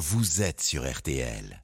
vous 0.00 0.40
êtes 0.40 0.62
sur 0.62 0.90
RTL. 0.90 1.62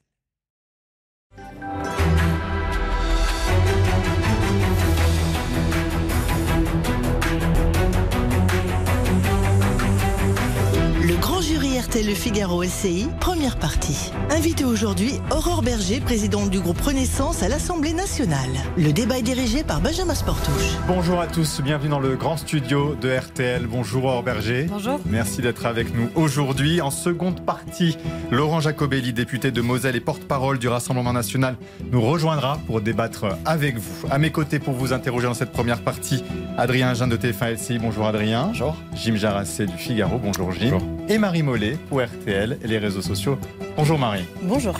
RTL 11.86 12.06
Le 12.06 12.14
Figaro 12.14 12.64
SCI, 12.64 13.06
première 13.20 13.56
partie. 13.56 14.10
Invité 14.30 14.64
aujourd'hui, 14.64 15.20
Aurore 15.30 15.62
Berger, 15.62 16.00
présidente 16.00 16.50
du 16.50 16.58
groupe 16.58 16.80
Renaissance 16.80 17.44
à 17.44 17.48
l'Assemblée 17.48 17.92
nationale. 17.92 18.50
Le 18.76 18.92
débat 18.92 19.18
est 19.18 19.22
dirigé 19.22 19.62
par 19.62 19.80
Benjamin 19.80 20.16
Sportouche. 20.16 20.78
Bonjour 20.88 21.20
à 21.20 21.28
tous, 21.28 21.60
bienvenue 21.60 21.90
dans 21.90 22.00
le 22.00 22.16
grand 22.16 22.38
studio 22.38 22.96
de 23.00 23.16
RTL. 23.16 23.68
Bonjour 23.68 24.06
Aurore 24.06 24.24
Berger. 24.24 24.66
Bonjour. 24.68 24.98
Merci 25.06 25.42
d'être 25.42 25.64
avec 25.64 25.94
nous 25.94 26.08
aujourd'hui. 26.16 26.80
En 26.80 26.90
seconde 26.90 27.44
partie, 27.44 27.96
Laurent 28.32 28.58
Jacobelli, 28.58 29.12
député 29.12 29.52
de 29.52 29.60
Moselle 29.60 29.94
et 29.94 30.00
porte-parole 30.00 30.58
du 30.58 30.66
Rassemblement 30.66 31.12
national, 31.12 31.56
nous 31.92 32.02
rejoindra 32.02 32.58
pour 32.66 32.80
débattre 32.80 33.26
avec 33.44 33.78
vous. 33.78 34.08
À 34.10 34.18
mes 34.18 34.32
côtés 34.32 34.58
pour 34.58 34.74
vous 34.74 34.92
interroger 34.92 35.28
dans 35.28 35.34
cette 35.34 35.52
première 35.52 35.82
partie, 35.82 36.24
Adrien 36.58 36.94
Jean 36.94 37.06
de 37.06 37.16
TF1 37.16 37.52
LCI. 37.52 37.78
Bonjour 37.78 38.06
Adrien. 38.06 38.46
Bonjour. 38.48 38.76
Jim 38.92 39.14
Jarassé 39.14 39.66
du 39.66 39.76
Figaro. 39.76 40.18
Bonjour 40.18 40.50
Jim. 40.50 40.70
Bonjour. 40.72 40.88
Et 41.08 41.18
Marie 41.18 41.44
Mollet 41.44 41.75
pour 41.76 42.02
RTL 42.02 42.58
et 42.62 42.66
les 42.66 42.78
réseaux 42.78 43.02
sociaux. 43.02 43.38
Bonjour 43.76 43.98
Marie. 43.98 44.24
Bonjour. 44.42 44.74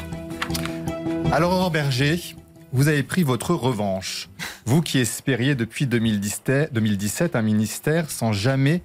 Alors 1.32 1.52
Aurore 1.52 1.70
Berger, 1.70 2.20
vous 2.72 2.88
avez 2.88 3.02
pris 3.02 3.22
votre 3.22 3.54
revanche. 3.54 4.28
Vous 4.64 4.82
qui 4.82 4.98
espériez 4.98 5.54
depuis 5.54 5.86
2017 5.86 6.72
2017 6.72 7.36
un 7.36 7.42
ministère 7.42 8.10
sans 8.10 8.32
jamais 8.32 8.82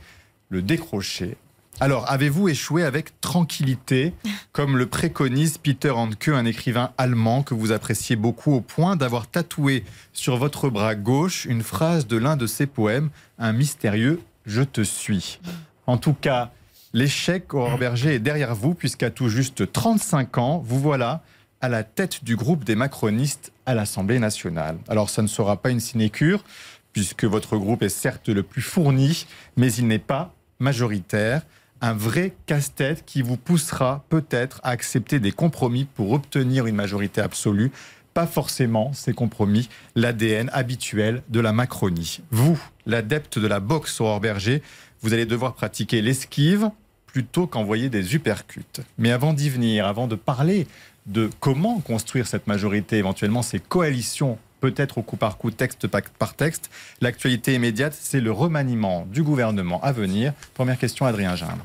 le 0.49 0.61
décrocher. 0.61 1.37
Alors, 1.79 2.11
avez-vous 2.11 2.47
échoué 2.47 2.83
avec 2.83 3.19
tranquillité, 3.21 4.13
comme 4.51 4.77
le 4.77 4.85
préconise 4.85 5.57
Peter 5.57 5.89
Handke, 5.89 6.27
un 6.27 6.45
écrivain 6.45 6.91
allemand 6.99 7.41
que 7.41 7.55
vous 7.55 7.71
appréciez 7.71 8.15
beaucoup, 8.15 8.53
au 8.53 8.61
point 8.61 8.95
d'avoir 8.95 9.25
tatoué 9.25 9.83
sur 10.13 10.37
votre 10.37 10.69
bras 10.69 10.93
gauche 10.93 11.45
une 11.45 11.63
phrase 11.63 12.05
de 12.05 12.17
l'un 12.17 12.37
de 12.37 12.45
ses 12.45 12.67
poèmes, 12.67 13.09
un 13.39 13.51
mystérieux 13.51 14.21
Je 14.45 14.61
te 14.61 14.81
suis. 14.81 15.39
En 15.87 15.97
tout 15.97 16.13
cas, 16.13 16.51
l'échec, 16.93 17.53
Aurore 17.53 17.77
Berger, 17.77 18.15
est 18.15 18.19
derrière 18.19 18.55
vous, 18.55 18.73
puisqu'à 18.73 19.09
tout 19.09 19.29
juste 19.29 19.71
35 19.71 20.37
ans, 20.37 20.63
vous 20.65 20.79
voilà 20.79 21.23
à 21.61 21.69
la 21.69 21.83
tête 21.83 22.23
du 22.23 22.35
groupe 22.35 22.63
des 22.63 22.75
macronistes 22.75 23.51
à 23.65 23.75
l'Assemblée 23.75 24.19
nationale. 24.19 24.77
Alors, 24.87 25.09
ça 25.09 25.21
ne 25.21 25.27
sera 25.27 25.61
pas 25.61 25.69
une 25.69 25.79
sinécure, 25.79 26.43
puisque 26.91 27.23
votre 27.23 27.57
groupe 27.57 27.83
est 27.83 27.89
certes 27.89 28.29
le 28.29 28.43
plus 28.43 28.61
fourni, 28.61 29.25
mais 29.57 29.71
il 29.73 29.87
n'est 29.87 29.99
pas 29.99 30.33
majoritaire. 30.59 31.43
Un 31.81 31.93
vrai 31.93 32.33
casse-tête 32.45 33.03
qui 33.05 33.21
vous 33.21 33.37
poussera 33.37 34.05
peut-être 34.09 34.59
à 34.63 34.69
accepter 34.69 35.19
des 35.19 35.31
compromis 35.31 35.85
pour 35.85 36.11
obtenir 36.11 36.67
une 36.67 36.75
majorité 36.75 37.21
absolue. 37.21 37.71
Pas 38.13 38.27
forcément 38.27 38.91
ces 38.93 39.13
compromis, 39.13 39.69
l'ADN 39.95 40.49
habituel 40.53 41.23
de 41.29 41.39
la 41.39 41.53
Macronie. 41.53 42.19
Vous, 42.29 42.61
l'adepte 42.85 43.39
de 43.39 43.47
la 43.47 43.59
boxe 43.59 44.01
Aurore 44.01 44.19
Berger, 44.19 44.61
vous 45.01 45.13
allez 45.13 45.25
devoir 45.25 45.53
pratiquer 45.53 46.01
l'esquive 46.01 46.69
plutôt 47.05 47.47
qu'envoyer 47.47 47.89
des 47.89 48.15
uppercuts. 48.15 48.63
Mais 48.97 49.11
avant 49.11 49.33
d'y 49.33 49.49
venir, 49.49 49.85
avant 49.85 50.07
de 50.07 50.15
parler 50.15 50.67
de 51.07 51.29
comment 51.39 51.79
construire 51.79 52.27
cette 52.27 52.47
majorité, 52.47 52.97
éventuellement 52.97 53.41
ces 53.41 53.59
coalitions, 53.59 54.37
peut-être 54.61 54.99
au 54.99 55.01
coup 55.01 55.17
par 55.17 55.37
coup, 55.37 55.51
texte 55.51 55.87
par 55.87 56.35
texte, 56.35 56.69
l'actualité 57.01 57.55
immédiate, 57.55 57.97
c'est 57.99 58.21
le 58.21 58.31
remaniement 58.31 59.05
du 59.11 59.23
gouvernement 59.23 59.81
à 59.81 59.91
venir. 59.91 60.33
Première 60.53 60.77
question, 60.77 61.05
Adrien 61.05 61.35
Gindre. 61.35 61.63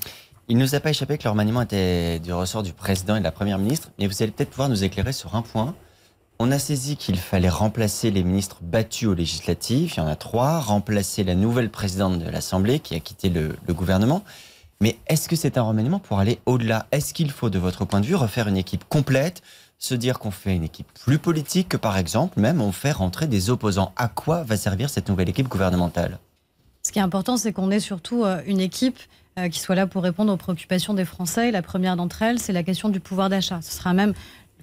Il 0.48 0.56
ne 0.56 0.62
nous 0.62 0.74
a 0.74 0.80
pas 0.80 0.90
échappé 0.90 1.18
que 1.18 1.24
le 1.24 1.30
remaniement 1.30 1.62
était 1.62 2.18
du 2.20 2.32
ressort 2.32 2.62
du 2.62 2.72
président 2.72 3.16
et 3.16 3.18
de 3.18 3.24
la 3.24 3.32
première 3.32 3.58
ministre, 3.58 3.90
mais 3.98 4.06
vous 4.06 4.22
allez 4.22 4.32
peut-être 4.32 4.50
pouvoir 4.50 4.68
nous 4.68 4.84
éclairer 4.84 5.12
sur 5.12 5.34
un 5.34 5.42
point. 5.42 5.74
On 6.38 6.50
a 6.50 6.58
saisi 6.58 6.96
qu'il 6.96 7.16
fallait 7.16 7.48
remplacer 7.48 8.10
les 8.10 8.22
ministres 8.22 8.58
battus 8.60 9.08
aux 9.08 9.14
législatives, 9.14 9.94
il 9.96 9.96
y 9.96 10.00
en 10.00 10.06
a 10.06 10.16
trois, 10.16 10.60
remplacer 10.60 11.24
la 11.24 11.34
nouvelle 11.34 11.70
présidente 11.70 12.18
de 12.18 12.28
l'Assemblée 12.28 12.78
qui 12.78 12.94
a 12.94 13.00
quitté 13.00 13.30
le, 13.30 13.56
gouvernement. 13.70 14.22
Mais 14.82 14.98
est-ce 15.06 15.30
que 15.30 15.36
c'est 15.36 15.56
un 15.56 15.62
remaniement 15.62 15.98
pour 15.98 16.18
aller 16.18 16.38
au-delà? 16.44 16.86
Est-ce 16.92 17.14
qu'il 17.14 17.30
faut, 17.30 17.48
de 17.48 17.58
votre 17.58 17.86
point 17.86 18.00
de 18.00 18.06
vue, 18.06 18.14
refaire 18.14 18.48
une 18.48 18.58
équipe 18.58 18.84
complète 18.86 19.42
se 19.78 19.94
dire 19.94 20.18
qu'on 20.18 20.30
fait 20.30 20.54
une 20.54 20.64
équipe 20.64 20.86
plus 20.92 21.18
politique 21.18 21.70
que, 21.70 21.76
par 21.78 21.96
exemple, 21.96 22.38
même 22.38 22.60
on 22.60 22.72
fait 22.72 22.92
rentrer 22.92 23.26
des 23.26 23.48
opposants? 23.48 23.92
À 23.96 24.08
quoi 24.08 24.42
va 24.42 24.58
servir 24.58 24.90
cette 24.90 25.08
nouvelle 25.08 25.30
équipe 25.30 25.48
gouvernementale? 25.48 26.18
Ce 26.82 26.92
qui 26.92 26.98
est 26.98 27.02
important, 27.02 27.38
c'est 27.38 27.54
qu'on 27.54 27.70
ait 27.70 27.80
surtout 27.80 28.24
euh, 28.24 28.42
une 28.46 28.60
équipe 28.60 28.98
euh, 29.38 29.48
qui 29.48 29.58
soit 29.58 29.74
là 29.74 29.86
pour 29.86 30.02
répondre 30.02 30.32
aux 30.32 30.36
préoccupations 30.36 30.94
des 30.94 31.04
Français. 31.04 31.50
La 31.50 31.62
première 31.62 31.96
d'entre 31.96 32.22
elles, 32.22 32.38
c'est 32.38 32.52
la 32.52 32.62
question 32.62 32.90
du 32.90 33.00
pouvoir 33.00 33.28
d'achat. 33.30 33.60
Ce 33.62 33.72
sera 33.72 33.92
même 33.92 34.12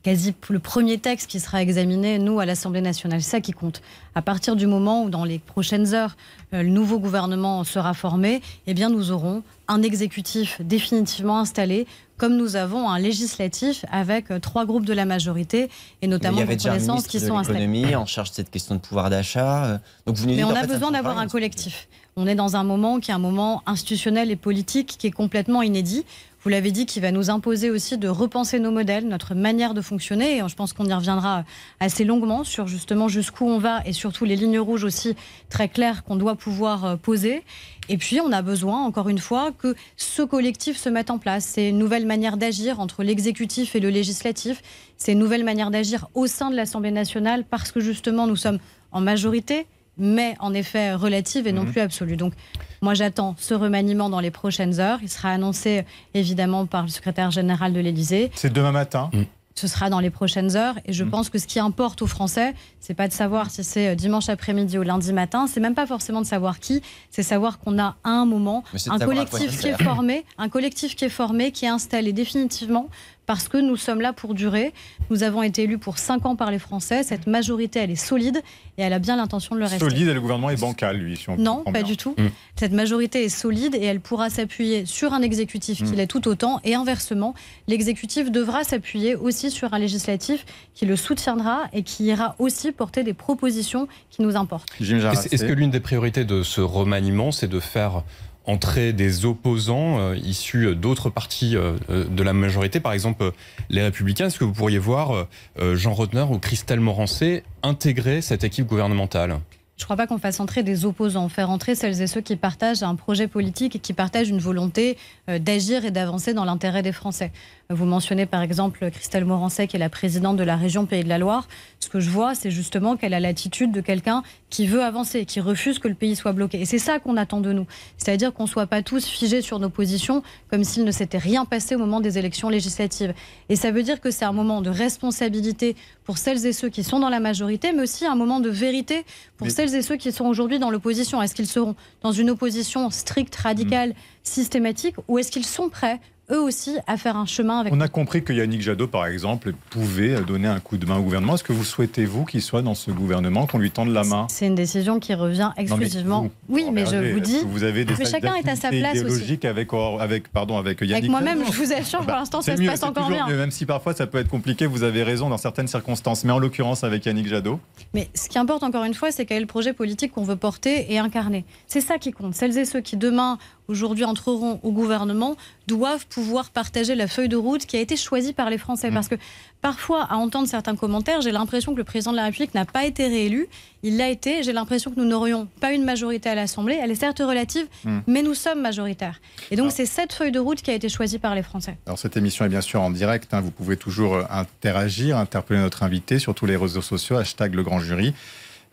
quasi 0.03 0.35
le 0.49 0.59
premier 0.59 0.97
texte 0.97 1.29
qui 1.29 1.39
sera 1.39 1.61
examiné, 1.61 2.19
nous, 2.19 2.39
à 2.39 2.45
l'Assemblée 2.45 2.81
nationale. 2.81 3.21
C'est 3.21 3.31
ça 3.31 3.41
qui 3.41 3.53
compte. 3.53 3.81
À 4.15 4.21
partir 4.21 4.55
du 4.55 4.67
moment 4.67 5.03
où, 5.03 5.09
dans 5.09 5.23
les 5.23 5.39
prochaines 5.39 5.93
heures, 5.93 6.15
euh, 6.53 6.61
le 6.61 6.69
nouveau 6.69 6.99
gouvernement 6.99 7.63
sera 7.63 7.93
formé, 7.93 8.41
eh 8.67 8.73
bien, 8.73 8.89
nous 8.89 9.11
aurons 9.11 9.43
un 9.67 9.81
exécutif 9.81 10.61
définitivement 10.61 11.39
installé, 11.39 11.87
comme 12.17 12.35
nous 12.35 12.57
avons 12.57 12.89
un 12.89 12.99
législatif 12.99 13.85
avec 13.91 14.29
euh, 14.29 14.39
trois 14.39 14.65
groupes 14.65 14.85
de 14.85 14.93
la 14.93 15.05
majorité, 15.05 15.69
et 16.01 16.07
notamment 16.07 16.43
des 16.43 16.57
connaissances 16.57 17.07
qui 17.07 17.19
de 17.19 17.25
sont 17.25 17.37
installés. 17.37 17.59
l'économie 17.59 17.95
en 17.95 18.05
charge 18.05 18.29
de 18.31 18.35
cette 18.35 18.51
question 18.51 18.75
de 18.75 18.81
pouvoir 18.81 19.09
d'achat. 19.09 19.65
euh, 19.65 19.77
Donc 20.05 20.17
vous 20.17 20.27
nous 20.27 20.35
Mais 20.35 20.43
on 20.43 20.49
a 20.51 20.61
fait, 20.61 20.67
besoin 20.67 20.91
d'avoir 20.91 21.17
un 21.17 21.27
collectif. 21.27 21.87
On 22.15 22.27
est 22.27 22.35
dans 22.35 22.55
un 22.55 22.63
moment 22.63 22.99
qui 22.99 23.09
est 23.09 23.13
un 23.13 23.19
moment 23.19 23.63
institutionnel 23.65 24.29
et 24.29 24.35
politique 24.35 24.95
qui 24.99 25.07
est 25.07 25.11
complètement 25.11 25.61
inédit. 25.63 26.05
Vous 26.43 26.49
l'avez 26.49 26.71
dit, 26.71 26.85
qui 26.85 26.99
va 26.99 27.11
nous 27.11 27.29
imposer 27.29 27.69
aussi 27.69 27.97
de 27.97 28.09
repenser 28.09 28.59
nos 28.59 28.71
modèles, 28.71 29.07
notre 29.07 29.33
manière 29.33 29.73
de 29.73 29.81
fonctionner. 29.81 30.37
Et 30.37 30.41
je 30.45 30.55
pense 30.55 30.73
qu'on 30.73 30.85
y 30.85 30.93
reviendra 30.93 31.45
assez 31.79 32.03
longuement 32.03 32.43
sur 32.43 32.67
justement 32.67 33.07
jusqu'où 33.07 33.45
on 33.45 33.59
va 33.59 33.81
et 33.85 33.93
surtout 33.93 34.25
les 34.25 34.35
lignes 34.35 34.59
rouges 34.59 34.83
aussi 34.83 35.15
très 35.49 35.69
claires 35.69 36.03
qu'on 36.03 36.17
doit 36.17 36.35
pouvoir 36.35 36.83
euh, 36.83 36.95
poser. 36.97 37.43
Et 37.87 37.95
puis, 37.95 38.19
on 38.19 38.33
a 38.33 38.41
besoin, 38.41 38.83
encore 38.83 39.07
une 39.07 39.19
fois, 39.19 39.51
que 39.57 39.73
ce 39.95 40.21
collectif 40.21 40.77
se 40.77 40.89
mette 40.89 41.11
en 41.11 41.17
place. 41.17 41.45
C'est 41.45 41.69
une 41.69 41.77
nouvelle 41.77 42.05
manière 42.05 42.35
d'agir 42.35 42.81
entre 42.81 43.03
l'exécutif 43.03 43.77
et 43.77 43.79
le 43.79 43.89
législatif. 43.89 44.61
C'est 44.97 45.13
une 45.13 45.19
nouvelle 45.19 45.45
manière 45.45 45.71
d'agir 45.71 46.09
au 46.13 46.27
sein 46.27 46.49
de 46.49 46.57
l'Assemblée 46.57 46.91
nationale 46.91 47.45
parce 47.49 47.71
que 47.71 47.79
justement, 47.79 48.27
nous 48.27 48.35
sommes 48.35 48.59
en 48.91 48.99
majorité, 48.99 49.65
mais 49.97 50.35
en 50.39 50.53
effet 50.53 50.93
relative 50.93 51.47
et 51.47 51.51
non 51.51 51.63
Mhm. 51.63 51.71
plus 51.71 51.81
absolue. 51.81 52.17
Donc, 52.17 52.33
moi, 52.81 52.93
j'attends 52.93 53.35
ce 53.39 53.53
remaniement 53.53 54.09
dans 54.09 54.19
les 54.19 54.31
prochaines 54.31 54.79
heures. 54.79 54.99
Il 55.01 55.09
sera 55.09 55.29
annoncé 55.29 55.85
évidemment 56.13 56.65
par 56.65 56.83
le 56.83 56.89
secrétaire 56.89 57.31
général 57.31 57.73
de 57.73 57.79
l'Élysée. 57.79 58.31
C'est 58.35 58.51
demain 58.51 58.71
matin. 58.71 59.09
Ce 59.55 59.67
sera 59.67 59.91
dans 59.91 59.99
les 59.99 60.09
prochaines 60.09 60.55
heures. 60.55 60.73
Et 60.85 60.93
je 60.93 61.03
Mhm. 61.03 61.11
pense 61.11 61.29
que 61.29 61.37
ce 61.37 61.45
qui 61.45 61.59
importe 61.59 62.01
aux 62.01 62.07
Français, 62.07 62.55
c'est 62.79 62.95
pas 62.95 63.07
de 63.07 63.13
savoir 63.13 63.51
si 63.51 63.63
c'est 63.63 63.89
euh, 63.89 63.95
dimanche 63.95 64.27
après-midi 64.27 64.79
ou 64.79 64.81
lundi 64.81 65.13
matin. 65.13 65.45
C'est 65.45 65.59
même 65.59 65.75
pas 65.75 65.85
forcément 65.85 66.21
de 66.21 66.25
savoir 66.25 66.59
qui. 66.59 66.81
C'est 67.11 67.21
savoir 67.21 67.59
qu'on 67.59 67.77
a 67.77 67.95
à 68.03 68.09
un 68.09 68.25
moment 68.25 68.63
un 68.89 68.97
collectif 68.97 69.59
qui 69.59 69.67
est 69.67 69.83
formé, 69.83 70.25
un 70.39 70.49
collectif 70.49 70.95
qui 70.95 71.05
est 71.05 71.09
formé, 71.09 71.51
qui 71.51 71.65
est 71.65 71.69
installé 71.69 72.13
définitivement 72.13 72.89
parce 73.25 73.47
que 73.47 73.57
nous 73.57 73.77
sommes 73.77 74.01
là 74.01 74.11
pour 74.13 74.33
durer. 74.33 74.73
Nous 75.09 75.23
avons 75.23 75.43
été 75.43 75.63
élus 75.63 75.77
pour 75.77 75.97
cinq 75.97 76.25
ans 76.25 76.35
par 76.35 76.51
les 76.51 76.59
Français. 76.59 77.03
Cette 77.03 77.27
majorité, 77.27 77.79
elle 77.79 77.91
est 77.91 77.95
solide 77.95 78.41
et 78.77 78.81
elle 78.81 78.93
a 78.93 78.99
bien 78.99 79.15
l'intention 79.15 79.55
de 79.55 79.59
le 79.61 79.65
rester. 79.65 79.79
Solide 79.79 80.07
et 80.09 80.13
le 80.13 80.19
gouvernement 80.21 80.49
est 80.49 80.59
bancal, 80.59 80.97
lui. 80.97 81.15
Si 81.17 81.29
on 81.29 81.37
Non, 81.37 81.63
pas 81.63 81.71
bien. 81.71 81.83
du 81.83 81.95
tout. 81.97 82.15
Mm. 82.17 82.27
Cette 82.57 82.73
majorité 82.73 83.23
est 83.23 83.29
solide 83.29 83.75
et 83.75 83.83
elle 83.85 83.99
pourra 84.01 84.29
s'appuyer 84.29 84.85
sur 84.85 85.13
un 85.13 85.21
exécutif 85.21 85.77
qui 85.83 85.91
Mm. 85.91 85.95
l'est 85.95 86.07
tout 86.07 86.27
autant. 86.27 86.59
Et 86.63 86.75
inversement, 86.75 87.33
l'exécutif 87.67 88.31
devra 88.31 88.63
s'appuyer 88.63 89.15
aussi 89.15 89.51
sur 89.51 89.73
un 89.73 89.79
législatif 89.79 90.45
qui 90.73 90.85
le 90.85 90.95
soutiendra 90.95 91.63
et 91.71 91.83
qui 91.83 92.05
ira 92.05 92.35
aussi 92.39 92.71
porter 92.71 93.03
des 93.03 93.13
propositions 93.13 93.87
qui 94.09 94.21
nous 94.21 94.35
importent. 94.35 94.69
Est-ce 94.81 95.45
que 95.45 95.53
l'une 95.53 95.71
des 95.71 95.79
priorités 95.79 96.25
de 96.25 96.43
ce 96.43 96.61
remaniement, 96.61 97.31
c'est 97.31 97.47
de 97.47 97.59
faire 97.59 98.03
entrer 98.45 98.93
des 98.93 99.25
opposants 99.25 99.99
euh, 99.99 100.15
issus 100.17 100.75
d'autres 100.75 101.09
partis 101.09 101.55
euh, 101.55 101.77
euh, 101.89 102.05
de 102.05 102.23
la 102.23 102.33
majorité, 102.33 102.79
par 102.79 102.93
exemple 102.93 103.31
les 103.69 103.81
Républicains 103.81 104.27
Est-ce 104.27 104.39
que 104.39 104.43
vous 104.43 104.53
pourriez 104.53 104.79
voir 104.79 105.27
Jean 105.73 105.93
Rotner 105.93 106.25
ou 106.29 106.39
Christelle 106.39 106.79
Morancé 106.79 107.43
intégrer 107.61 108.21
cette 108.21 108.43
équipe 108.43 108.67
gouvernementale? 108.67 109.39
Je 109.75 109.83
ne 109.83 109.85
crois 109.85 109.95
pas 109.97 110.07
qu'on 110.07 110.19
fasse 110.19 110.39
entrer 110.39 110.61
des 110.61 110.85
opposants, 110.85 111.27
faire 111.29 111.49
entrer 111.49 111.73
celles 111.73 112.01
et 112.01 112.07
ceux 112.07 112.21
qui 112.21 112.35
partagent 112.35 112.83
un 112.83 112.95
projet 112.95 113.27
politique 113.27 113.75
et 113.75 113.79
qui 113.79 113.93
partagent 113.93 114.29
une 114.29 114.39
volonté 114.39 114.97
d'agir 115.27 115.83
et 115.83 115.91
d'avancer 115.91 116.33
dans 116.33 116.45
l'intérêt 116.45 116.83
des 116.83 116.91
Français. 116.91 117.31
Vous 117.69 117.85
mentionnez 117.85 118.27
par 118.27 118.43
exemple 118.43 118.91
Christelle 118.91 119.25
Morancet, 119.25 119.67
qui 119.67 119.77
est 119.77 119.79
la 119.79 119.89
présidente 119.89 120.37
de 120.37 120.43
la 120.43 120.57
région 120.57 120.85
Pays 120.85 121.03
de 121.03 121.09
la 121.09 121.17
Loire. 121.17 121.47
Ce 121.79 121.89
que 121.89 121.99
je 121.99 122.09
vois, 122.09 122.35
c'est 122.35 122.51
justement 122.51 122.97
qu'elle 122.97 123.15
a 123.15 123.19
l'attitude 123.19 123.71
de 123.71 123.81
quelqu'un 123.81 124.21
qui 124.53 124.67
veut 124.67 124.83
avancer, 124.83 125.25
qui 125.25 125.39
refuse 125.39 125.79
que 125.79 125.87
le 125.87 125.95
pays 125.95 126.15
soit 126.15 126.31
bloqué. 126.31 126.61
Et 126.61 126.65
c'est 126.65 126.77
ça 126.77 126.99
qu'on 126.99 127.17
attend 127.17 127.41
de 127.41 127.51
nous. 127.51 127.65
C'est-à-dire 127.97 128.31
qu'on 128.31 128.43
ne 128.43 128.47
soit 128.47 128.67
pas 128.67 128.83
tous 128.83 129.03
figés 129.07 129.41
sur 129.41 129.57
nos 129.57 129.71
positions 129.71 130.21
comme 130.51 130.63
s'il 130.63 130.83
ne 130.83 130.91
s'était 130.91 131.17
rien 131.17 131.43
passé 131.43 131.73
au 131.73 131.79
moment 131.79 132.01
des 132.01 132.19
élections 132.19 132.49
législatives. 132.49 133.15
Et 133.49 133.55
ça 133.55 133.71
veut 133.71 133.81
dire 133.81 133.99
que 133.99 134.11
c'est 134.11 134.25
un 134.25 134.31
moment 134.31 134.61
de 134.61 134.69
responsabilité 134.69 135.75
pour 136.03 136.19
celles 136.19 136.45
et 136.45 136.53
ceux 136.53 136.69
qui 136.69 136.83
sont 136.83 136.99
dans 136.99 137.09
la 137.09 137.19
majorité, 137.19 137.71
mais 137.73 137.81
aussi 137.81 138.05
un 138.05 138.13
moment 138.13 138.39
de 138.39 138.49
vérité 138.49 139.05
pour 139.37 139.47
Mais- 139.47 139.53
celles 139.53 139.73
et 139.73 139.81
ceux 139.81 139.95
qui 139.95 140.11
sont 140.11 140.25
aujourd'hui 140.25 140.59
dans 140.59 140.69
l'opposition. 140.69 141.19
Est-ce 141.19 141.33
qu'ils 141.33 141.47
seront 141.47 141.75
dans 142.03 142.11
une 142.11 142.29
opposition 142.29 142.91
stricte, 142.91 143.35
radicale, 143.35 143.95
systématique, 144.21 144.95
ou 145.07 145.17
est-ce 145.17 145.31
qu'ils 145.31 145.47
sont 145.47 145.69
prêts 145.69 145.99
eux 146.31 146.39
aussi 146.39 146.77
à 146.87 146.97
faire 146.97 147.17
un 147.17 147.25
chemin 147.25 147.59
avec 147.59 147.73
On 147.73 147.81
a 147.81 147.87
compris 147.87 148.23
que 148.23 148.31
Yannick 148.31 148.61
Jadot, 148.61 148.87
par 148.87 149.05
exemple, 149.05 149.53
pouvait 149.69 150.21
donner 150.21 150.47
un 150.47 150.59
coup 150.59 150.77
de 150.77 150.85
main 150.85 150.97
au 150.97 151.01
gouvernement. 151.01 151.35
Est-ce 151.35 151.43
que 151.43 151.53
vous 151.53 151.63
souhaitez, 151.63 152.05
vous, 152.05 152.25
qu'il 152.25 152.41
soit 152.41 152.61
dans 152.61 152.75
ce 152.75 152.91
gouvernement, 152.91 153.45
qu'on 153.45 153.57
lui 153.57 153.71
tende 153.71 153.89
la 153.89 154.03
main? 154.03 154.27
C'est 154.29 154.47
une 154.47 154.55
décision 154.55 154.99
qui 154.99 155.13
revient 155.13 155.51
exclusivement. 155.57 156.23
vous, 156.23 156.31
oui, 156.49 156.65
mais 156.71 156.85
je 156.85 157.13
vous 157.13 157.19
dis. 157.19 157.39
Vous 157.45 157.63
avez 157.63 157.85
des 157.85 157.93
mais 157.97 158.05
chacun 158.05 158.35
est 158.35 158.47
à 158.47 158.55
sa 158.55 158.69
place 158.69 159.01
aussi. 159.01 159.39
Avec, 159.43 159.71
avec, 159.99 160.27
pardon, 160.29 160.57
avec 160.57 160.81
Yannick 160.81 160.95
Avec 160.95 161.09
moi-même, 161.09 161.43
je 161.45 161.57
vous 161.57 161.73
assure, 161.73 161.99
pour 161.99 162.07
bah, 162.07 162.19
l'instant, 162.19 162.41
ça 162.41 162.55
se 162.55 162.63
passe 162.63 162.83
encore 162.83 163.09
bien. 163.09 163.27
Même 163.27 163.51
si 163.51 163.65
parfois 163.65 163.93
ça 163.93 164.07
peut 164.07 164.19
être 164.19 164.29
compliqué, 164.29 164.65
vous 164.65 164.83
avez 164.83 165.03
raison 165.03 165.29
dans 165.29 165.37
certaines 165.37 165.67
circonstances. 165.67 166.23
Mais 166.23 166.31
en 166.31 166.39
l'occurrence, 166.39 166.83
avec 166.83 167.05
Yannick 167.05 167.27
Jadot. 167.27 167.59
Mais 167.93 168.09
ce 168.13 168.29
qui 168.29 168.37
importe, 168.37 168.63
encore 168.63 168.83
une 168.83 168.93
fois, 168.93 169.11
c'est 169.11 169.25
quel 169.25 169.37
est 169.37 169.41
le 169.41 169.47
projet 169.47 169.73
politique 169.73 170.13
qu'on 170.13 170.23
veut 170.23 170.35
porter 170.35 170.91
et 170.93 170.99
incarner. 170.99 171.45
C'est 171.67 171.81
ça 171.81 171.97
qui 171.97 172.11
compte. 172.11 172.35
Celles 172.35 172.57
et 172.57 172.65
ceux 172.65 172.81
qui, 172.81 172.97
demain, 172.97 173.37
aujourd'hui 173.67 174.05
entreront 174.05 174.59
au 174.63 174.71
gouvernement 174.71 175.35
doivent 175.67 176.05
pouvoir 176.07 176.49
partager 176.49 176.95
la 176.95 177.07
feuille 177.07 177.29
de 177.29 177.37
route 177.37 177.65
qui 177.65 177.77
a 177.77 177.79
été 177.79 177.95
choisie 177.95 178.33
par 178.33 178.49
les 178.49 178.57
Français. 178.57 178.91
Mmh. 178.91 178.93
Parce 178.93 179.07
que 179.07 179.15
parfois, 179.61 180.03
à 180.03 180.15
entendre 180.15 180.47
certains 180.47 180.75
commentaires, 180.75 181.21
j'ai 181.21 181.31
l'impression 181.31 181.73
que 181.73 181.77
le 181.77 181.83
président 181.83 182.11
de 182.11 182.17
la 182.17 182.25
République 182.25 182.53
n'a 182.53 182.65
pas 182.65 182.85
été 182.85 183.07
réélu. 183.07 183.47
Il 183.81 183.97
l'a 183.97 184.09
été. 184.09 184.43
J'ai 184.43 184.53
l'impression 184.53 184.91
que 184.91 184.99
nous 184.99 185.05
n'aurions 185.05 185.47
pas 185.61 185.71
une 185.71 185.83
majorité 185.83 186.29
à 186.29 186.35
l'Assemblée. 186.35 186.77
Elle 186.81 186.91
est 186.91 186.95
certes 186.95 187.19
relative, 187.19 187.65
mmh. 187.85 187.99
mais 188.07 188.21
nous 188.21 188.33
sommes 188.33 188.61
majoritaires. 188.61 189.21
Et 189.51 189.55
donc, 189.55 189.71
c'est 189.71 189.85
cette 189.85 190.13
feuille 190.13 190.31
de 190.31 190.39
route 190.39 190.61
qui 190.61 190.71
a 190.71 190.73
été 190.73 190.89
choisie 190.89 191.19
par 191.19 191.35
les 191.35 191.43
Français. 191.43 191.77
Alors, 191.85 191.99
cette 191.99 192.17
émission 192.17 192.45
est 192.45 192.49
bien 192.49 192.61
sûr 192.61 192.81
en 192.81 192.91
direct. 192.91 193.33
Hein. 193.33 193.41
Vous 193.41 193.51
pouvez 193.51 193.77
toujours 193.77 194.15
euh, 194.15 194.23
interagir, 194.29 195.17
interpeller 195.17 195.59
notre 195.59 195.83
invité 195.83 196.19
sur 196.19 196.35
tous 196.35 196.45
les 196.45 196.57
réseaux 196.57 196.81
sociaux, 196.81 197.17
hashtag 197.17 197.55
le 197.55 197.63
grand 197.63 197.79
jury. 197.79 198.13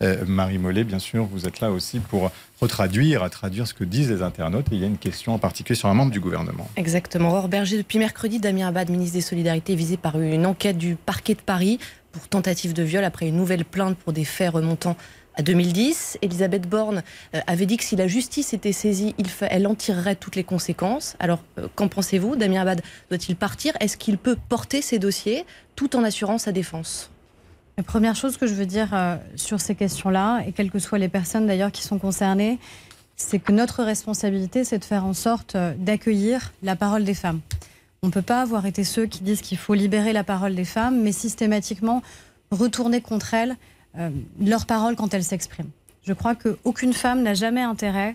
Euh, 0.03 0.25
Marie 0.27 0.59
Mollet, 0.59 0.85
bien 0.85 0.99
sûr, 0.99 1.25
vous 1.25 1.47
êtes 1.47 1.61
là 1.61 1.71
aussi 1.71 1.99
pour 2.01 2.31
retraduire, 2.61 3.23
à 3.23 3.31
traduire 3.31 3.67
ce 3.67 3.75
que 3.75 3.85
disent 3.85 4.11
les 4.11 4.23
internautes. 4.23 4.67
Et 4.73 4.77
il 4.77 4.81
y 4.81 4.85
a 4.85 4.87
une 4.87 4.99
question 4.99 5.35
en 5.35 5.39
particulier 5.39 5.77
sur 5.77 5.89
un 5.89 5.95
membre 5.95 6.13
du 6.13 6.21
gouvernement. 6.21 6.69
Exactement. 6.77 7.31
Aurore 7.31 7.49
Berger, 7.49 7.77
depuis 7.77 7.99
mercredi, 7.99 8.39
Damien 8.39 8.69
Abad, 8.69 8.89
ministre 8.91 9.15
des 9.15 9.23
Solidarités, 9.23 9.75
est 9.75 9.77
visé 9.77 9.97
par 9.97 10.21
une 10.21 10.47
enquête 10.47 10.79
du 10.79 10.97
parquet 10.97 11.35
de 11.35 11.43
Paris 11.43 11.79
pour 12.13 12.29
tentative 12.29 12.73
de 12.73 12.83
viol 12.83 13.05
après 13.05 13.29
une 13.29 13.37
nouvelle 13.37 13.65
plainte 13.65 13.97
pour 13.97 14.13
des 14.13 14.25
faits 14.25 14.53
remontant 14.53 14.97
à 15.37 15.43
2010. 15.43 16.19
Elisabeth 16.23 16.69
Borne 16.69 17.03
euh, 17.35 17.41
avait 17.47 17.67
dit 17.67 17.77
que 17.77 17.85
si 17.85 17.97
la 17.97 18.09
justice 18.09 18.53
était 18.53 18.73
saisie, 18.73 19.15
elle 19.43 19.67
en 19.67 19.75
tirerait 19.75 20.17
toutes 20.17 20.37
les 20.37 20.45
conséquences. 20.45 21.17
Alors, 21.19 21.43
euh, 21.59 21.69
qu'en 21.75 21.89
pensez-vous? 21.89 22.37
Damien 22.37 22.63
Abad 22.63 22.83
doit-il 23.11 23.37
partir? 23.37 23.75
Est-ce 23.81 23.97
qu'il 23.97 24.19
peut 24.19 24.37
porter 24.49 24.83
ses 24.83 24.99
dossiers 24.99 25.45
tout 25.77 25.95
en 25.97 26.05
assurant 26.05 26.39
sa 26.39 26.53
défense? 26.53 27.10
La 27.81 27.85
première 27.85 28.15
chose 28.15 28.37
que 28.37 28.47
je 28.47 28.53
veux 28.53 28.67
dire 28.67 28.91
euh, 28.93 29.17
sur 29.37 29.59
ces 29.59 29.75
questions-là, 29.75 30.43
et 30.47 30.53
quelles 30.53 30.71
que 30.71 30.79
soient 30.79 30.99
les 30.99 31.09
personnes 31.09 31.47
d'ailleurs 31.47 31.73
qui 31.73 31.83
sont 31.83 31.99
concernées, 31.99 32.59
c'est 33.17 33.39
que 33.39 33.53
notre 33.53 33.83
responsabilité, 33.83 34.65
c'est 34.65 34.79
de 34.79 34.85
faire 34.85 35.07
en 35.07 35.15
sorte 35.15 35.55
euh, 35.57 35.73
d'accueillir 35.79 36.53
la 36.63 36.77
parole 36.77 37.05
des 37.05 37.15
femmes. 37.15 37.41
On 38.03 38.09
ne 38.09 38.13
peut 38.13 38.21
pas 38.21 38.43
avoir 38.43 38.67
été 38.67 38.85
ceux 38.85 39.07
qui 39.07 39.23
disent 39.23 39.41
qu'il 39.41 39.57
faut 39.57 39.73
libérer 39.73 40.13
la 40.13 40.25
parole 40.25 40.55
des 40.55 40.67
femmes, 40.67 41.01
mais 41.01 41.11
systématiquement 41.11 42.03
retourner 42.51 43.01
contre 43.01 43.33
elles 43.33 43.57
euh, 43.97 44.11
leur 44.39 44.67
parole 44.67 44.95
quand 44.95 45.15
elles 45.15 45.25
s'expriment. 45.25 45.71
Je 46.03 46.13
crois 46.13 46.35
qu'aucune 46.35 46.93
femme 46.93 47.23
n'a 47.23 47.33
jamais 47.33 47.63
intérêt 47.63 48.15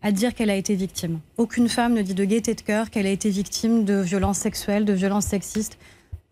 à 0.00 0.10
dire 0.10 0.34
qu'elle 0.34 0.48
a 0.48 0.56
été 0.56 0.74
victime. 0.74 1.20
Aucune 1.36 1.68
femme 1.68 1.92
ne 1.92 2.00
dit 2.00 2.14
de 2.14 2.24
gaieté 2.24 2.54
de 2.54 2.62
cœur 2.62 2.88
qu'elle 2.88 3.06
a 3.06 3.10
été 3.10 3.28
victime 3.28 3.84
de 3.84 4.00
violences 4.00 4.38
sexuelles, 4.38 4.86
de 4.86 4.94
violences 4.94 5.26
sexistes, 5.26 5.76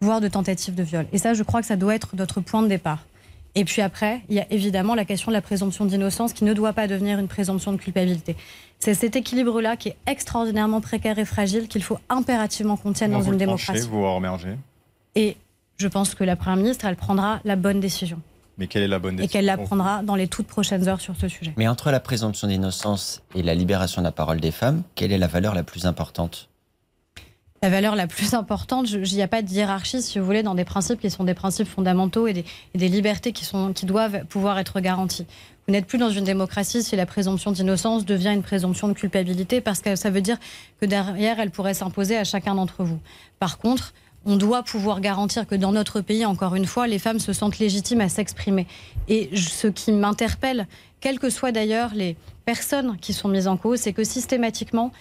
voire 0.02 0.22
de 0.22 0.28
tentatives 0.28 0.74
de 0.74 0.82
viol. 0.82 1.06
Et 1.12 1.18
ça, 1.18 1.34
je 1.34 1.42
crois 1.42 1.60
que 1.60 1.66
ça 1.66 1.76
doit 1.76 1.94
être 1.94 2.16
notre 2.16 2.40
point 2.40 2.62
de 2.62 2.68
départ. 2.68 3.04
Et 3.54 3.66
puis 3.66 3.82
après, 3.82 4.22
il 4.30 4.36
y 4.36 4.40
a 4.40 4.50
évidemment 4.50 4.94
la 4.94 5.04
question 5.04 5.30
de 5.30 5.34
la 5.34 5.42
présomption 5.42 5.84
d'innocence 5.84 6.32
qui 6.32 6.44
ne 6.44 6.54
doit 6.54 6.72
pas 6.72 6.86
devenir 6.86 7.18
une 7.18 7.28
présomption 7.28 7.70
de 7.72 7.76
culpabilité. 7.76 8.34
C'est 8.78 8.94
cet 8.94 9.14
équilibre-là 9.14 9.76
qui 9.76 9.90
est 9.90 9.96
extraordinairement 10.06 10.80
précaire 10.80 11.18
et 11.18 11.26
fragile 11.26 11.68
qu'il 11.68 11.82
faut 11.82 11.98
impérativement 12.08 12.78
qu'on 12.78 12.94
tienne 12.94 13.12
dans 13.12 13.20
une 13.20 13.36
démocratie. 13.36 13.86
vous 13.88 14.00
Et 15.16 15.36
je 15.76 15.88
pense 15.88 16.14
que 16.14 16.24
la 16.24 16.36
Première 16.36 16.56
ministre, 16.56 16.86
elle 16.86 16.96
prendra 16.96 17.40
la 17.44 17.56
bonne 17.56 17.80
décision. 17.80 18.20
Mais 18.56 18.68
quelle 18.68 18.84
est 18.84 18.88
la 18.88 19.00
bonne 19.00 19.16
décision 19.16 19.28
Et 19.28 19.30
qu'elle 19.30 19.44
la 19.44 19.58
prendra 19.58 20.02
dans 20.02 20.14
les 20.14 20.28
toutes 20.28 20.46
prochaines 20.46 20.88
heures 20.88 21.02
sur 21.02 21.14
ce 21.14 21.28
sujet. 21.28 21.52
Mais 21.58 21.68
entre 21.68 21.90
la 21.90 22.00
présomption 22.00 22.48
d'innocence 22.48 23.20
et 23.34 23.42
la 23.42 23.54
libération 23.54 24.00
de 24.00 24.06
la 24.06 24.12
parole 24.12 24.40
des 24.40 24.50
femmes, 24.50 24.82
quelle 24.94 25.12
est 25.12 25.18
la 25.18 25.26
valeur 25.26 25.54
la 25.54 25.62
plus 25.62 25.84
importante? 25.84 26.48
La 27.62 27.68
valeur 27.68 27.94
la 27.94 28.06
plus 28.06 28.32
importante, 28.32 28.90
il 28.90 29.14
n'y 29.14 29.22
a 29.22 29.28
pas 29.28 29.42
de 29.42 29.50
hiérarchie, 29.50 30.00
si 30.00 30.18
vous 30.18 30.24
voulez, 30.24 30.42
dans 30.42 30.54
des 30.54 30.64
principes 30.64 30.98
qui 30.98 31.10
sont 31.10 31.24
des 31.24 31.34
principes 31.34 31.68
fondamentaux 31.68 32.26
et 32.26 32.32
des, 32.74 32.88
libertés 32.88 33.32
qui, 33.32 33.46
qui 33.74 33.86
doivent 33.86 34.24
pouvoir 34.24 34.58
être 34.58 34.80
garanties. 34.80 35.26
Vous 35.66 35.72
n'êtes 35.72 35.86
plus 35.86 35.98
dans 35.98 36.08
une 36.08 36.24
démocratie 36.24 36.82
si 36.82 36.96
la 36.96 37.04
présomption 37.04 37.52
d'innocence 37.52 38.06
devient 38.06 38.32
une 38.32 38.42
présomption 38.42 38.88
de 38.88 38.94
culpabilité, 38.94 39.60
parce 39.60 39.80
que 39.80 39.94
ça 39.94 40.08
veut 40.08 40.22
dire 40.22 40.38
que 40.80 40.86
derrière, 40.86 41.38
elle 41.38 41.50
pourrait 41.50 41.74
s'imposer 41.74 42.16
à 42.16 42.24
chacun 42.24 42.54
d'entre 42.54 42.82
vous. 42.82 42.98
Par 43.38 43.58
contre, 43.58 43.92
on 44.24 44.36
doit 44.36 44.62
pouvoir 44.62 45.02
garantir 45.02 45.46
que 45.46 45.54
dans 45.54 45.72
notre 45.72 46.00
pays, 46.00 46.24
encore 46.24 46.54
une 46.54 46.66
fois, 46.66 46.86
les 46.86 46.98
femmes 46.98 47.18
se 47.18 47.34
sentent 47.34 47.58
légitimes 47.58 48.00
à 48.00 48.08
s'exprimer. 48.08 48.66
Et 49.08 49.30
ce 49.36 49.66
qui 49.66 49.92
m'interpelle, 49.92 50.66
quelles 51.00 51.18
que 51.18 51.28
soient 51.28 51.52
d'ailleurs 51.52 51.94
les 51.94 52.16
personnes 52.46 52.96
qui 52.98 53.12
sont 53.12 53.28
mises 53.28 53.48
en 53.48 53.58
cause, 53.58 53.80
c'est 53.80 53.92
que 53.92 54.04
systématiquement, 54.04 54.92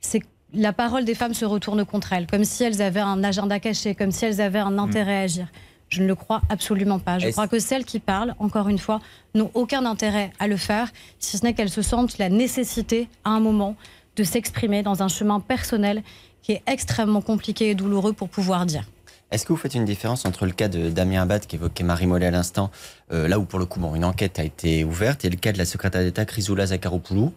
c'est 0.00 0.22
la 0.56 0.72
parole 0.72 1.04
des 1.04 1.14
femmes 1.14 1.34
se 1.34 1.44
retourne 1.44 1.84
contre 1.84 2.12
elles, 2.12 2.26
comme 2.26 2.44
si 2.44 2.64
elles 2.64 2.82
avaient 2.82 3.00
un 3.00 3.22
agenda 3.22 3.60
caché, 3.60 3.94
comme 3.94 4.10
si 4.10 4.24
elles 4.24 4.40
avaient 4.40 4.58
un 4.58 4.78
intérêt 4.78 5.18
à 5.18 5.20
agir. 5.20 5.46
Je 5.88 6.02
ne 6.02 6.08
le 6.08 6.14
crois 6.14 6.40
absolument 6.48 6.98
pas. 6.98 7.18
Je 7.18 7.28
crois 7.28 7.46
que 7.46 7.58
celles 7.58 7.84
qui 7.84 8.00
parlent, 8.00 8.34
encore 8.38 8.68
une 8.68 8.78
fois, 8.78 9.00
n'ont 9.34 9.50
aucun 9.54 9.84
intérêt 9.86 10.32
à 10.40 10.48
le 10.48 10.56
faire, 10.56 10.88
si 11.20 11.36
ce 11.36 11.44
n'est 11.44 11.54
qu'elles 11.54 11.70
se 11.70 11.82
sentent 11.82 12.18
la 12.18 12.28
nécessité, 12.28 13.08
à 13.24 13.30
un 13.30 13.40
moment, 13.40 13.76
de 14.16 14.24
s'exprimer 14.24 14.82
dans 14.82 15.02
un 15.02 15.08
chemin 15.08 15.40
personnel 15.40 16.02
qui 16.42 16.52
est 16.52 16.62
extrêmement 16.66 17.20
compliqué 17.20 17.70
et 17.70 17.74
douloureux 17.74 18.14
pour 18.14 18.28
pouvoir 18.28 18.66
dire. 18.66 18.84
Est-ce 19.32 19.44
que 19.44 19.52
vous 19.52 19.58
faites 19.58 19.74
une 19.74 19.84
différence 19.84 20.24
entre 20.24 20.46
le 20.46 20.52
cas 20.52 20.68
de 20.68 20.88
Damien 20.88 21.22
Abad, 21.22 21.46
qu'évoquait 21.46 21.82
Marie 21.82 22.06
Mollet 22.06 22.26
à 22.26 22.30
l'instant, 22.30 22.70
euh, 23.12 23.26
là 23.26 23.40
où 23.40 23.44
pour 23.44 23.58
le 23.58 23.66
coup 23.66 23.80
une 23.94 24.04
enquête 24.04 24.38
a 24.38 24.44
été 24.44 24.84
ouverte, 24.84 25.24
et 25.24 25.30
le 25.30 25.36
cas 25.36 25.50
de 25.52 25.58
la 25.58 25.64
secrétaire 25.64 26.02
d'État 26.02 26.24
Chrysoula 26.24 26.66
Zakharopoulou, 26.66 27.32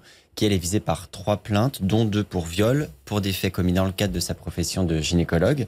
elle 0.46 0.54
est 0.54 0.58
visée 0.58 0.80
par 0.80 1.10
trois 1.10 1.38
plaintes, 1.38 1.84
dont 1.84 2.06
deux 2.06 2.24
pour 2.24 2.46
viol, 2.46 2.90
pour 3.06 3.22
des 3.22 3.34
faits 3.34 3.54
commis 3.54 3.74
dans 3.74 3.86
le 3.86 3.92
cadre 3.92 4.14
de 4.14 4.20
sa 4.20 4.34
profession 4.34 4.84
de 4.84 5.00
gynécologue. 5.00 5.68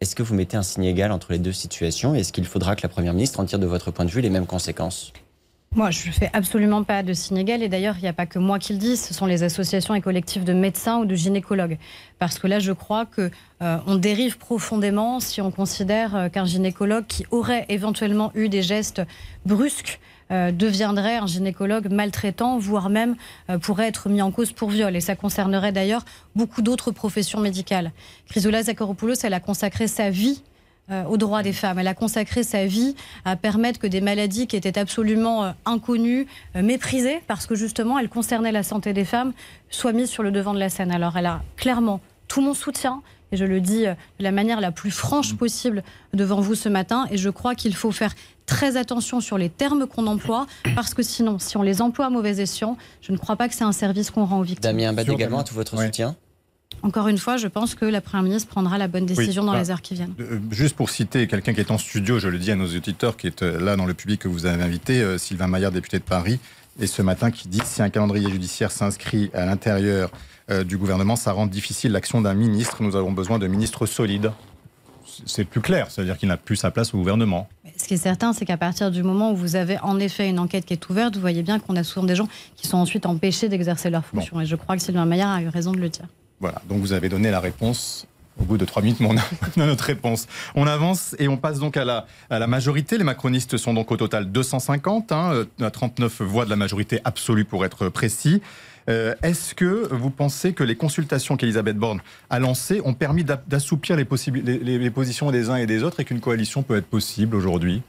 Est-ce 0.00 0.14
que 0.14 0.22
vous 0.22 0.34
mettez 0.34 0.56
un 0.56 0.62
signe 0.62 0.84
égal 0.84 1.12
entre 1.12 1.32
les 1.32 1.38
deux 1.38 1.52
situations? 1.52 2.14
Est-ce 2.14 2.32
qu'il 2.32 2.44
faudra 2.44 2.76
que 2.76 2.82
la 2.82 2.88
Première 2.88 3.14
ministre 3.14 3.40
en 3.40 3.44
tire 3.46 3.58
de 3.58 3.66
votre 3.66 3.90
point 3.90 4.04
de 4.04 4.10
vue 4.10 4.20
les 4.20 4.30
mêmes 4.30 4.46
conséquences? 4.46 5.12
Moi, 5.74 5.90
je 5.90 6.06
ne 6.06 6.12
fais 6.12 6.30
absolument 6.32 6.84
pas 6.84 7.02
de 7.02 7.12
signe 7.12 7.36
égal. 7.36 7.62
Et 7.62 7.68
d'ailleurs, 7.68 7.96
il 7.98 8.02
n'y 8.02 8.08
a 8.08 8.14
pas 8.14 8.24
que 8.24 8.38
moi 8.38 8.58
qui 8.58 8.72
le 8.72 8.78
dis, 8.78 8.96
ce 8.96 9.12
sont 9.12 9.26
les 9.26 9.42
associations 9.42 9.94
et 9.94 10.00
collectifs 10.00 10.44
de 10.44 10.54
médecins 10.54 10.98
ou 10.98 11.04
de 11.04 11.14
gynécologues. 11.14 11.76
Parce 12.18 12.38
que 12.38 12.46
là, 12.46 12.60
je 12.60 12.72
crois 12.72 13.04
qu'on 13.04 13.30
euh, 13.62 13.96
dérive 13.98 14.38
profondément 14.38 15.20
si 15.20 15.42
on 15.42 15.50
considère 15.50 16.16
euh, 16.16 16.28
qu'un 16.30 16.46
gynécologue 16.46 17.04
qui 17.06 17.26
aurait 17.30 17.66
éventuellement 17.68 18.32
eu 18.34 18.48
des 18.48 18.62
gestes 18.62 19.02
brusques 19.44 20.00
euh, 20.30 20.50
deviendrait 20.50 21.18
un 21.18 21.26
gynécologue 21.26 21.88
maltraitant, 21.90 22.58
voire 22.58 22.88
même 22.88 23.14
pourrait 23.60 23.88
être 23.88 24.08
mis 24.08 24.22
en 24.22 24.30
cause 24.30 24.52
pour 24.52 24.70
viol. 24.70 24.96
Et 24.96 25.02
ça 25.02 25.14
concernerait 25.14 25.72
d'ailleurs 25.72 26.06
beaucoup 26.34 26.62
d'autres 26.62 26.90
professions 26.90 27.40
médicales. 27.40 27.92
Chrysoula 28.30 28.62
Zakharopoulos, 28.62 29.16
elle 29.24 29.34
a 29.34 29.40
consacré 29.40 29.88
sa 29.88 30.08
vie 30.08 30.42
euh, 30.42 30.52
aux 31.08 31.16
droits 31.16 31.42
des 31.42 31.52
femmes. 31.52 31.78
Elle 31.78 31.88
a 31.88 31.94
consacré 31.94 32.42
sa 32.42 32.66
vie 32.66 32.94
à 33.24 33.36
permettre 33.36 33.80
que 33.80 33.86
des 33.86 34.00
maladies 34.00 34.46
qui 34.46 34.56
étaient 34.56 34.78
absolument 34.78 35.44
euh, 35.44 35.50
inconnues, 35.64 36.26
euh, 36.54 36.62
méprisées, 36.62 37.20
parce 37.26 37.46
que 37.46 37.54
justement 37.54 37.98
elles 37.98 38.08
concernaient 38.08 38.52
la 38.52 38.62
santé 38.62 38.92
des 38.92 39.04
femmes, 39.04 39.32
soient 39.70 39.92
mises 39.92 40.10
sur 40.10 40.22
le 40.22 40.30
devant 40.30 40.54
de 40.54 40.58
la 40.58 40.68
scène. 40.68 40.92
Alors 40.92 41.16
elle 41.16 41.26
a 41.26 41.42
clairement 41.56 42.00
tout 42.28 42.40
mon 42.40 42.54
soutien. 42.54 43.02
Et 43.32 43.36
je 43.36 43.44
le 43.44 43.60
dis 43.60 43.82
de 43.86 43.96
la 44.20 44.30
manière 44.30 44.60
la 44.60 44.70
plus 44.70 44.92
franche 44.92 45.34
possible 45.34 45.82
devant 46.14 46.40
vous 46.40 46.54
ce 46.54 46.68
matin. 46.68 47.06
Et 47.10 47.16
je 47.16 47.28
crois 47.28 47.56
qu'il 47.56 47.74
faut 47.74 47.90
faire 47.90 48.14
très 48.46 48.76
attention 48.76 49.20
sur 49.20 49.36
les 49.36 49.48
termes 49.48 49.88
qu'on 49.88 50.06
emploie, 50.06 50.46
parce 50.76 50.94
que 50.94 51.02
sinon, 51.02 51.40
si 51.40 51.56
on 51.56 51.62
les 51.62 51.82
emploie 51.82 52.06
à 52.06 52.10
mauvais 52.10 52.38
escient, 52.40 52.76
je 53.00 53.10
ne 53.10 53.16
crois 53.16 53.34
pas 53.34 53.48
que 53.48 53.54
c'est 53.56 53.64
un 53.64 53.72
service 53.72 54.12
qu'on 54.12 54.24
rend 54.24 54.38
aux 54.38 54.44
victimes. 54.44 54.70
Damien 54.70 54.90
Abad 54.90 55.08
également, 55.08 55.42
tout 55.42 55.54
votre 55.54 55.76
soutien 55.76 56.14
encore 56.82 57.08
une 57.08 57.18
fois, 57.18 57.36
je 57.36 57.48
pense 57.48 57.74
que 57.74 57.84
la 57.84 58.00
Première 58.00 58.24
ministre 58.24 58.48
prendra 58.48 58.78
la 58.78 58.88
bonne 58.88 59.06
décision 59.06 59.44
dans 59.44 59.52
bah, 59.52 59.58
les 59.58 59.70
heures 59.70 59.82
qui 59.82 59.94
viennent. 59.94 60.14
Euh, 60.20 60.38
juste 60.50 60.76
pour 60.76 60.90
citer 60.90 61.26
quelqu'un 61.26 61.54
qui 61.54 61.60
est 61.60 61.70
en 61.70 61.78
studio, 61.78 62.18
je 62.18 62.28
le 62.28 62.38
dis 62.38 62.50
à 62.50 62.56
nos 62.56 62.66
auditeurs, 62.66 63.16
qui 63.16 63.26
est 63.26 63.42
euh, 63.42 63.60
là 63.60 63.76
dans 63.76 63.86
le 63.86 63.94
public 63.94 64.20
que 64.20 64.28
vous 64.28 64.46
avez 64.46 64.62
invité, 64.62 65.00
euh, 65.00 65.18
Sylvain 65.18 65.46
Maillard, 65.46 65.72
député 65.72 65.98
de 65.98 66.04
Paris, 66.04 66.38
et 66.78 66.86
ce 66.86 67.02
matin 67.02 67.30
qui 67.30 67.48
dit 67.48 67.60
si 67.64 67.82
un 67.82 67.90
calendrier 67.90 68.30
judiciaire 68.30 68.70
s'inscrit 68.70 69.30
à 69.34 69.46
l'intérieur 69.46 70.10
du 70.64 70.78
gouvernement, 70.78 71.16
ça 71.16 71.32
rend 71.32 71.46
difficile 71.46 71.90
l'action 71.90 72.20
d'un 72.20 72.34
ministre. 72.34 72.84
Nous 72.84 72.94
avons 72.94 73.10
besoin 73.10 73.40
de 73.40 73.48
ministres 73.48 73.84
solides. 73.84 74.30
C'est 75.24 75.44
plus 75.44 75.60
clair, 75.60 75.90
c'est-à-dire 75.90 76.18
qu'il 76.18 76.28
n'a 76.28 76.36
plus 76.36 76.54
sa 76.54 76.70
place 76.70 76.94
au 76.94 76.98
gouvernement. 76.98 77.48
Ce 77.76 77.84
qui 77.84 77.94
est 77.94 77.96
certain, 77.96 78.32
c'est 78.32 78.44
qu'à 78.44 78.56
partir 78.56 78.90
du 78.90 79.02
moment 79.02 79.32
où 79.32 79.36
vous 79.36 79.56
avez 79.56 79.78
en 79.80 79.98
effet 79.98 80.28
une 80.28 80.38
enquête 80.38 80.64
qui 80.64 80.74
est 80.74 80.88
ouverte, 80.88 81.14
vous 81.14 81.20
voyez 81.20 81.42
bien 81.42 81.58
qu'on 81.58 81.74
a 81.76 81.82
souvent 81.82 82.06
des 82.06 82.14
gens 82.14 82.28
qui 82.56 82.68
sont 82.68 82.76
ensuite 82.76 83.06
empêchés 83.06 83.48
d'exercer 83.48 83.90
leurs 83.90 84.04
fonctions. 84.04 84.40
Et 84.40 84.46
je 84.46 84.54
crois 84.54 84.76
que 84.76 84.82
Sylvain 84.82 85.06
Maillard 85.06 85.32
a 85.32 85.42
eu 85.42 85.48
raison 85.48 85.72
de 85.72 85.78
le 85.78 85.88
dire. 85.88 86.06
Voilà, 86.40 86.60
donc 86.68 86.80
vous 86.80 86.92
avez 86.92 87.08
donné 87.08 87.30
la 87.30 87.40
réponse. 87.40 88.06
Au 88.38 88.44
bout 88.44 88.58
de 88.58 88.66
trois 88.66 88.82
minutes, 88.82 88.98
on 89.00 89.14
notre 89.56 89.84
réponse. 89.84 90.26
On 90.54 90.66
avance 90.66 91.16
et 91.18 91.26
on 91.26 91.38
passe 91.38 91.58
donc 91.58 91.78
à 91.78 91.84
la, 91.86 92.46
majorité. 92.46 92.98
Les 92.98 93.04
macronistes 93.04 93.56
sont 93.56 93.72
donc 93.72 93.90
au 93.90 93.96
total 93.96 94.30
250, 94.30 95.10
hein, 95.12 95.44
39 95.72 96.20
voix 96.20 96.44
de 96.44 96.50
la 96.50 96.56
majorité 96.56 97.00
absolue 97.04 97.46
pour 97.46 97.64
être 97.64 97.88
précis. 97.88 98.42
Euh, 98.90 99.14
Est-ce 99.22 99.54
que 99.54 99.88
vous 99.90 100.10
pensez 100.10 100.52
que 100.52 100.62
les 100.62 100.76
consultations 100.76 101.36
qu'Elisabeth 101.38 101.78
Borne 101.78 102.00
a 102.28 102.38
lancées 102.38 102.82
ont 102.84 102.92
permis 102.94 103.24
d'a- 103.24 103.42
d'assouplir 103.48 103.96
les- 103.96 104.04
les 104.78 104.90
positions 104.90 105.30
des 105.30 105.48
uns 105.48 105.56
et 105.56 105.66
des 105.66 105.82
autres 105.82 106.00
et 106.00 106.04
qu'une 106.04 106.20
coalition 106.20 106.62
peut 106.62 106.76
être 106.76 106.86
possible 106.86 107.34
aujourd'hui? 107.34 107.82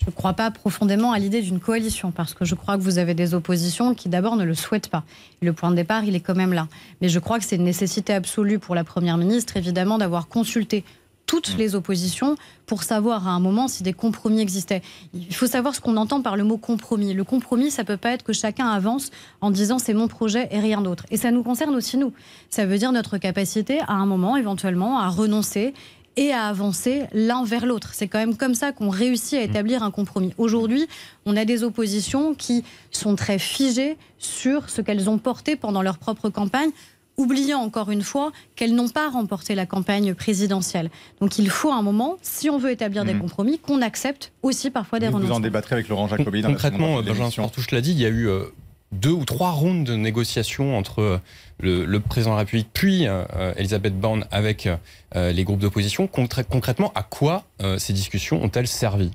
Je 0.00 0.06
ne 0.06 0.12
crois 0.12 0.32
pas 0.32 0.50
profondément 0.50 1.12
à 1.12 1.18
l'idée 1.18 1.42
d'une 1.42 1.60
coalition, 1.60 2.10
parce 2.10 2.32
que 2.32 2.46
je 2.46 2.54
crois 2.54 2.78
que 2.78 2.82
vous 2.82 2.96
avez 2.96 3.12
des 3.12 3.34
oppositions 3.34 3.94
qui 3.94 4.08
d'abord 4.08 4.36
ne 4.36 4.44
le 4.44 4.54
souhaitent 4.54 4.88
pas. 4.88 5.04
Le 5.42 5.52
point 5.52 5.70
de 5.70 5.76
départ, 5.76 6.04
il 6.04 6.14
est 6.14 6.20
quand 6.20 6.34
même 6.34 6.54
là. 6.54 6.68
Mais 7.02 7.10
je 7.10 7.18
crois 7.18 7.38
que 7.38 7.44
c'est 7.44 7.56
une 7.56 7.64
nécessité 7.64 8.14
absolue 8.14 8.58
pour 8.58 8.74
la 8.74 8.82
Première 8.82 9.18
ministre, 9.18 9.58
évidemment, 9.58 9.98
d'avoir 9.98 10.28
consulté 10.28 10.84
toutes 11.30 11.56
les 11.58 11.76
oppositions 11.76 12.34
pour 12.66 12.82
savoir 12.82 13.28
à 13.28 13.30
un 13.30 13.38
moment 13.38 13.68
si 13.68 13.84
des 13.84 13.92
compromis 13.92 14.40
existaient. 14.40 14.82
Il 15.14 15.32
faut 15.32 15.46
savoir 15.46 15.76
ce 15.76 15.80
qu'on 15.80 15.96
entend 15.96 16.22
par 16.22 16.36
le 16.36 16.42
mot 16.42 16.56
compromis. 16.56 17.14
Le 17.14 17.22
compromis, 17.22 17.70
ça 17.70 17.84
peut 17.84 17.96
pas 17.96 18.10
être 18.10 18.24
que 18.24 18.32
chacun 18.32 18.66
avance 18.66 19.12
en 19.40 19.52
disant 19.52 19.78
c'est 19.78 19.94
mon 19.94 20.08
projet 20.08 20.48
et 20.50 20.58
rien 20.58 20.80
d'autre. 20.80 21.06
Et 21.12 21.16
ça 21.16 21.30
nous 21.30 21.44
concerne 21.44 21.76
aussi 21.76 21.98
nous. 21.98 22.12
Ça 22.48 22.66
veut 22.66 22.78
dire 22.78 22.90
notre 22.90 23.16
capacité 23.16 23.78
à 23.86 23.92
un 23.92 24.06
moment 24.06 24.36
éventuellement 24.36 24.98
à 24.98 25.08
renoncer 25.08 25.72
et 26.16 26.32
à 26.32 26.46
avancer 26.46 27.04
l'un 27.12 27.44
vers 27.44 27.66
l'autre. 27.66 27.90
C'est 27.94 28.08
quand 28.08 28.18
même 28.18 28.36
comme 28.36 28.54
ça 28.54 28.72
qu'on 28.72 28.88
réussit 28.90 29.38
à 29.38 29.42
établir 29.42 29.82
un 29.82 29.90
compromis. 29.90 30.34
Aujourd'hui, 30.38 30.86
on 31.26 31.36
a 31.36 31.44
des 31.44 31.62
oppositions 31.64 32.34
qui 32.34 32.64
sont 32.90 33.14
très 33.16 33.38
figées 33.38 33.96
sur 34.18 34.68
ce 34.70 34.80
qu'elles 34.82 35.08
ont 35.08 35.18
porté 35.18 35.56
pendant 35.56 35.82
leur 35.82 35.98
propre 35.98 36.28
campagne 36.28 36.70
oubliant 37.16 37.58
encore 37.60 37.90
une 37.90 38.00
fois 38.02 38.32
qu'elles 38.56 38.74
n'ont 38.74 38.88
pas 38.88 39.10
remporté 39.10 39.54
la 39.54 39.66
campagne 39.66 40.14
présidentielle. 40.14 40.90
Donc 41.20 41.38
il 41.38 41.50
faut 41.50 41.70
un 41.70 41.82
moment, 41.82 42.16
si 42.22 42.48
on 42.48 42.56
veut 42.56 42.70
établir 42.70 43.04
des 43.04 43.12
Mhm. 43.12 43.20
compromis, 43.20 43.58
qu'on 43.58 43.82
accepte 43.82 44.32
aussi 44.42 44.70
parfois 44.70 45.00
des 45.00 45.06
Vous, 45.06 45.12
vous 45.12 45.18
en 45.18 45.20
renoncements. 45.24 45.40
débattrez 45.40 45.74
avec 45.74 45.88
Laurent 45.88 46.08
Jacobi 46.08 46.40
dans 46.40 46.48
Concrètement, 46.48 47.02
Benjamin. 47.02 47.30
Sportouche 47.30 47.70
l'a 47.72 47.82
dit, 47.82 47.90
il 47.92 47.98
y 48.00 48.06
a 48.06 48.08
eu 48.08 48.26
euh, 48.28 48.44
deux 48.92 49.10
ou 49.12 49.24
trois 49.24 49.52
rounds 49.52 49.84
de 49.88 49.96
négociations 49.96 50.76
entre 50.76 51.00
euh, 51.00 51.18
le, 51.60 51.84
le 51.84 52.00
président 52.00 52.32
de 52.32 52.36
la 52.36 52.40
République 52.40 52.68
puis 52.72 53.06
euh, 53.06 53.24
euh, 53.36 53.52
Elisabeth 53.56 53.98
Borne 53.98 54.24
avec 54.30 54.68
les 55.14 55.44
groupes 55.44 55.60
d'opposition. 55.60 56.06
Concrè- 56.06 56.44
concrètement, 56.44 56.92
à 56.94 57.02
quoi 57.02 57.44
ces 57.78 57.92
discussions 57.92 58.42
ont-elles 58.42 58.68
servi? 58.68 59.10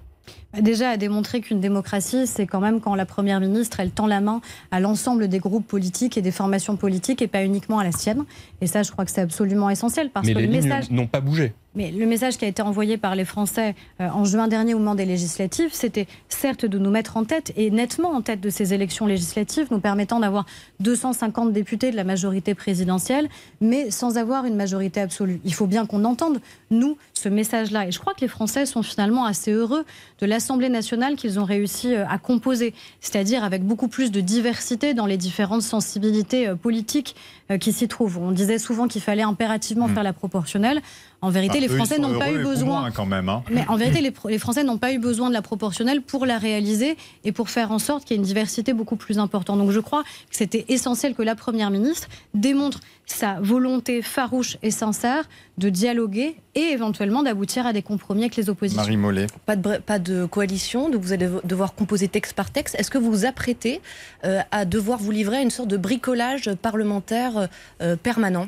Déjà 0.61 0.89
à 0.91 0.97
démontrer 0.97 1.41
qu'une 1.41 1.59
démocratie, 1.59 2.27
c'est 2.27 2.45
quand 2.45 2.61
même 2.61 2.79
quand 2.79 2.95
la 2.95 3.05
Première 3.05 3.39
ministre, 3.39 3.79
elle 3.79 3.91
tend 3.91 4.07
la 4.07 4.21
main 4.21 4.41
à 4.71 4.79
l'ensemble 4.79 5.27
des 5.27 5.39
groupes 5.39 5.67
politiques 5.67 6.17
et 6.17 6.21
des 6.21 6.31
formations 6.31 6.77
politiques 6.77 7.21
et 7.21 7.27
pas 7.27 7.43
uniquement 7.43 7.79
à 7.79 7.83
la 7.83 7.91
sienne. 7.91 8.23
Et 8.61 8.67
ça, 8.67 8.83
je 8.83 8.91
crois 8.91 9.03
que 9.05 9.11
c'est 9.11 9.21
absolument 9.21 9.69
essentiel 9.69 10.09
parce 10.09 10.25
Mais 10.27 10.33
que 10.33 10.39
les 10.39 10.47
le 10.47 10.51
message... 10.53 10.91
n'ont 10.91 11.07
pas 11.07 11.21
bougé. 11.21 11.53
Mais 11.75 11.91
le 11.91 12.05
message 12.05 12.37
qui 12.37 12.45
a 12.45 12.47
été 12.47 12.61
envoyé 12.61 12.97
par 12.97 13.15
les 13.15 13.25
Français 13.25 13.75
euh, 13.99 14.07
en 14.07 14.23
juin 14.23 14.47
dernier 14.47 14.73
au 14.73 14.79
moment 14.79 14.95
des 14.95 15.05
législatives, 15.05 15.69
c'était 15.73 16.07
certes 16.29 16.65
de 16.65 16.79
nous 16.79 16.89
mettre 16.89 17.17
en 17.17 17.25
tête, 17.25 17.51
et 17.57 17.69
nettement 17.69 18.11
en 18.11 18.21
tête 18.21 18.41
de 18.41 18.49
ces 18.49 18.73
élections 18.73 19.05
législatives, 19.05 19.67
nous 19.71 19.79
permettant 19.79 20.19
d'avoir 20.19 20.45
250 20.79 21.51
députés 21.51 21.91
de 21.91 21.95
la 21.95 22.03
majorité 22.03 22.55
présidentielle, 22.55 23.29
mais 23.61 23.91
sans 23.91 24.17
avoir 24.17 24.45
une 24.45 24.55
majorité 24.55 25.01
absolue. 25.01 25.41
Il 25.43 25.53
faut 25.53 25.67
bien 25.67 25.85
qu'on 25.85 26.05
entende, 26.05 26.39
nous, 26.71 26.97
ce 27.13 27.29
message-là. 27.29 27.87
Et 27.87 27.91
je 27.91 27.99
crois 27.99 28.13
que 28.13 28.21
les 28.21 28.27
Français 28.27 28.65
sont 28.65 28.83
finalement 28.83 29.25
assez 29.25 29.51
heureux 29.51 29.85
de 30.19 30.25
l'Assemblée 30.25 30.69
nationale 30.69 31.15
qu'ils 31.15 31.39
ont 31.39 31.45
réussi 31.45 31.93
euh, 31.93 32.05
à 32.07 32.17
composer, 32.17 32.73
c'est-à-dire 33.01 33.43
avec 33.43 33.63
beaucoup 33.63 33.87
plus 33.87 34.11
de 34.11 34.21
diversité 34.21 34.93
dans 34.93 35.05
les 35.05 35.17
différentes 35.17 35.61
sensibilités 35.61 36.47
euh, 36.47 36.55
politiques 36.55 37.15
qui 37.59 37.73
s'y 37.73 37.87
trouvent. 37.87 38.17
On 38.17 38.31
disait 38.31 38.57
souvent 38.59 38.87
qu'il 38.87 39.01
fallait 39.01 39.21
impérativement 39.23 39.87
Mmh. 39.87 39.93
faire 39.93 40.03
la 40.03 40.13
proportionnelle. 40.13 40.81
En 41.21 41.29
vérité, 41.29 41.55
Ah, 41.57 41.61
les 41.61 41.67
Français 41.69 41.97
n'ont 41.97 42.19
pas 42.19 42.31
eu 42.31 42.43
besoin. 42.43 42.81
moins, 42.81 42.91
quand 42.91 43.05
même. 43.05 43.29
hein. 43.29 43.43
Mais 43.51 43.65
en 43.67 43.77
vérité, 43.77 44.01
les, 44.29 44.37
Français 44.39 44.63
n'ont 44.63 44.77
pas 44.77 44.91
eu 44.93 44.99
besoin 44.99 45.29
de 45.29 45.33
la 45.33 45.41
proportionnelle 45.41 46.01
pour 46.01 46.25
la 46.25 46.37
réaliser 46.37 46.97
et 47.23 47.31
pour 47.31 47.49
faire 47.49 47.71
en 47.71 47.79
sorte 47.79 48.03
qu'il 48.05 48.15
y 48.15 48.17
ait 48.17 48.21
une 48.21 48.27
diversité 48.27 48.73
beaucoup 48.73 48.95
plus 48.95 49.17
importante. 49.17 49.57
Donc 49.59 49.71
je 49.71 49.79
crois 49.79 50.03
que 50.03 50.09
c'était 50.35 50.65
essentiel 50.67 51.15
que 51.15 51.23
la 51.23 51.35
Première 51.35 51.71
ministre 51.71 52.07
démontre 52.33 52.79
sa 53.07 53.39
volonté 53.39 54.01
farouche 54.01 54.57
et 54.63 54.71
sincère 54.71 55.23
de 55.59 55.69
dialoguer 55.69 56.35
et 56.55 56.59
éventuellement 56.71 57.21
d'aboutir 57.23 57.65
à 57.67 57.73
des 57.73 57.81
compromis 57.83 58.21
avec 58.23 58.35
les 58.35 58.49
oppositions. 58.49 58.81
Marie 58.81 58.97
Mollet. 58.97 59.27
Pas 59.45 59.55
de, 59.55 59.61
bre- 59.67 59.79
pas 59.81 59.99
de 59.99 60.25
coalition, 60.25 60.89
donc 60.89 61.01
vous 61.01 61.13
allez 61.13 61.29
devoir 61.43 61.75
composer 61.75 62.07
texte 62.07 62.33
par 62.33 62.49
texte. 62.51 62.75
Est-ce 62.79 62.89
que 62.89 62.97
vous 62.97 63.11
vous 63.11 63.25
apprêtez 63.25 63.81
euh, 64.25 64.41
à 64.51 64.65
devoir 64.65 64.97
vous 64.99 65.11
livrer 65.11 65.37
à 65.37 65.41
une 65.41 65.51
sorte 65.51 65.69
de 65.69 65.77
bricolage 65.77 66.49
parlementaire 66.61 67.34
euh, 67.81 67.95
permanent 67.95 68.47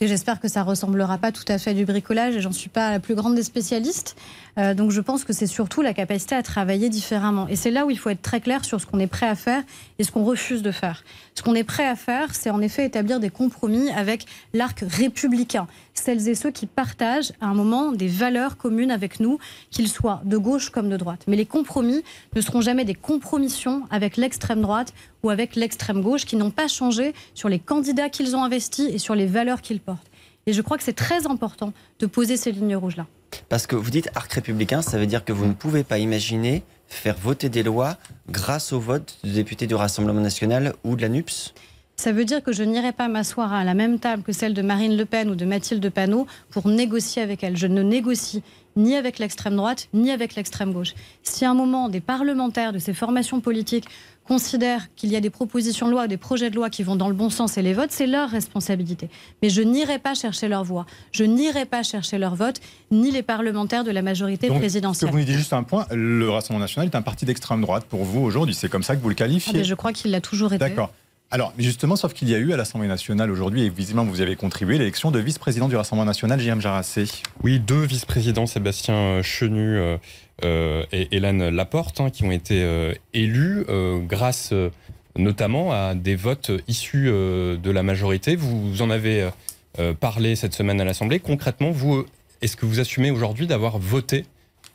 Et 0.00 0.08
j'espère 0.08 0.40
que 0.40 0.48
ça 0.48 0.62
ressemblera 0.62 1.18
pas 1.18 1.32
tout 1.32 1.44
à 1.48 1.58
fait 1.58 1.70
à 1.70 1.74
du 1.74 1.84
bricolage 1.84 2.36
et 2.36 2.40
j'en 2.40 2.52
suis 2.52 2.70
pas 2.70 2.90
la 2.90 3.00
plus 3.00 3.14
grande 3.14 3.34
des 3.34 3.42
spécialistes. 3.42 4.16
Euh, 4.60 4.74
donc 4.74 4.90
je 4.90 5.00
pense 5.00 5.24
que 5.24 5.32
c'est 5.32 5.46
surtout 5.46 5.80
la 5.80 5.94
capacité 5.94 6.34
à 6.34 6.42
travailler 6.42 6.88
différemment. 6.88 7.48
Et 7.48 7.56
c'est 7.56 7.70
là 7.70 7.86
où 7.86 7.90
il 7.90 7.98
faut 7.98 8.10
être 8.10 8.22
très 8.22 8.40
clair 8.40 8.64
sur 8.64 8.80
ce 8.80 8.86
qu'on 8.86 8.98
est 8.98 9.06
prêt 9.06 9.26
à 9.28 9.34
faire 9.34 9.62
et 9.98 10.04
ce 10.04 10.10
qu'on 10.10 10.24
refuse 10.24 10.62
de 10.62 10.70
faire. 10.70 11.02
Ce 11.34 11.42
qu'on 11.42 11.54
est 11.54 11.64
prêt 11.64 11.86
à 11.86 11.96
faire, 11.96 12.34
c'est 12.34 12.50
en 12.50 12.60
effet 12.60 12.84
établir 12.84 13.20
des 13.20 13.30
compromis 13.30 13.90
avec 13.90 14.26
l'arc 14.52 14.84
républicain. 14.86 15.66
Celles 15.94 16.28
et 16.28 16.34
ceux 16.34 16.50
qui 16.50 16.66
partagent 16.66 17.32
à 17.40 17.46
un 17.46 17.54
moment 17.54 17.92
des 17.92 18.08
valeurs 18.08 18.56
communes 18.56 18.90
avec 18.90 19.20
nous, 19.20 19.38
qu'ils 19.70 19.88
soient 19.88 20.20
de 20.24 20.36
gauche 20.36 20.70
comme 20.70 20.88
de 20.88 20.96
droite. 20.96 21.22
Mais 21.26 21.36
les 21.36 21.46
compromis 21.46 22.02
ne 22.34 22.40
seront 22.40 22.60
jamais 22.60 22.84
des 22.84 22.94
compromissions 22.94 23.82
avec 23.90 24.16
l'extrême 24.16 24.60
droite 24.60 24.92
ou 25.22 25.30
avec 25.30 25.56
l'extrême 25.56 26.02
gauche 26.02 26.24
qui 26.24 26.36
n'ont 26.36 26.50
pas 26.50 26.68
changé 26.68 27.14
sur 27.34 27.48
les 27.48 27.58
candidats 27.58 28.08
qu'ils 28.08 28.36
ont 28.36 28.44
investis 28.44 28.88
et 28.90 28.98
sur 28.98 29.14
les 29.14 29.26
valeurs 29.26 29.62
qu'ils 29.62 29.80
portent. 29.80 30.09
Et 30.46 30.52
je 30.52 30.62
crois 30.62 30.78
que 30.78 30.82
c'est 30.82 30.92
très 30.92 31.26
important 31.26 31.72
de 31.98 32.06
poser 32.06 32.36
ces 32.36 32.52
lignes 32.52 32.76
rouges-là. 32.76 33.06
Parce 33.48 33.66
que 33.66 33.76
vous 33.76 33.90
dites 33.90 34.10
arc 34.14 34.32
républicain, 34.32 34.82
ça 34.82 34.98
veut 34.98 35.06
dire 35.06 35.24
que 35.24 35.32
vous 35.32 35.46
ne 35.46 35.52
pouvez 35.52 35.84
pas 35.84 35.98
imaginer 35.98 36.62
faire 36.86 37.16
voter 37.16 37.48
des 37.48 37.62
lois 37.62 37.96
grâce 38.28 38.72
au 38.72 38.80
vote 38.80 39.18
du 39.22 39.32
député 39.32 39.66
du 39.66 39.74
Rassemblement 39.74 40.20
national 40.20 40.74
ou 40.82 40.96
de 40.96 41.02
la 41.02 41.08
NUPS 41.08 41.54
Ça 41.96 42.12
veut 42.12 42.24
dire 42.24 42.42
que 42.42 42.52
je 42.52 42.64
n'irai 42.64 42.92
pas 42.92 43.08
m'asseoir 43.08 43.52
à 43.52 43.62
la 43.64 43.74
même 43.74 43.98
table 44.00 44.22
que 44.22 44.32
celle 44.32 44.54
de 44.54 44.62
Marine 44.62 44.96
Le 44.96 45.04
Pen 45.04 45.30
ou 45.30 45.36
de 45.36 45.44
Mathilde 45.44 45.88
Panot 45.90 46.26
pour 46.50 46.66
négocier 46.68 47.22
avec 47.22 47.44
elle. 47.44 47.56
Je 47.56 47.68
ne 47.68 47.82
négocie 47.82 48.42
ni 48.76 48.96
avec 48.96 49.18
l'extrême 49.18 49.56
droite, 49.56 49.88
ni 49.92 50.10
avec 50.10 50.34
l'extrême 50.34 50.72
gauche. 50.72 50.94
Si 51.22 51.44
à 51.44 51.50
un 51.50 51.54
moment 51.54 51.88
des 51.88 52.00
parlementaires 52.00 52.72
de 52.72 52.78
ces 52.78 52.94
formations 52.94 53.40
politiques 53.40 53.86
considèrent 54.26 54.94
qu'il 54.94 55.10
y 55.10 55.16
a 55.16 55.20
des 55.20 55.30
propositions 55.30 55.86
de 55.86 55.92
loi, 55.92 56.06
des 56.06 56.16
projets 56.16 56.50
de 56.50 56.54
loi 56.56 56.70
qui 56.70 56.82
vont 56.82 56.96
dans 56.96 57.08
le 57.08 57.14
bon 57.14 57.30
sens 57.30 57.58
et 57.58 57.62
les 57.62 57.74
votes, 57.74 57.90
c'est 57.90 58.06
leur 58.06 58.30
responsabilité. 58.30 59.08
Mais 59.42 59.50
je 59.50 59.60
n'irai 59.62 59.98
pas 59.98 60.14
chercher 60.14 60.48
leur 60.48 60.62
voix, 60.64 60.86
je 61.12 61.24
n'irai 61.24 61.64
pas 61.66 61.82
chercher 61.82 62.18
leur 62.18 62.34
vote, 62.36 62.60
ni 62.90 63.10
les 63.10 63.22
parlementaires 63.22 63.84
de 63.84 63.90
la 63.90 64.02
majorité 64.02 64.46
Donc, 64.46 64.56
ce 64.56 64.58
que 64.58 64.62
présidentielle. 64.62 65.10
vous 65.10 65.18
nous 65.18 65.24
dites 65.24 65.36
juste 65.36 65.52
un 65.52 65.62
point, 65.64 65.86
le 65.90 66.30
Rassemblement 66.30 66.60
national 66.64 66.88
est 66.88 66.96
un 66.96 67.02
parti 67.02 67.24
d'extrême 67.24 67.60
droite 67.60 67.84
pour 67.88 68.04
vous 68.04 68.20
aujourd'hui. 68.20 68.54
C'est 68.54 68.68
comme 68.68 68.82
ça 68.82 68.94
que 68.94 69.02
vous 69.02 69.08
le 69.08 69.14
Ah, 69.14 69.18
qualifiez. 69.18 69.52
mais 69.58 69.64
je 69.64 69.74
crois 69.74 69.92
qu'il 69.92 70.10
l'a 70.12 70.20
toujours 70.20 70.52
été. 70.52 70.58
D'accord. 70.58 70.92
Alors, 71.32 71.52
justement, 71.58 71.94
sauf 71.94 72.12
qu'il 72.12 72.28
y 72.28 72.34
a 72.34 72.38
eu 72.38 72.52
à 72.52 72.56
l'Assemblée 72.56 72.88
nationale 72.88 73.30
aujourd'hui, 73.30 73.62
et 73.62 73.68
visiblement 73.70 74.04
vous 74.04 74.18
y 74.18 74.22
avez 74.22 74.34
contribué, 74.34 74.78
l'élection 74.78 75.12
de 75.12 75.20
vice-président 75.20 75.68
du 75.68 75.76
Rassemblement 75.76 76.04
national, 76.06 76.40
J.M. 76.40 76.60
Jarassé. 76.60 77.04
Oui, 77.44 77.60
deux 77.60 77.82
vice-présidents, 77.84 78.46
Sébastien 78.46 79.22
Chenu 79.22 79.76
euh, 79.78 79.80
euh, 79.80 79.96
et 80.42 81.08
Hélène 81.12 81.48
Laporte, 81.48 82.00
hein, 82.00 82.10
qui 82.10 82.24
ont 82.24 82.30
été 82.30 82.62
euh, 82.62 82.92
élus 83.14 83.64
euh, 83.68 83.98
grâce 83.98 84.50
euh, 84.52 84.70
notamment 85.16 85.72
à 85.72 85.94
des 85.94 86.16
votes 86.16 86.50
issus 86.68 87.08
euh, 87.08 87.56
de 87.56 87.70
la 87.70 87.82
majorité. 87.82 88.36
Vous 88.36 88.82
en 88.82 88.90
avez 88.90 89.22
euh, 89.22 89.30
euh, 89.78 89.94
parlé 89.94 90.36
cette 90.36 90.54
semaine 90.54 90.80
à 90.80 90.84
l'Assemblée. 90.84 91.20
Concrètement, 91.20 91.70
vous, 91.70 92.04
est-ce 92.42 92.56
que 92.56 92.66
vous 92.66 92.80
assumez 92.80 93.10
aujourd'hui 93.10 93.46
d'avoir 93.46 93.78
voté 93.78 94.24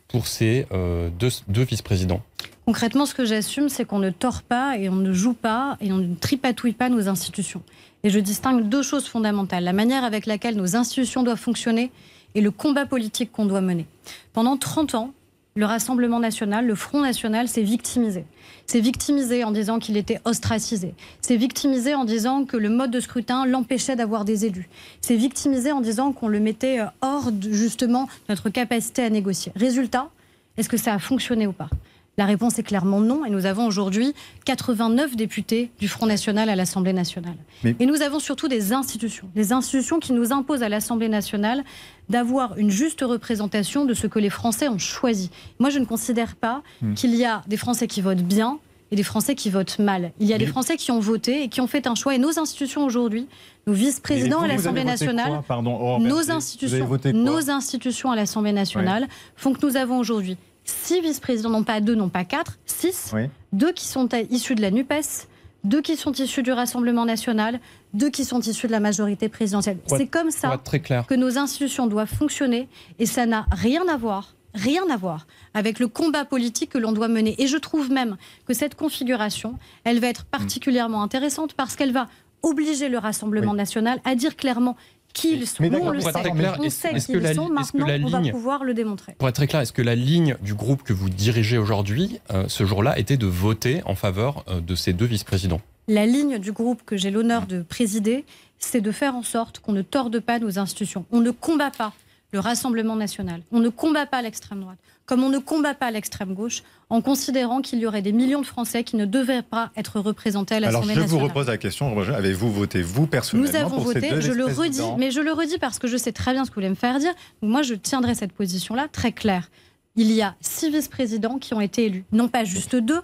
pour 0.08 0.28
ces 0.28 0.66
euh, 0.72 1.10
deux, 1.10 1.30
deux 1.48 1.64
vice-présidents? 1.64 2.22
Concrètement, 2.66 3.06
ce 3.06 3.14
que 3.14 3.26
j'assume, 3.26 3.70
c'est 3.70 3.86
qu'on 3.86 4.00
ne 4.00 4.10
tord 4.10 4.42
pas 4.42 4.78
et 4.78 4.90
on 4.90 4.96
ne 4.96 5.14
joue 5.14 5.34
pas 5.34 5.78
et 5.82 5.92
on 5.92 5.98
ne 5.98 6.16
tripatouille 6.16 6.74
pas 6.74 6.90
nos 6.90 7.08
institutions. 7.08 7.62
Et 8.04 8.10
je 8.10 8.20
distingue 8.20 8.68
deux 8.70 8.82
choses 8.82 9.08
fondamentales. 9.08 9.64
La 9.64 9.74
manière 9.74 10.04
avec 10.04 10.26
laquelle 10.26 10.56
nos 10.56 10.76
institutions 10.76 11.24
doivent 11.24 11.40
fonctionner 11.40 11.92
et 12.34 12.42
le 12.42 12.52
combat 12.52 12.86
politique 12.86 13.32
qu'on 13.32 13.46
doit 13.46 13.62
mener. 13.62 13.86
Pendant 14.34 14.58
30 14.58 14.96
ans, 14.96 15.14
le 15.58 15.66
Rassemblement 15.66 16.20
national, 16.20 16.68
le 16.68 16.76
Front 16.76 17.00
national 17.00 17.48
s'est 17.48 17.62
victimisé. 17.62 18.26
S'est 18.66 18.82
victimisé 18.82 19.46
en 19.46 19.52
disant 19.52 19.80
qu'il 19.80 19.96
était 19.96 20.20
ostracisé. 20.26 20.94
S'est 21.22 21.38
victimisé 21.38 21.96
en 21.96 22.04
disant 22.04 22.44
que 22.44 22.58
le 22.58 22.68
mode 22.68 22.92
de 22.92 23.00
scrutin 23.00 23.46
l'empêchait 23.46 23.96
d'avoir 23.96 24.26
des 24.26 24.46
élus. 24.46 24.68
S'est 25.00 25.16
victimisé 25.16 25.72
en 25.72 25.80
disant 25.80 26.12
qu'on 26.12 26.28
le 26.28 26.42
mettait 26.42 26.82
euh, 26.82 26.88
hors 27.00 27.32
de, 27.32 27.54
justement 27.54 28.10
notre 28.28 28.50
capacité 28.50 29.02
à 29.06 29.10
négocier. 29.10 29.54
Résultat, 29.56 30.10
est-ce 30.58 30.68
que 30.68 30.76
ça 30.76 30.94
a 30.94 31.00
fonctionné 31.00 31.48
ou 31.48 31.54
pas? 31.54 31.70
La 32.18 32.26
réponse 32.26 32.58
est 32.60 32.64
clairement 32.64 33.02
non. 33.02 33.26
Et 33.26 33.30
nous 33.30 33.46
avons 33.46 33.66
aujourd'hui 33.66 34.14
89 34.46 35.16
députés 35.16 35.72
du 35.80 35.88
Front 35.88 36.06
National 36.06 36.50
à 36.50 36.56
l'Assemblée 36.56 36.94
nationale. 36.94 37.36
Mais- 37.64 37.76
Et 37.80 37.86
nous 37.86 38.02
avons 38.02 38.20
surtout 38.20 38.48
des 38.48 38.72
institutions. 38.74 39.28
Des 39.36 39.52
institutions 39.52 40.00
qui 40.00 40.14
nous 40.14 40.32
imposent 40.32 40.64
à 40.64 40.70
l'Assemblée 40.70 41.10
nationale 41.10 41.64
d'avoir 42.10 42.58
une 42.58 42.70
juste 42.70 43.02
représentation 43.02 43.86
de 43.86 43.94
ce 43.94 44.08
que 44.08 44.20
les 44.20 44.30
Français 44.30 44.70
ont 44.70 44.78
choisi. 44.78 45.30
Moi, 45.60 45.70
je 45.70 45.80
ne 45.80 45.86
considère 45.86 46.36
pas 46.36 46.62
Hmm. 46.82 46.94
qu'il 46.94 47.16
y 47.16 47.26
a 47.26 47.42
des 47.48 47.58
Français 47.58 47.88
qui 47.88 48.02
votent 48.02 48.22
bien 48.24 48.60
et 48.92 48.96
des 48.96 49.04
Français 49.04 49.34
qui 49.36 49.50
votent 49.50 49.80
mal. 49.80 50.12
Il 50.20 50.28
y 50.28 50.34
a 50.34 50.38
des 50.38 50.46
Français 50.46 50.78
qui 50.78 50.92
ont 50.92 51.00
voté 51.00 51.44
et 51.44 51.50
qui 51.50 51.60
ont 51.60 51.68
fait 51.68 51.88
un 51.88 51.96
choix. 51.96 52.14
Et 52.16 52.18
nos 52.20 52.38
institutions 52.40 52.86
aujourd'hui, 52.86 53.28
nos 53.68 53.74
vice-présidents 53.74 54.42
à 54.42 54.48
l'Assemblée 54.48 54.84
nationale, 54.84 55.42
pardon, 55.48 56.00
institutions, 56.30 56.88
nos 57.14 57.50
institutions 57.50 58.12
à 58.12 58.16
l'Assemblée 58.16 58.52
nationale 58.54 59.08
font 59.36 59.54
que 59.54 59.66
nous 59.66 59.76
avons 59.76 59.98
aujourd'hui 59.98 60.38
six 60.66 61.02
vice-présidents, 61.02 61.50
non 61.50 61.64
pas 61.64 61.80
deux, 61.80 61.96
non 61.96 62.10
pas 62.10 62.26
quatre, 62.26 62.58
six, 62.66 63.12
Oui. 63.14 63.30
deux 63.54 63.72
qui 63.72 63.86
sont 63.86 64.10
issus 64.30 64.56
de 64.56 64.62
la 64.62 64.72
NUPES, 64.72 65.28
deux 65.64 65.82
qui 65.82 65.96
sont 65.96 66.12
issus 66.12 66.44
du 66.44 66.52
Rassemblement 66.52 67.06
national, 67.06 67.60
deux 67.94 68.10
qui 68.10 68.26
sont 68.26 68.40
issus 68.42 68.68
de 68.68 68.72
la 68.72 68.80
majorité 68.80 69.30
présidentielle. 69.30 69.78
C'est 69.88 70.08
comme 70.08 70.32
ça 70.32 70.60
très 70.64 70.80
clair. 70.80 71.06
que 71.08 71.16
nos 71.16 71.38
institutions 71.38 71.88
doivent 71.88 72.14
fonctionner 72.14 72.68
et 73.00 73.06
ça 73.06 73.26
n'a 73.26 73.46
rien 73.52 73.88
à 73.88 73.98
voir 73.98 74.34
rien 74.58 74.84
à 74.90 74.96
voir 74.96 75.28
avec 75.54 75.80
le 75.80 75.90
combat 75.90 76.24
politique 76.24 76.70
que 76.70 76.78
l'on 76.78 76.94
doit 76.94 77.10
mener. 77.10 77.36
Et 77.44 77.48
je 77.48 77.58
trouve 77.58 77.92
même 77.92 78.16
que 78.48 78.54
cette 78.54 78.76
configuration, 78.76 79.60
elle 79.84 80.00
va 80.00 80.08
être 80.08 80.24
particulièrement 80.24 81.04
intéressante 81.04 81.54
parce 81.56 81.76
qu'elle 81.76 81.92
va 81.92 82.08
obliger 82.42 82.88
le 82.88 82.98
Rassemblement 82.98 83.54
national 83.54 84.00
à 84.06 84.16
dire 84.16 84.38
clairement 84.38 84.78
qui 85.16 85.34
ils 85.34 85.48
sont. 85.48 85.64
Mais 85.64 85.70
Nous, 85.72 85.80
on 85.80 85.90
le 85.90 86.00
sait, 86.00 86.10
être 86.10 86.20
très 86.22 86.32
clair, 86.32 86.58
on 86.60 86.70
sait 86.70 86.94
qui 86.94 87.14
ils 87.14 87.34
sont. 87.34 87.50
Maintenant, 87.50 87.88
va 87.88 88.20
ligne- 88.20 88.32
pouvoir 88.32 88.64
le 88.64 88.74
démontrer. 88.76 89.16
Pour 89.18 89.28
être 89.28 89.36
très 89.36 89.48
clair, 89.48 89.62
est-ce 89.62 89.74
que 89.74 89.82
la 89.82 89.96
ligne 89.96 90.36
du 90.44 90.54
groupe 90.54 90.84
que 90.84 90.94
vous 90.94 91.10
dirigez 91.10 91.58
aujourd'hui, 91.58 92.20
euh, 92.32 92.44
ce 92.48 92.66
jour-là, 92.66 93.00
était 93.00 93.18
de 93.18 93.26
voter 93.26 93.82
en 93.86 93.96
faveur 93.96 94.44
euh, 94.48 94.60
de 94.62 94.76
ces 94.76 94.94
deux 94.94 95.06
vice-présidents? 95.06 95.62
La 95.88 96.06
ligne 96.06 96.38
du 96.38 96.52
groupe 96.52 96.82
que 96.86 96.98
j'ai 96.98 97.10
l'honneur 97.12 97.48
de 97.48 97.62
présider, 97.64 98.26
c'est 98.60 98.82
de 98.82 98.92
faire 98.92 99.16
en 99.16 99.24
sorte 99.24 99.60
qu'on 99.60 99.72
ne 99.74 99.82
torde 99.82 100.20
pas 100.20 100.38
nos 100.40 100.60
institutions. 100.60 101.06
On 101.12 101.22
ne 101.22 101.32
combat 101.32 101.72
pas 101.72 101.94
le 102.36 102.42
Rassemblement 102.42 102.98
national. 102.98 103.42
On 103.54 103.60
ne 103.62 103.70
combat 103.70 104.06
pas 104.06 104.22
l'extrême 104.22 104.60
droite. 104.60 104.78
Comme 105.06 105.24
on 105.24 105.30
ne 105.30 105.38
combat 105.38 105.74
pas 105.74 105.90
l'extrême 105.90 106.34
gauche, 106.34 106.64
en 106.90 107.02
considérant 107.02 107.62
qu'il 107.62 107.80
y 107.80 107.86
aurait 107.86 108.02
des 108.02 108.12
millions 108.12 108.42
de 108.42 108.46
Français 108.46 108.84
qui 108.84 108.98
ne 108.98 109.06
devaient 109.06 109.42
pas 109.42 109.72
être 109.78 110.02
représentés 110.02 110.56
à 110.56 110.58
Alors, 110.58 110.72
l'Assemblée 110.72 110.96
je 110.96 111.00
nationale. 111.00 111.22
vous 111.22 111.28
repose 111.30 111.48
la 111.48 111.58
question. 111.58 111.98
Avez-vous 111.98 112.52
voté, 112.52 112.82
vous, 112.82 113.08
personnellement, 113.08 113.50
Nous 113.50 113.56
avons 113.56 113.78
pour 113.78 113.88
ces 113.88 114.00
voté, 114.02 114.10
deux 114.10 114.20
je 114.20 114.34
le 114.34 114.46
redis, 114.46 114.82
mais 114.98 115.12
je 115.12 115.22
le 115.22 115.32
redis 115.32 115.60
parce 115.60 115.80
que 115.80 115.88
je 115.88 115.96
sais 115.96 116.12
très 116.12 116.34
bien 116.34 116.44
ce 116.44 116.50
que 116.50 116.56
vous 116.56 116.62
voulez 116.62 116.70
me 116.70 116.76
faire 116.76 117.00
dire. 117.00 117.14
Donc 117.42 117.52
moi, 117.52 117.62
je 117.62 117.74
tiendrai 117.76 118.16
cette 118.16 118.34
position-là 118.34 118.88
très 118.92 119.14
claire. 119.14 119.50
Il 119.96 120.12
y 120.12 120.22
a 120.22 120.36
six 120.42 120.70
vice-présidents 120.70 121.38
qui 121.40 121.54
ont 121.54 121.62
été 121.62 121.86
élus, 121.86 122.04
non 122.12 122.28
pas 122.28 122.44
juste 122.44 122.76
deux, 122.76 123.00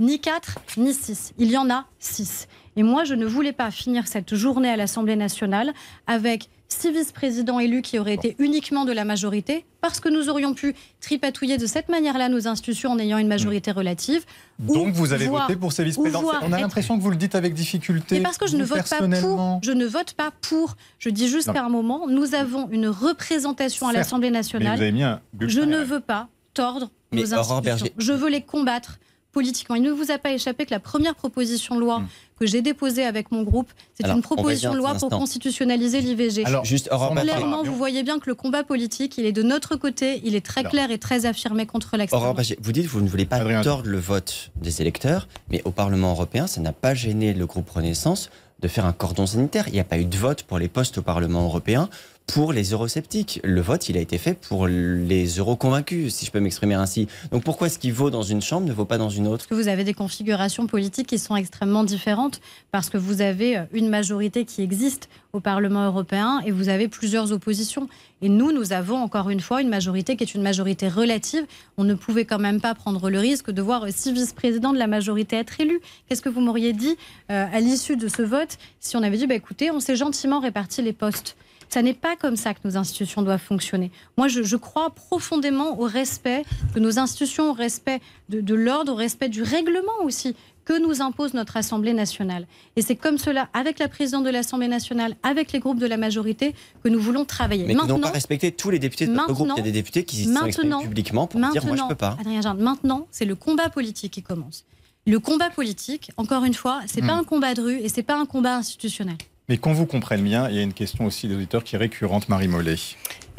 ni 0.00 0.20
quatre, 0.20 0.58
ni 0.76 0.92
six. 0.92 1.32
Il 1.38 1.50
y 1.50 1.56
en 1.56 1.70
a 1.70 1.86
six. 1.98 2.46
Et 2.76 2.82
moi, 2.82 3.04
je 3.04 3.14
ne 3.14 3.24
voulais 3.24 3.54
pas 3.54 3.70
finir 3.70 4.06
cette 4.06 4.34
journée 4.34 4.68
à 4.68 4.76
l'Assemblée 4.76 5.16
nationale 5.16 5.72
avec 6.06 6.50
six 6.68 6.90
vice-présidents 6.90 7.60
élus 7.60 7.82
qui 7.82 7.98
auraient 7.98 8.14
été 8.14 8.34
uniquement 8.38 8.84
de 8.84 8.92
la 8.92 9.04
majorité, 9.04 9.64
parce 9.80 10.00
que 10.00 10.08
nous 10.08 10.28
aurions 10.28 10.52
pu 10.52 10.74
tripatouiller 11.00 11.58
de 11.58 11.66
cette 11.66 11.88
manière-là 11.88 12.28
nos 12.28 12.48
institutions 12.48 12.90
en 12.90 12.98
ayant 12.98 13.18
une 13.18 13.28
majorité 13.28 13.70
relative. 13.70 14.24
ou 14.66 14.74
Donc, 14.74 14.94
vous 14.94 15.12
avez 15.12 15.26
voir- 15.28 15.46
voté 15.46 15.58
pour 15.58 15.72
ces 15.72 15.84
vice-présidents. 15.84 16.22
On 16.24 16.52
a 16.52 16.56
être- 16.56 16.60
l'impression 16.60 16.96
que 16.98 17.02
vous 17.02 17.10
le 17.10 17.16
dites 17.16 17.34
avec 17.34 17.54
difficulté. 17.54 18.16
mais 18.16 18.22
parce 18.22 18.38
que 18.38 18.46
je 18.48 18.56
ne 18.56 18.64
vote 18.64 18.88
pas 18.88 19.20
pour. 19.20 19.60
Je 19.62 19.72
ne 19.72 19.86
vote 19.86 20.12
pas 20.14 20.32
pour. 20.42 20.76
Je 20.98 21.08
dis 21.10 21.28
juste 21.28 21.48
un 21.50 21.68
moment, 21.68 22.06
nous 22.08 22.34
avons 22.34 22.68
une 22.70 22.88
représentation 22.88 23.88
à 23.88 23.92
l'Assemblée 23.92 24.30
Mais 24.30 24.38
nationale. 24.38 24.76
vous 24.76 24.82
avez 24.82 24.92
mis 24.92 25.02
un 25.04 25.20
bulletin. 25.32 25.60
Je 25.60 25.64
ne 25.66 25.78
veux 25.78 26.00
pas 26.00 26.28
tordre 26.54 26.90
Mais 27.12 27.20
nos 27.22 27.34
institutions. 27.34 27.60
Berger- 27.60 27.92
Je 27.98 28.12
veux 28.12 28.28
les 28.28 28.42
combattre 28.42 28.98
politiquement. 29.36 29.76
Il 29.76 29.82
ne 29.82 29.90
vous 29.90 30.10
a 30.10 30.16
pas 30.16 30.32
échappé 30.32 30.64
que 30.64 30.70
la 30.70 30.80
première 30.80 31.14
proposition 31.14 31.74
de 31.74 31.80
loi 31.80 31.98
Hmm. 32.00 32.06
que 32.40 32.46
j'ai 32.46 32.62
déposée 32.62 33.04
avec 33.04 33.30
mon 33.32 33.42
groupe, 33.42 33.70
c'est 33.94 34.08
une 34.08 34.22
proposition 34.22 34.72
de 34.72 34.78
loi 34.78 34.94
pour 34.94 35.10
constitutionnaliser 35.10 36.00
l'IVG. 36.00 36.44
Alors, 36.46 36.64
Juste, 36.64 36.88
Clairement, 36.88 37.62
vous 37.62 37.74
voyez 37.76 38.02
bien 38.02 38.18
que 38.18 38.28
le 38.28 38.34
combat 38.34 38.62
politique, 38.64 39.18
il 39.18 39.26
est 39.26 39.32
de 39.32 39.42
notre 39.42 39.76
côté, 39.76 40.20
il 40.24 40.34
est 40.34 40.44
très 40.44 40.60
Alors. 40.60 40.72
clair 40.72 40.90
et 40.90 40.98
très 40.98 41.26
affirmé 41.26 41.66
contre 41.66 41.96
l'extrême. 41.98 42.34
Vous 42.60 42.72
dites 42.72 42.84
que 42.86 42.90
vous 42.90 43.00
ne 43.02 43.08
voulez 43.08 43.26
pas 43.26 43.36
Adrien. 43.36 43.60
tordre 43.62 43.88
le 43.88 43.98
vote 43.98 44.50
des 44.56 44.80
électeurs, 44.80 45.28
mais 45.50 45.60
au 45.64 45.70
Parlement 45.70 46.10
européen, 46.12 46.46
ça 46.46 46.60
n'a 46.62 46.72
pas 46.72 46.94
gêné 46.94 47.34
le 47.34 47.46
groupe 47.46 47.68
Renaissance 47.70 48.30
de 48.60 48.68
faire 48.68 48.86
un 48.86 48.92
cordon 48.92 49.26
sanitaire. 49.26 49.68
Il 49.68 49.74
n'y 49.74 49.80
a 49.80 49.84
pas 49.84 49.98
eu 49.98 50.06
de 50.06 50.16
vote 50.16 50.42
pour 50.44 50.58
les 50.58 50.68
postes 50.68 50.96
au 50.98 51.02
Parlement 51.02 51.44
européen 51.44 51.88
pour 52.26 52.52
les 52.52 52.72
eurosceptiques. 52.72 53.40
Le 53.44 53.60
vote, 53.60 53.88
il 53.88 53.96
a 53.96 54.00
été 54.00 54.18
fait 54.18 54.34
pour 54.34 54.66
les 54.66 55.26
euro-convaincus, 55.38 56.12
si 56.12 56.26
je 56.26 56.30
peux 56.30 56.40
m'exprimer 56.40 56.74
ainsi. 56.74 57.06
Donc 57.30 57.44
pourquoi 57.44 57.68
est-ce 57.68 57.78
qu'il 57.78 57.92
vaut 57.92 58.10
dans 58.10 58.22
une 58.22 58.42
chambre, 58.42 58.66
ne 58.66 58.72
vaut 58.72 58.84
pas 58.84 58.98
dans 58.98 59.10
une 59.10 59.28
autre? 59.28 59.46
Vous 59.50 59.68
avez 59.68 59.84
des 59.84 59.94
configurations 59.94 60.66
politiques 60.66 61.06
qui 61.06 61.18
sont 61.18 61.36
extrêmement 61.36 61.84
différentes, 61.84 62.40
parce 62.72 62.90
que 62.90 62.98
vous 62.98 63.20
avez 63.20 63.56
euh, 63.56 63.62
une 63.72 63.88
majorité 63.88 64.44
qui 64.44 64.62
existe 64.62 65.08
au 65.32 65.40
Parlement 65.40 65.86
européen 65.86 66.40
et 66.44 66.50
vous 66.50 66.68
avez 66.68 66.88
plusieurs 66.88 67.32
oppositions. 67.32 67.88
Et 68.22 68.28
nous, 68.28 68.50
nous 68.50 68.72
avons 68.72 68.96
encore 68.96 69.30
une 69.30 69.40
fois 69.40 69.60
une 69.60 69.68
majorité 69.68 70.16
qui 70.16 70.24
est 70.24 70.34
une 70.34 70.42
majorité 70.42 70.88
relative. 70.88 71.44
On 71.76 71.84
ne 71.84 71.94
pouvait 71.94 72.24
quand 72.24 72.38
même 72.38 72.60
pas 72.60 72.74
prendre 72.74 73.08
le 73.10 73.18
risque 73.18 73.50
de 73.50 73.62
voir 73.62 73.84
euh, 73.84 73.88
six 73.94 74.12
vice-présidents 74.12 74.72
de 74.72 74.78
la 74.78 74.88
majorité 74.88 75.36
être 75.36 75.60
élus. 75.60 75.80
Qu'est-ce 76.08 76.22
que 76.22 76.28
vous 76.28 76.40
m'auriez 76.40 76.72
dit 76.72 76.96
euh, 77.30 77.46
à 77.52 77.60
l'issue 77.60 77.96
de 77.96 78.08
ce 78.08 78.22
vote 78.22 78.58
si 78.80 78.96
on 78.96 79.02
avait 79.02 79.16
dit, 79.16 79.26
bah, 79.26 79.34
écoutez, 79.34 79.70
on 79.70 79.78
s'est 79.78 79.96
gentiment 79.96 80.40
réparti 80.40 80.82
les 80.82 80.92
postes? 80.92 81.36
Ça 81.68 81.82
n'est 81.82 81.94
pas 81.94 82.16
comme 82.16 82.36
ça 82.36 82.54
que 82.54 82.60
nos 82.64 82.76
institutions 82.76 83.22
doivent 83.22 83.40
fonctionner. 83.42 83.90
Moi, 84.16 84.28
je, 84.28 84.42
je 84.42 84.56
crois 84.56 84.90
profondément 84.90 85.78
au 85.80 85.84
respect 85.84 86.44
de 86.74 86.80
nos 86.80 86.98
institutions, 86.98 87.50
au 87.50 87.52
respect 87.54 88.00
de, 88.28 88.40
de 88.40 88.54
l'ordre, 88.54 88.92
au 88.92 88.96
respect 88.96 89.28
du 89.28 89.42
règlement 89.42 89.92
aussi 90.02 90.34
que 90.64 90.80
nous 90.84 91.00
impose 91.00 91.32
notre 91.34 91.56
Assemblée 91.56 91.92
nationale. 91.92 92.44
Et 92.74 92.82
c'est 92.82 92.96
comme 92.96 93.18
cela, 93.18 93.48
avec 93.54 93.78
la 93.78 93.86
présidente 93.86 94.24
de 94.24 94.30
l'Assemblée 94.30 94.66
nationale, 94.66 95.14
avec 95.22 95.52
les 95.52 95.60
groupes 95.60 95.78
de 95.78 95.86
la 95.86 95.96
majorité, 95.96 96.56
que 96.82 96.88
nous 96.88 96.98
voulons 96.98 97.24
travailler. 97.24 97.62
Mais 97.66 97.74
qui 97.74 97.76
n'ont 97.76 97.82
maintenant, 97.86 98.00
pas 98.08 98.10
respecté 98.14 98.50
tous 98.50 98.70
les 98.70 98.80
députés 98.80 99.06
de 99.06 99.12
notre 99.12 99.32
groupe. 99.32 99.48
Il 99.54 99.58
y 99.58 99.60
a 99.60 99.62
des 99.62 99.70
députés 99.72 100.04
qui 100.04 100.24
se 100.24 100.32
sont 100.34 100.44
exprimés 100.44 100.70
maintenant- 100.70 100.82
publiquement 100.82 101.26
pour 101.28 101.38
dire 101.40 101.50
moi 101.52 101.60
je 101.62 101.68
maintenant, 101.68 101.88
peux 101.88 101.94
pas. 101.94 102.16
Adrien 102.20 102.54
maintenant, 102.54 103.06
c'est 103.12 103.24
le 103.26 103.36
combat 103.36 103.68
politique 103.68 104.12
qui 104.12 104.22
commence. 104.24 104.64
Le 105.06 105.20
combat 105.20 105.50
politique, 105.50 106.10
encore 106.16 106.44
une 106.44 106.54
fois, 106.54 106.80
c'est 106.88 107.00
Hmm. 107.00 107.06
pas 107.06 107.12
un 107.14 107.22
combat 107.22 107.54
de 107.54 107.62
rue 107.62 107.78
et 107.78 107.88
c'est 107.88 108.02
pas 108.02 108.18
un 108.18 108.26
combat 108.26 108.56
institutionnel. 108.56 109.16
Mais 109.48 109.58
qu'on 109.58 109.72
vous 109.72 109.86
comprenne 109.86 110.22
bien, 110.24 110.48
il 110.48 110.56
y 110.56 110.58
a 110.58 110.62
une 110.62 110.72
question 110.72 111.04
aussi 111.06 111.28
des 111.28 111.34
auditeurs 111.36 111.62
qui 111.62 111.76
est 111.76 111.78
récurrente, 111.78 112.28
Marie 112.28 112.48
Mollet. 112.48 112.74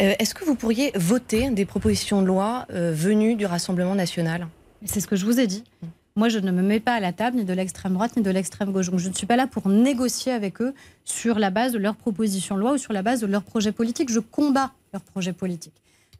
Euh, 0.01 0.13
Est-ce 0.19 0.33
que 0.33 0.45
vous 0.45 0.55
pourriez 0.55 0.91
voter 0.95 1.49
des 1.49 1.65
propositions 1.65 2.21
de 2.21 2.27
loi 2.27 2.65
euh, 2.71 2.93
venues 2.95 3.35
du 3.35 3.45
Rassemblement 3.45 3.95
national? 3.95 4.47
C'est 4.85 5.01
ce 5.01 5.07
que 5.07 5.15
je 5.17 5.25
vous 5.25 5.39
ai 5.39 5.47
dit. 5.47 5.63
Moi, 6.15 6.29
je 6.29 6.39
ne 6.39 6.51
me 6.51 6.61
mets 6.61 6.79
pas 6.79 6.93
à 6.93 6.99
la 6.99 7.11
table 7.11 7.37
ni 7.37 7.43
de 7.43 7.53
l'extrême 7.53 7.93
droite 7.93 8.15
ni 8.15 8.23
de 8.23 8.31
l'extrême 8.31 8.71
gauche. 8.71 8.89
Donc, 8.89 8.99
je 8.99 9.09
ne 9.09 9.13
suis 9.13 9.27
pas 9.27 9.35
là 9.35 9.47
pour 9.47 9.67
négocier 9.67 10.31
avec 10.31 10.61
eux 10.61 10.73
sur 11.03 11.39
la 11.39 11.49
base 11.51 11.73
de 11.73 11.77
leurs 11.77 11.95
propositions 11.95 12.55
de 12.55 12.61
loi 12.61 12.73
ou 12.73 12.77
sur 12.77 12.93
la 12.93 13.01
base 13.03 13.19
de 13.19 13.27
leurs 13.27 13.43
projets 13.43 13.71
politiques. 13.73 14.11
Je 14.11 14.19
combats 14.19 14.71
leurs 14.93 15.03
projets 15.03 15.33
politiques. 15.33 15.73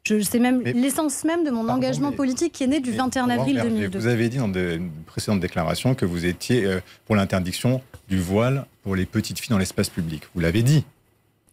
Je 0.04 0.20
sais 0.20 0.38
même 0.38 0.62
l'essence 0.62 1.24
même 1.24 1.44
de 1.44 1.50
mon 1.50 1.64
Pardon, 1.66 1.72
engagement 1.74 2.10
mais- 2.10 2.16
politique 2.16 2.52
qui 2.52 2.62
est 2.64 2.68
né 2.68 2.80
du 2.80 2.92
Mais 2.92 2.96
21 2.98 3.24
Aurore 3.24 3.40
avril 3.40 3.54
Berger, 3.56 3.70
2002. 3.70 3.98
Vous 3.98 4.06
avez 4.06 4.28
dit 4.28 4.38
dans 4.38 4.48
de 4.48 4.76
une 4.76 4.90
précédente 5.06 5.40
déclaration 5.40 5.94
que 5.94 6.06
vous 6.06 6.24
étiez 6.24 6.64
euh, 6.64 6.80
pour 7.06 7.16
l'interdiction 7.16 7.82
du 8.08 8.18
voile 8.18 8.66
pour 8.82 8.96
les 8.96 9.06
petites 9.06 9.38
filles 9.38 9.50
dans 9.50 9.58
l'espace 9.58 9.88
public. 9.90 10.22
Vous 10.34 10.40
l'avez 10.40 10.62
dit. 10.62 10.84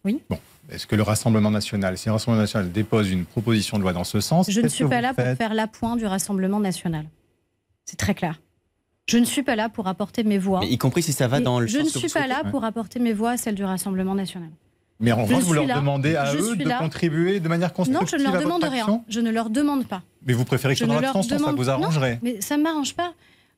Oui. 0.04 0.20
Bon. 0.30 0.38
Est-ce 0.70 0.86
que 0.86 0.96
le 0.96 1.02
Rassemblement 1.02 1.50
national, 1.50 1.96
si 1.96 2.08
le 2.08 2.12
Rassemblement 2.14 2.42
national 2.42 2.72
dépose 2.72 3.10
une 3.10 3.24
proposition 3.24 3.76
de 3.76 3.82
loi 3.82 3.92
dans 3.92 4.02
ce 4.04 4.20
sens, 4.20 4.50
Je 4.50 4.60
ne 4.60 4.68
suis 4.68 4.84
que 4.84 4.90
pas 4.90 5.00
là 5.00 5.14
pour 5.14 5.24
faire 5.36 5.54
l'appoint 5.54 5.94
du 5.96 6.06
Rassemblement 6.06 6.58
national. 6.58 7.06
C'est 7.84 7.96
très 7.96 8.14
clair. 8.14 8.40
Je 9.06 9.18
ne 9.18 9.24
suis 9.24 9.44
pas 9.44 9.54
là 9.54 9.68
pour 9.68 9.86
apporter 9.86 10.24
mes 10.24 10.38
voix. 10.38 10.58
Mais 10.60 10.68
y 10.70 10.78
compris 10.78 11.02
si 11.02 11.12
ça 11.12 11.28
va 11.28 11.38
Et 11.38 11.42
dans 11.42 11.60
le 11.60 11.68
je 11.68 11.74
sens 11.78 11.86
ne 11.86 11.92
que 11.92 11.98
suis 12.00 12.08
vous 12.08 12.14
pas 12.14 12.26
là 12.26 12.42
pour 12.50 12.64
apporter 12.64 12.98
mes 12.98 13.12
voix 13.12 13.32
à 13.32 13.36
celles 13.36 13.54
du 13.54 13.62
Rassemblement 13.64 14.16
national. 14.16 14.48
Mais 14.98 15.12
en 15.12 15.18
Je 15.18 15.22
revanche, 15.34 15.42
vous 15.44 15.52
leur 15.52 15.66
là. 15.66 15.76
demandez 15.76 16.16
à 16.16 16.32
Je 16.32 16.38
eux 16.38 16.56
de 16.56 16.64
là. 16.64 16.78
contribuer 16.78 17.38
de 17.38 17.48
manière 17.48 17.68
Non, 17.68 17.74
constructive 17.74 18.18
je 18.18 18.24
ne 18.24 18.32
leur 18.32 18.42
demande 18.42 18.64
rien. 18.64 19.02
Je 19.08 19.20
ne 19.20 19.30
leur 19.30 19.50
demande 19.50 19.86
pas. 19.86 20.02
Mais 20.26 20.32
vous 20.32 20.44
préférez 20.44 20.74
que 20.74 20.78
Je 20.80 20.84
ce 20.84 20.86
soit 20.86 20.94
dans 20.94 21.00
ne 21.00 21.04
leur 21.06 21.14
l'abstention, 21.14 21.46
ça 21.46 21.52
vous 21.52 21.70
arrangerait. 21.70 22.18
Mais 22.22 22.40
ça 22.40 22.56
ne 22.56 22.62
m'arrange 22.64 22.94
pas. 22.94 23.12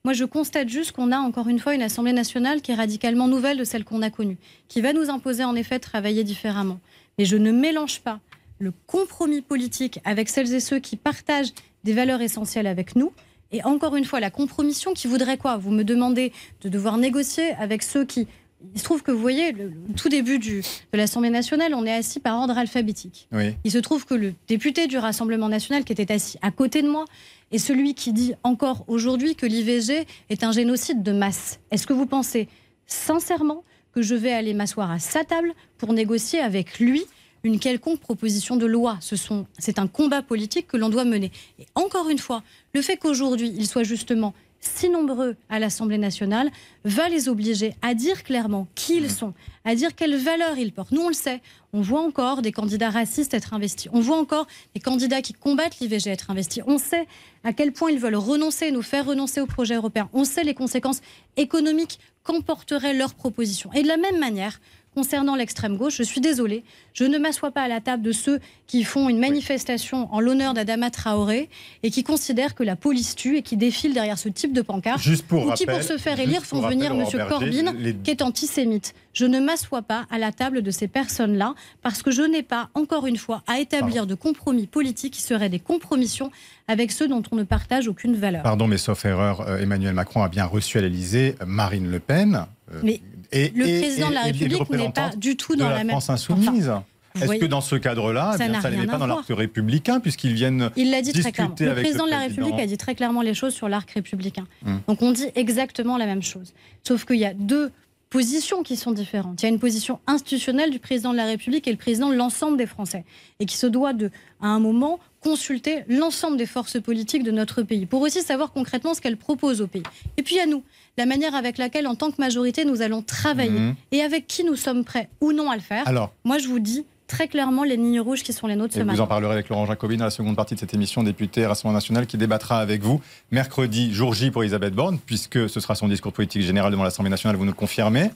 Moi, 0.05 0.15
je 0.15 0.25
constate 0.25 0.69
juste 0.69 0.93
qu'on 0.93 1.13
a 1.13 1.19
encore 1.19 1.49
une 1.49 1.59
fois 1.59 1.75
une 1.75 1.83
Assemblée 1.83 2.13
nationale 2.13 2.63
qui 2.63 2.73
est 2.73 2.77
radicalement 2.77 3.29
nouvelle 3.29 3.59
de 3.59 3.65
celle 3.65 3.85
qu'on 3.85 4.03
a 4.03 4.11
connue, 4.11 4.39
qui 4.69 4.81
va 4.81 4.93
nous 4.93 5.11
imposer 5.11 5.45
en 5.45 5.55
effet 5.57 5.79
de 5.79 5.83
travailler 5.83 6.25
différemment. 6.25 6.81
Mais 7.19 7.25
je 7.25 7.37
ne 7.37 7.51
mélange 7.51 8.01
pas 8.01 8.21
le 8.59 8.73
compromis 8.87 9.43
politique 9.43 10.01
avec 10.05 10.29
celles 10.29 10.55
et 10.55 10.61
ceux 10.61 10.79
qui 10.79 10.97
partagent 10.97 11.53
des 11.85 11.93
valeurs 11.93 12.21
essentielles 12.21 12.67
avec 12.67 12.97
nous. 12.97 13.13
Et 13.51 13.65
encore 13.65 13.97
une 13.97 14.05
fois, 14.05 14.21
la 14.21 14.31
compromission 14.31 14.95
qui 14.95 15.09
voudrait 15.09 15.39
quoi? 15.39 15.57
Vous 15.57 15.71
me 15.71 15.85
demandez 15.85 16.33
de 16.61 16.69
devoir 16.69 16.97
négocier 16.97 17.53
avec 17.55 17.83
ceux 17.83 18.05
qui... 18.05 18.27
Il 18.75 18.79
se 18.79 18.85
trouve 18.85 19.03
que 19.03 19.13
vous 19.13 19.21
voyez, 19.21 19.53
le, 19.53 19.69
le 19.69 19.95
tout 19.97 20.09
début 20.09 20.39
du, 20.39 20.63
de 20.93 20.99
l'Assemblée 20.99 21.31
nationale, 21.31 21.75
on 21.75 21.85
est 21.87 21.93
assis 21.93 22.19
par 22.19 22.39
ordre 22.39 22.59
alphabétique. 22.59 23.29
Oui. 23.33 23.55
Il 23.65 23.71
se 23.71 23.79
trouve 23.79 24.05
que 24.05 24.15
le 24.15 24.35
député 24.49 24.87
du 24.89 24.99
Rassemblement 24.99 25.49
national 25.49 25.85
qui 25.85 25.93
était 25.93 26.13
assis 26.13 26.39
à 26.43 26.51
côté 26.51 26.83
de 26.83 26.89
moi 26.89 27.05
est 27.53 27.59
celui 27.59 27.95
qui 27.95 28.13
dit 28.13 28.35
encore 28.43 28.85
aujourd'hui 28.89 29.37
que 29.37 29.47
l'IVG 29.47 30.07
est 30.29 30.45
un 30.45 30.53
génocide 30.53 31.03
de 31.03 31.13
masse. 31.13 31.61
Est-ce 31.71 31.87
que 31.87 31.93
vous 31.93 32.07
pensez 32.07 32.49
sincèrement 32.87 33.63
que 33.93 34.03
je 34.03 34.15
vais 34.15 34.33
aller 34.33 34.55
m'asseoir 34.55 34.91
à 34.91 34.99
sa 34.99 35.25
table 35.25 35.55
pour 35.79 35.93
négocier 35.93 36.41
avec 36.41 36.79
lui 36.79 37.05
une 37.45 37.61
quelconque 37.61 38.01
proposition 38.01 38.57
de 38.57 38.67
loi? 38.67 38.99
Ce 39.01 39.17
sont, 39.17 39.47
C'est 39.59 39.79
un 39.79 39.87
combat 39.87 40.23
politique 40.23 40.67
que 40.67 40.77
l'on 40.77 40.89
doit 40.89 41.05
mener. 41.05 41.31
Et 41.59 41.67
encore 41.75 42.11
une 42.11 42.19
fois, 42.19 42.43
le 42.75 42.83
fait 42.83 42.97
qu'aujourd'hui 42.97 43.53
il 43.57 43.67
soit 43.67 43.85
justement 43.85 44.35
si 44.61 44.89
nombreux 44.91 45.37
à 45.49 45.59
l'Assemblée 45.59 45.99
nationale 45.99 46.51
va 46.85 47.09
les 47.09 47.29
obliger 47.29 47.75
à 47.83 47.95
dire 47.95 48.23
clairement 48.23 48.67
qui 48.75 48.97
ils 48.97 49.11
sont, 49.11 49.35
à 49.65 49.75
dire 49.75 49.95
quelles 49.95 50.17
valeurs 50.17 50.59
ils 50.59 50.73
portent. 50.73 50.93
Nous, 50.93 51.03
on 51.03 51.09
le 51.09 51.15
sait, 51.15 51.41
on 51.73 51.81
voit 51.81 52.03
encore 52.03 52.43
des 52.43 52.53
candidats 52.53 52.91
racistes 52.91 53.35
être 53.35 53.55
investis, 53.55 53.91
on 53.93 54.01
voit 54.01 54.19
encore 54.19 54.47
des 54.75 54.81
candidats 54.81 55.23
qui 55.23 55.33
combattent 55.33 55.79
l'IVG 55.81 56.11
être 56.11 56.31
investis, 56.31 56.63
on 56.67 56.79
sait 56.79 57.07
à 57.45 57.53
quel 57.53 57.73
point 57.73 57.91
ils 57.91 57.99
veulent 57.99 58.17
renoncer, 58.17 58.71
nous 58.71 58.83
faire 58.83 59.07
renoncer 59.07 59.41
au 59.41 59.47
projet 59.47 59.77
européen, 59.77 60.09
on 60.13 60.25
sait 60.25 60.45
les 60.45 60.55
conséquences 60.55 61.01
économiques 61.37 61.99
qu'emporteraient 62.23 62.95
leurs 62.95 63.15
propositions. 63.15 63.73
Et 63.75 63.83
de 63.83 63.89
la 63.89 63.97
même 63.97 64.19
manière, 64.19 64.61
concernant 64.95 65.37
l'extrême 65.37 65.77
gauche, 65.77 65.97
je 65.97 66.03
suis 66.03 66.21
désolée, 66.21 66.65
je 66.93 67.05
ne 67.05 67.19
m'assois 67.19 67.51
pas 67.53 67.63
à 67.63 67.69
la 67.69 67.81
table 67.81 68.03
de 68.03 68.11
ceux 68.13 68.41
qui 68.67 68.83
font 68.85 69.09
une 69.09 69.19
manifestation 69.21 70.13
en 70.13 70.21
l'honneur 70.21 70.55
d'Adama 70.55 70.91
Traoré 70.91 71.49
et 71.83 71.91
qui 71.91 72.03
considèrent 72.03 72.55
que 72.55 72.65
la 72.65 72.75
police 72.77 73.15
tue 73.15 73.37
et 73.37 73.43
qui 73.43 73.57
défilent 73.57 73.95
derrière 73.95 74.19
ce 74.19 74.29
type 74.29 74.53
de 74.53 74.61
pancarte 74.63 75.01
Juste 75.01 75.27
pour 75.27 75.47
ou 75.47 75.53
qui, 75.53 75.65
rappel- 75.65 75.75
pour 75.77 75.83
se 75.85 75.97
faire 75.99 76.19
élire, 76.19 76.45
font 76.45 76.61
venir 76.61 76.93
M. 76.93 77.05
Corbyn, 77.29 77.73
les- 77.79 77.95
qui 77.95 78.11
est 78.11 78.23
antisémite. 78.23 78.95
Je 79.13 79.25
ne 79.27 79.39
m'assois 79.41 79.83
pas 79.83 80.07
à 80.11 80.19
la 80.19 80.33
table 80.33 80.63
de 80.63 80.71
ces 80.71 80.89
personnes-là 80.89 81.55
parce 81.83 82.03
que 82.03 82.11
je 82.11 82.23
n'ai 82.23 82.43
pas, 82.43 82.69
encore 82.75 83.07
une 83.07 83.17
fois, 83.17 83.43
à 83.47 83.59
établir 83.61 84.07
de 84.07 84.15
compromis 84.15 84.67
politiques 84.67 85.15
qui 85.15 85.23
seraient 85.23 85.49
des 85.49 85.59
compromissions 85.61 86.31
avec 86.67 86.93
ceux 86.93 87.09
dont 87.09 87.23
on 87.33 87.37
ne 87.37 87.45
partage 87.45 87.89
aucune 87.89 88.15
valeur. 88.17 88.43
Pardon, 88.43 88.67
mais 88.67 88.79
sauf 88.79 89.05
erreur, 89.05 89.41
euh, 89.43 89.59
Emmanuel 89.59 89.95
Macron 89.95 90.23
a 90.23 90.29
bien 90.29 90.45
reçu 90.45 90.77
à 90.79 90.81
l'Élysée 90.83 91.35
Marine 91.47 91.91
Le 91.91 91.99
Pen. 91.99 92.47
euh, 92.75 92.81
Mais 92.83 93.01
et, 93.33 93.51
le 93.51 93.67
et- 93.69 93.81
président 93.81 94.09
de 94.09 94.15
la 94.15 94.23
République 94.23 94.71
n'est 94.71 94.91
pas 94.91 95.11
du 95.17 95.37
tout 95.37 95.55
de 95.55 95.61
dans 95.61 95.69
la, 95.69 95.77
la, 95.79 95.85
même. 95.85 95.91
France 95.91 96.11
insoumise. 96.11 96.69
Enfin, 96.69 96.85
vous 97.15 97.33
Est-ce 97.33 97.41
que 97.41 97.47
dans 97.47 97.61
ce 97.61 97.75
cadre-là, 97.75 98.33
eh 98.35 98.39
Ça 98.39 98.45
bien, 98.45 98.53
n'a 98.53 98.61
ça 98.61 98.69
rien 98.69 98.81
n'est 98.81 98.87
pas 98.87 98.99
dans 98.99 99.07
l'arc 99.07 99.25
républicain, 99.29 99.99
puisqu'ils 99.99 100.35
viennent 100.35 100.71
Il 100.77 100.91
l'a 100.91 101.03
dit 101.03 101.13
très 101.13 101.33
clairement. 101.33 101.55
Le 101.59 101.75
président 101.75 102.05
le 102.05 102.11
de 102.11 102.15
la 102.15 102.19
président. 102.19 102.45
République 102.45 102.61
a 102.61 102.67
dit 102.67 102.77
très 102.77 102.95
clairement 102.95 103.23
les 103.23 103.35
choses 103.35 103.55
sur 103.55 103.69
l'arc 103.69 103.91
républicain. 103.91 104.47
Hmm. 104.63 104.77
Donc 104.87 105.03
on 105.03 105.13
dit 105.13 105.27
exactement 105.35 105.97
la 105.97 106.07
même 106.07 106.23
chose. 106.23 106.53
Sauf 106.87 107.05
qu'il 107.05 107.17
y 107.17 107.25
a 107.25 107.35
deux 107.35 107.73
positions 108.11 108.63
qui 108.63 108.77
sont 108.77 108.93
différentes. 108.93 109.43
Il 109.43 109.47
y 109.47 109.49
a 109.49 109.53
une 109.53 109.59
position 109.59 110.01
institutionnelle 110.07 110.71
du 110.71 110.79
président 110.79 111.13
de 111.13 111.17
la 111.17 111.27
République 111.27 111.67
et 111.67 111.71
le 111.73 111.77
président 111.77 112.09
de 112.09 112.15
l'ensemble 112.15 112.57
des 112.57 112.67
Français. 112.67 113.05
Et 113.41 113.47
qui 113.47 113.57
se 113.57 113.67
doit 113.67 113.93
de, 113.93 114.11
à 114.41 114.47
un 114.49 114.61
moment, 114.61 114.99
consulter 115.23 115.85
l'ensemble 115.89 116.37
des 116.37 116.47
forces 116.47 116.81
politiques 116.81 117.23
de 117.25 117.31
notre 117.31 117.63
pays 117.63 117.87
pour 117.87 118.01
aussi 118.03 118.23
savoir 118.23 118.53
concrètement 118.53 118.95
ce 118.95 119.01
qu'elles 119.01 119.17
proposent 119.17 119.61
au 119.61 119.67
pays. 119.67 119.83
Et 120.17 120.23
puis 120.23 120.39
à 120.39 120.47
nous, 120.47 120.63
la 120.97 121.07
manière 121.07 121.35
avec 121.35 121.59
laquelle, 121.59 121.87
en 121.87 121.95
tant 121.95 122.11
que 122.11 122.17
majorité, 122.19 122.65
nous 122.65 122.83
allons 122.83 123.03
travailler 123.03 123.51
Mhm. 123.51 123.75
et 123.93 124.03
avec 124.03 124.27
qui 124.27 124.45
nous 124.45 124.57
sommes 124.57 124.85
prêts 124.85 125.09
ou 125.21 125.33
non 125.33 125.51
à 125.51 125.55
le 125.57 125.63
faire. 125.63 125.87
Alors, 125.87 126.13
Moi, 126.25 126.39
je 126.39 126.49
vous 126.49 126.59
dis 126.61 126.85
très 127.07 127.27
clairement 127.29 127.65
les 127.65 127.77
lignes 127.77 128.01
rouges 128.01 128.23
qui 128.23 128.33
sont 128.35 128.47
les 128.47 128.55
nôtres 128.57 128.75
et 128.77 128.81
ce 128.81 128.83
vous 128.83 128.87
matin. 128.91 129.03
en 129.03 129.07
parlerez 129.07 129.33
avec 129.33 129.49
Laurent 129.49 129.65
Jacobine 129.67 130.03
à 130.03 130.05
la 130.05 130.11
seconde 130.11 130.37
partie 130.37 130.55
de 130.55 130.61
cette 130.61 130.75
émission, 130.75 131.03
député 131.03 131.47
Rassemblement 131.47 131.75
National, 131.79 132.07
qui 132.07 132.19
débattra 132.19 132.59
avec 132.61 132.83
vous 132.83 133.01
mercredi, 133.31 133.93
jour 133.95 134.13
J 134.15 134.31
pour 134.31 134.43
Elisabeth 134.43 134.75
Borne, 134.75 134.99
puisque 135.05 135.49
ce 135.49 135.61
sera 135.61 135.75
son 135.75 135.89
discours 135.89 136.13
politique 136.13 136.43
général 136.43 136.71
devant 136.71 136.85
l'Assemblée 136.85 137.11
nationale. 137.11 137.37
Vous 137.37 137.45
nous 137.47 137.55
confirmez 137.55 138.11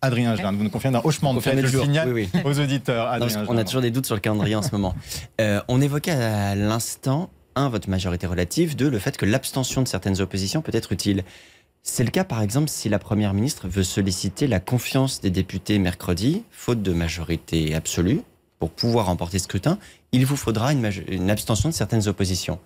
Adrien 0.00 0.36
Jeanne, 0.36 0.56
vous 0.56 0.64
nous 0.64 0.70
confirmez 0.70 0.96
d'un 0.98 1.04
hochement 1.04 1.34
de 1.34 1.40
tête, 1.40 1.66
je 1.66 1.78
signale 1.78 2.12
Oui, 2.12 2.28
oui. 2.32 2.40
aux 2.44 2.60
auditeurs. 2.60 3.06
Non, 3.18 3.26
Adrien 3.26 3.44
on 3.48 3.56
a 3.56 3.64
toujours 3.64 3.82
des 3.82 3.90
doutes 3.90 4.06
sur 4.06 4.14
le 4.14 4.20
calendrier 4.20 4.54
en 4.54 4.62
ce 4.62 4.70
moment. 4.72 4.94
Euh, 5.40 5.60
on 5.68 5.80
évoquait 5.80 6.12
à 6.12 6.54
l'instant, 6.54 7.30
un, 7.56 7.68
votre 7.68 7.90
majorité 7.90 8.26
relative, 8.26 8.76
deux, 8.76 8.88
le 8.88 8.98
fait 8.98 9.16
que 9.16 9.26
l'abstention 9.26 9.82
de 9.82 9.88
certaines 9.88 10.20
oppositions 10.20 10.62
peut 10.62 10.74
être 10.74 10.92
utile. 10.92 11.24
C'est 11.82 12.04
le 12.04 12.10
cas, 12.10 12.24
par 12.24 12.42
exemple, 12.42 12.68
si 12.68 12.88
la 12.88 12.98
Première 12.98 13.34
ministre 13.34 13.66
veut 13.66 13.82
solliciter 13.82 14.46
la 14.46 14.60
confiance 14.60 15.20
des 15.20 15.30
députés 15.30 15.78
mercredi, 15.78 16.44
faute 16.50 16.82
de 16.82 16.92
majorité 16.92 17.74
absolue, 17.74 18.20
pour 18.58 18.70
pouvoir 18.70 19.06
remporter 19.06 19.38
ce 19.38 19.44
scrutin, 19.44 19.78
il 20.12 20.26
vous 20.26 20.36
faudra 20.36 20.72
une, 20.72 20.90
une 21.08 21.30
abstention 21.30 21.68
de 21.68 21.74
certaines 21.74 22.06
oppositions. 22.08 22.58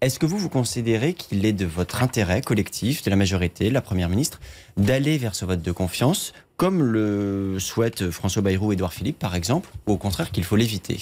Est-ce 0.00 0.18
que 0.18 0.24
vous, 0.24 0.38
vous 0.38 0.48
considérez 0.48 1.12
qu'il 1.12 1.44
est 1.44 1.52
de 1.52 1.66
votre 1.66 2.02
intérêt 2.02 2.40
collectif, 2.40 3.02
de 3.02 3.10
la 3.10 3.16
majorité, 3.16 3.68
de 3.68 3.74
la 3.74 3.82
Première 3.82 4.08
ministre, 4.08 4.40
d'aller 4.78 5.18
vers 5.18 5.34
ce 5.34 5.44
vote 5.44 5.60
de 5.60 5.72
confiance, 5.72 6.32
comme 6.60 6.82
le 6.82 7.58
souhaitent 7.58 8.10
François 8.10 8.42
Bayrou 8.42 8.66
ou 8.66 8.72
Édouard 8.74 8.92
Philippe, 8.92 9.18
par 9.18 9.34
exemple, 9.34 9.70
ou 9.86 9.92
au 9.92 9.96
contraire 9.96 10.30
qu'il 10.30 10.44
faut 10.44 10.56
l'éviter 10.56 11.00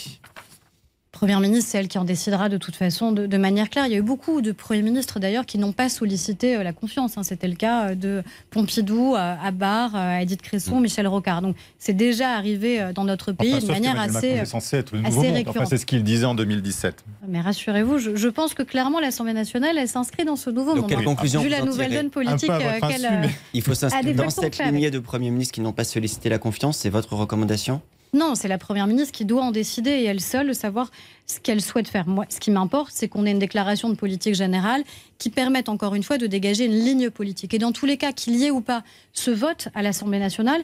Première 1.11 1.41
ministre, 1.41 1.71
c'est 1.71 1.79
elle 1.79 1.89
qui 1.89 1.97
en 1.99 2.05
décidera 2.05 2.49
de 2.51 2.59
toute 2.59 2.77
façon 2.77 3.13
de, 3.13 3.27
de 3.27 3.37
manière 3.39 3.71
claire. 3.71 3.87
Il 3.87 3.93
y 3.93 3.95
a 3.95 3.99
eu 3.99 4.03
beaucoup 4.03 4.43
de 4.43 4.53
premiers 4.53 4.83
ministres 4.83 5.19
d'ailleurs 5.19 5.47
qui 5.47 5.57
n'ont 5.59 5.73
pas 5.73 5.89
sollicité 5.89 6.57
euh, 6.57 6.63
la 6.63 6.73
confiance. 6.75 7.17
hein. 7.17 7.23
C'était 7.23 7.49
le 7.49 7.55
cas 7.55 7.89
euh, 7.91 7.95
de 7.95 8.23
Pompidou, 8.51 9.15
Abar, 9.17 9.93
euh, 9.97 10.19
Edith 10.19 10.43
Cresson, 10.43 10.81
Michel 10.81 11.07
Rocard. 11.09 11.41
Donc 11.41 11.57
c'est 11.79 11.95
déjà 11.95 12.33
arrivé 12.33 12.91
dans 12.95 13.05
notre 13.05 13.33
pays 13.33 13.55
Enfin, 13.55 13.67
de 13.67 13.73
manière 13.73 13.99
assez. 13.99 14.13
Macron 14.13 14.29
euh, 14.39 14.43
est 14.43 14.45
censé 14.45 14.77
être 14.77 14.93
le 14.93 14.99
assez 15.01 15.09
nouveau 15.09 15.23
monde. 15.23 15.31
Enfin, 15.31 15.39
récurrente. 15.39 15.69
c'est 15.71 15.79
ce 15.79 15.87
qu'il 15.87 16.05
disait 16.05 16.27
en 16.27 16.35
2017. 16.35 17.05
Mais 17.27 17.41
rassurez-vous, 17.41 17.99
je, 17.99 18.15
je 18.15 18.29
pense 18.29 18.53
que 18.55 18.63
clairement 18.63 19.01
l'Assemblée 19.01 19.33
nationale, 19.33 19.79
elle 19.79 19.89
s'inscrit 19.89 20.25
dans 20.27 20.37
ce 20.37 20.51
nouveau 20.51 20.75
Donc, 20.75 20.83
moment. 20.83 20.89
quelle 20.89 21.05
conclusion 21.05 21.41
Vu 21.41 21.49
la 21.49 21.63
nouvelle 21.63 21.93
donne 21.93 22.11
politique 22.11 22.51
qu'elle. 22.87 23.31
Il 23.55 23.63
faut 23.63 23.75
s'inscrire 23.75 24.15
dans 24.15 24.31
cette 24.31 24.59
lignée 24.59 24.91
de 24.91 24.99
premiers 24.99 25.31
ministres 25.31 25.55
qui 25.55 25.63
n'ont 25.63 25.73
pas 25.73 25.85
sollicité 25.85 26.29
la 26.29 26.39
confiance. 26.39 26.77
C'est 26.77 26.91
votre 26.91 27.15
recommandation? 27.15 27.81
Non, 28.15 28.35
c'est 28.35 28.49
la 28.49 28.59
Première 28.59 28.87
ministre 28.87 29.13
qui 29.13 29.25
doit 29.25 29.43
en 29.43 29.51
décider 29.51 29.91
et 29.91 30.05
elle 30.05 30.21
seule 30.21 30.55
savoir 30.55 30.91
ce 31.27 31.41
qu'elle 31.41 31.61
souhaite 31.61 31.89
faire. 31.89 32.07
Moi, 32.07 32.25
ce 32.29 32.41
qui 32.41 32.51
m'importe, 32.51 32.91
c'est 32.95 33.09
qu'on 33.09 33.27
ait 33.27 33.33
une 33.33 33.39
déclaration 33.39 33.91
de 33.91 33.95
politique 33.95 34.35
générale 34.35 34.83
qui 35.19 35.29
permette 35.29 35.69
encore 35.69 35.95
une 35.95 36.03
fois 36.03 36.17
de 36.17 36.27
dégager 36.27 36.65
une 36.65 36.79
ligne 36.79 37.11
politique. 37.11 37.53
Et 37.53 37.59
dans 37.59 37.73
tous 37.73 37.85
les 37.85 37.99
cas, 37.99 38.13
qu'il 38.13 38.37
y 38.37 38.47
ait 38.47 38.51
ou 38.51 38.63
pas 38.63 38.83
ce 39.13 39.31
vote 39.31 39.69
à 39.75 39.83
l'Assemblée 39.83 40.19
nationale, 40.19 40.63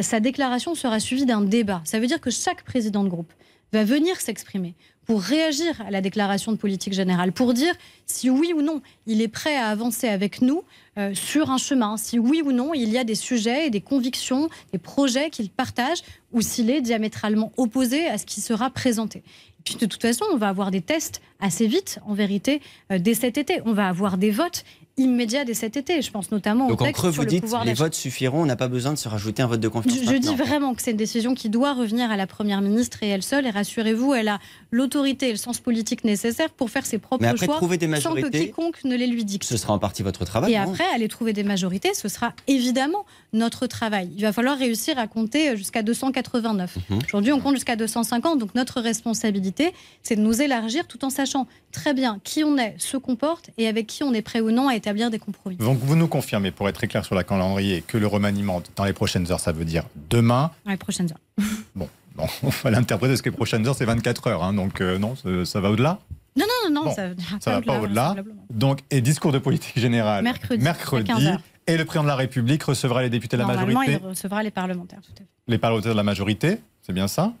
sa 0.00 0.20
déclaration 0.20 0.74
sera 0.74 0.98
suivie 0.98 1.26
d'un 1.26 1.40
débat. 1.40 1.82
Ça 1.84 2.00
veut 2.00 2.06
dire 2.06 2.20
que 2.20 2.30
chaque 2.30 2.64
président 2.64 3.04
de 3.04 3.08
groupe 3.08 3.32
va 3.72 3.84
venir 3.84 4.20
s'exprimer 4.20 4.74
pour 5.06 5.20
réagir 5.20 5.80
à 5.86 5.90
la 5.90 6.00
déclaration 6.00 6.52
de 6.52 6.56
politique 6.56 6.92
générale, 6.92 7.32
pour 7.32 7.54
dire 7.54 7.74
si 8.06 8.30
oui 8.30 8.52
ou 8.56 8.62
non 8.62 8.82
il 9.06 9.20
est 9.20 9.28
prêt 9.28 9.56
à 9.56 9.66
avancer 9.66 10.08
avec 10.08 10.42
nous 10.42 10.62
euh, 10.98 11.14
sur 11.14 11.50
un 11.50 11.58
chemin, 11.58 11.96
si 11.96 12.18
oui 12.18 12.42
ou 12.44 12.52
non 12.52 12.74
il 12.74 12.90
y 12.90 12.98
a 12.98 13.04
des 13.04 13.14
sujets 13.14 13.66
et 13.66 13.70
des 13.70 13.80
convictions, 13.80 14.48
des 14.72 14.78
projets 14.78 15.30
qu'il 15.30 15.50
partage, 15.50 16.02
ou 16.32 16.40
s'il 16.40 16.70
est 16.70 16.80
diamétralement 16.80 17.52
opposé 17.56 18.06
à 18.06 18.18
ce 18.18 18.26
qui 18.26 18.40
sera 18.40 18.70
présenté. 18.70 19.18
Et 19.18 19.62
puis 19.64 19.76
de 19.76 19.86
toute 19.86 20.02
façon, 20.02 20.24
on 20.32 20.36
va 20.36 20.48
avoir 20.48 20.70
des 20.70 20.80
tests 20.80 21.20
assez 21.40 21.66
vite, 21.66 22.00
en 22.06 22.14
vérité, 22.14 22.60
euh, 22.90 22.98
dès 22.98 23.14
cet 23.14 23.38
été. 23.38 23.60
On 23.64 23.72
va 23.72 23.88
avoir 23.88 24.18
des 24.18 24.30
votes 24.30 24.64
immédiats 24.96 25.44
dès 25.44 25.54
cet 25.54 25.76
été. 25.76 26.02
Je 26.02 26.10
pense 26.10 26.30
notamment 26.30 26.68
Donc 26.68 26.80
au 26.80 26.84
en 26.84 26.86
texte 26.86 27.00
creux, 27.00 27.12
sur 27.12 27.22
vous 27.22 27.26
le 27.26 27.30
dites 27.30 27.42
pouvoir 27.42 27.64
les 27.64 27.74
votes 27.74 27.94
suffiront, 27.94 28.42
on 28.42 28.46
n'a 28.46 28.56
pas 28.56 28.68
besoin 28.68 28.92
de 28.92 28.98
se 28.98 29.08
rajouter 29.08 29.42
un 29.42 29.46
vote 29.46 29.60
de 29.60 29.68
confiance. 29.68 29.96
Je, 29.96 30.04
je 30.04 30.16
dis 30.16 30.34
vraiment 30.34 30.74
que 30.74 30.82
c'est 30.82 30.90
une 30.90 30.96
décision 30.96 31.34
qui 31.34 31.48
doit 31.48 31.74
revenir 31.74 32.10
à 32.10 32.16
la 32.16 32.26
Première 32.26 32.60
ministre 32.60 33.02
et 33.02 33.08
elle 33.08 33.22
seule. 33.22 33.46
Et 33.46 33.50
rassurez-vous, 33.50 34.14
elle 34.14 34.28
a 34.28 34.40
l'autorité 34.72 35.28
et 35.28 35.32
le 35.32 35.36
sens 35.36 35.60
politique 35.60 36.02
nécessaire 36.02 36.50
pour 36.50 36.70
faire 36.70 36.84
ses 36.84 36.98
propres 36.98 37.22
Mais 37.22 37.28
après, 37.28 37.46
choix 37.46 37.56
trouver 37.56 37.76
des 37.76 38.00
sans 38.00 38.14
que 38.14 38.26
quiconque 38.26 38.82
ne 38.84 38.96
les 38.96 39.06
lui 39.06 39.24
dicte. 39.24 39.44
ce 39.44 39.56
sera 39.56 39.74
en 39.74 39.78
partie 39.78 40.02
votre 40.02 40.24
travail. 40.24 40.52
Et 40.52 40.58
non 40.58 40.72
après, 40.72 40.84
aller 40.92 41.06
trouver 41.08 41.32
des 41.32 41.44
majorités, 41.44 41.94
ce 41.94 42.08
sera 42.08 42.32
évidemment 42.48 43.04
notre 43.32 43.66
travail. 43.66 44.10
Il 44.16 44.22
va 44.22 44.32
falloir 44.32 44.58
réussir 44.58 44.98
à 44.98 45.06
compter 45.06 45.56
jusqu'à 45.56 45.82
289. 45.82 46.76
Mhm. 46.88 46.98
Aujourd'hui, 47.06 47.32
on 47.32 47.40
compte 47.40 47.54
jusqu'à 47.54 47.76
250. 47.76 48.38
Donc 48.38 48.54
notre 48.54 48.80
responsabilité, 48.80 49.72
c'est 50.02 50.16
de 50.16 50.22
nous 50.22 50.40
élargir 50.40 50.88
tout 50.88 51.04
en 51.04 51.10
sachant 51.10 51.46
très 51.70 51.92
bien 51.92 52.18
qui 52.24 52.42
on 52.42 52.56
est, 52.56 52.74
ce 52.78 52.96
qu'on 52.96 53.16
porte 53.16 53.50
et 53.58 53.68
avec 53.68 53.86
qui 53.86 54.02
on 54.02 54.14
est 54.14 54.22
prêt 54.22 54.40
ou 54.40 54.50
non 54.50 54.68
à 54.68 54.74
établir 54.74 55.10
des 55.10 55.18
compromis. 55.18 55.56
Donc 55.56 55.78
vous 55.78 55.96
nous 55.96 56.08
confirmez, 56.08 56.50
pour 56.50 56.68
être 56.68 56.76
très 56.76 56.88
clair 56.88 57.04
sur 57.04 57.14
la 57.14 57.24
calendrier, 57.24 57.82
que 57.86 57.98
le 57.98 58.06
remaniement 58.06 58.62
dans 58.74 58.84
les 58.84 58.92
prochaines 58.94 59.30
heures, 59.30 59.40
ça 59.40 59.52
veut 59.52 59.66
dire 59.66 59.84
demain. 60.08 60.50
Dans 60.64 60.70
les 60.70 60.76
prochaines 60.78 61.10
heures. 61.10 61.46
Bon, 61.74 61.88
bon, 62.16 62.26
on 62.42 62.48
va 62.48 62.70
l'interpréter 62.70 63.12
parce 63.12 63.22
que 63.22 63.30
les 63.30 63.36
prochaines 63.36 63.66
heures, 63.66 63.74
c'est 63.76 63.84
24 63.84 64.26
heures. 64.28 64.42
hein, 64.42 64.52
donc 64.54 64.80
euh, 64.80 64.98
non, 64.98 65.14
ça, 65.16 65.44
ça 65.44 65.60
va 65.60 65.70
au-delà. 65.70 65.98
Non, 66.36 66.46
non, 66.46 66.70
non, 66.70 66.80
non, 66.82 66.84
Bon, 66.88 66.94
ça, 66.94 67.08
Ça 67.40 67.50
va 67.52 67.62
pas 67.62 67.80
au-delà. 67.80 68.14
Donc, 68.50 68.80
et 68.90 69.00
discours 69.02 69.32
de 69.32 69.38
politique 69.38 69.78
générale 69.78 70.24
Mercredi, 70.24 70.66
à 70.66 70.74
15 71.14 71.26
heures. 71.26 71.40
et 71.66 71.76
le 71.76 71.84
président 71.84 72.04
de 72.04 72.08
la 72.08 72.16
République 72.16 72.62
recevra 72.62 73.02
les 73.02 73.10
députés 73.10 73.36
de 73.36 73.42
la 73.42 73.48
Normalement, 73.48 73.80
majorité, 73.80 74.00
il 74.02 74.08
recevra 74.08 74.42
les 74.42 74.50
parlementaires, 74.50 75.00
tout 75.02 75.12
à 75.12 75.16
fait. 75.18 75.26
les 75.48 75.58
parlementaires 75.58 75.92
de 75.92 75.96
la 75.96 76.02
majorité, 76.02 76.58
c'est 76.80 76.92
bien 76.94 77.06
ça? 77.08 77.32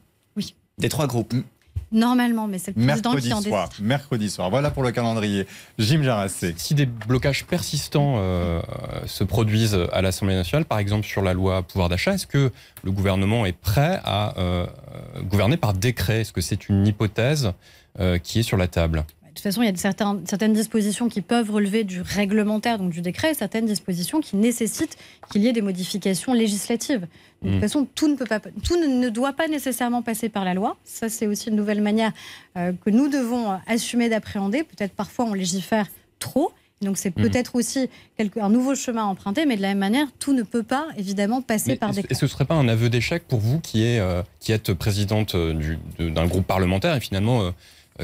Des 0.78 0.88
trois 0.90 1.06
groupes. 1.06 1.32
Normalement, 1.92 2.48
mais 2.48 2.58
c'est 2.58 2.74
le 2.74 2.86
président 2.86 3.10
Mercredi 3.10 3.28
qui 3.28 3.34
en 3.34 3.42
soir. 3.42 3.68
décide. 3.68 3.84
Mercredi 3.84 4.30
soir. 4.30 4.48
Voilà 4.48 4.70
pour 4.70 4.82
le 4.82 4.92
calendrier. 4.92 5.46
Jim 5.78 6.02
Jarassé. 6.02 6.54
Si 6.56 6.74
des 6.74 6.86
blocages 6.86 7.44
persistants 7.44 8.14
euh, 8.16 8.62
se 9.04 9.24
produisent 9.24 9.78
à 9.92 10.00
l'Assemblée 10.00 10.34
nationale, 10.34 10.64
par 10.64 10.78
exemple 10.78 11.06
sur 11.06 11.20
la 11.20 11.34
loi 11.34 11.62
pouvoir 11.62 11.90
d'achat, 11.90 12.14
est-ce 12.14 12.26
que 12.26 12.50
le 12.82 12.90
gouvernement 12.90 13.44
est 13.44 13.56
prêt 13.56 14.00
à 14.04 14.38
euh, 14.38 14.66
gouverner 15.24 15.58
par 15.58 15.74
décret? 15.74 16.22
Est-ce 16.22 16.32
que 16.32 16.40
c'est 16.40 16.70
une 16.70 16.86
hypothèse 16.86 17.52
euh, 18.00 18.16
qui 18.16 18.38
est 18.38 18.42
sur 18.42 18.56
la 18.56 18.68
table? 18.68 19.04
Toute 19.42 19.52
façon, 19.52 19.62
il 19.62 19.66
y 19.66 19.72
a 19.72 19.76
certains- 19.76 20.20
certaines 20.26 20.52
dispositions 20.52 21.08
qui 21.08 21.20
peuvent 21.20 21.50
relever 21.50 21.84
du 21.84 22.00
réglementaire, 22.00 22.78
donc 22.78 22.90
du 22.90 23.00
décret, 23.00 23.32
et 23.32 23.34
certaines 23.34 23.66
dispositions 23.66 24.20
qui 24.20 24.36
nécessitent 24.36 24.96
qu'il 25.30 25.42
y 25.42 25.48
ait 25.48 25.52
des 25.52 25.62
modifications 25.62 26.32
législatives. 26.32 27.06
De 27.42 27.48
toute 27.48 27.56
Mm. 27.58 27.60
façon, 27.60 27.86
tout 27.94 28.08
ne, 28.08 28.14
peut 28.14 28.24
pas, 28.26 28.38
tout 28.40 28.76
ne, 28.80 28.86
ne 28.86 29.08
doit 29.08 29.32
pas 29.32 29.48
nécessairement 29.48 30.02
passer 30.02 30.28
par 30.28 30.44
la 30.44 30.54
loi. 30.54 30.76
Ça, 30.84 31.08
c'est 31.08 31.26
aussi 31.26 31.48
une 31.48 31.56
nouvelle 31.56 31.82
manière 31.82 32.12
euh, 32.56 32.72
que 32.84 32.90
nous 32.90 33.08
devons 33.08 33.50
euh, 33.50 33.56
assumer 33.66 34.08
d'appréhender. 34.08 34.62
Peut-être 34.62 34.92
parfois 34.92 35.24
on 35.24 35.34
légifère 35.34 35.86
trop. 36.18 36.52
Donc 36.82 36.98
c'est 36.98 37.16
Mhm. 37.16 37.28
peut-être 37.30 37.54
aussi 37.54 37.88
un 38.40 38.48
nouveau 38.48 38.74
chemin 38.74 39.02
à 39.02 39.06
emprunter, 39.06 39.46
mais 39.46 39.56
de 39.56 39.62
la 39.62 39.68
même 39.68 39.78
manière, 39.78 40.08
tout 40.18 40.32
ne 40.32 40.42
peut 40.42 40.64
pas 40.64 40.86
évidemment 40.96 41.40
passer 41.40 41.70
Mais 41.70 41.76
par 41.76 41.90
est-ce 41.90 42.00
que 42.08 42.14
ce 42.14 42.26
serait 42.26 42.44
pas 42.44 42.54
un 42.56 42.66
aveu 42.68 42.88
d'échec 42.90 43.22
pour 43.28 43.38
vous 43.38 43.60
qui, 43.60 43.84
est, 43.84 44.00
euh, 44.00 44.22
qui 44.40 44.50
êtes 44.52 44.72
présidente 44.74 45.34
du- 45.36 45.78
de- 45.98 46.10
d'un 46.10 46.26
groupe 46.26 46.44
parlementaire 46.46 46.94
et 46.96 47.00
finalement 47.00 47.42
euh, 47.42 47.50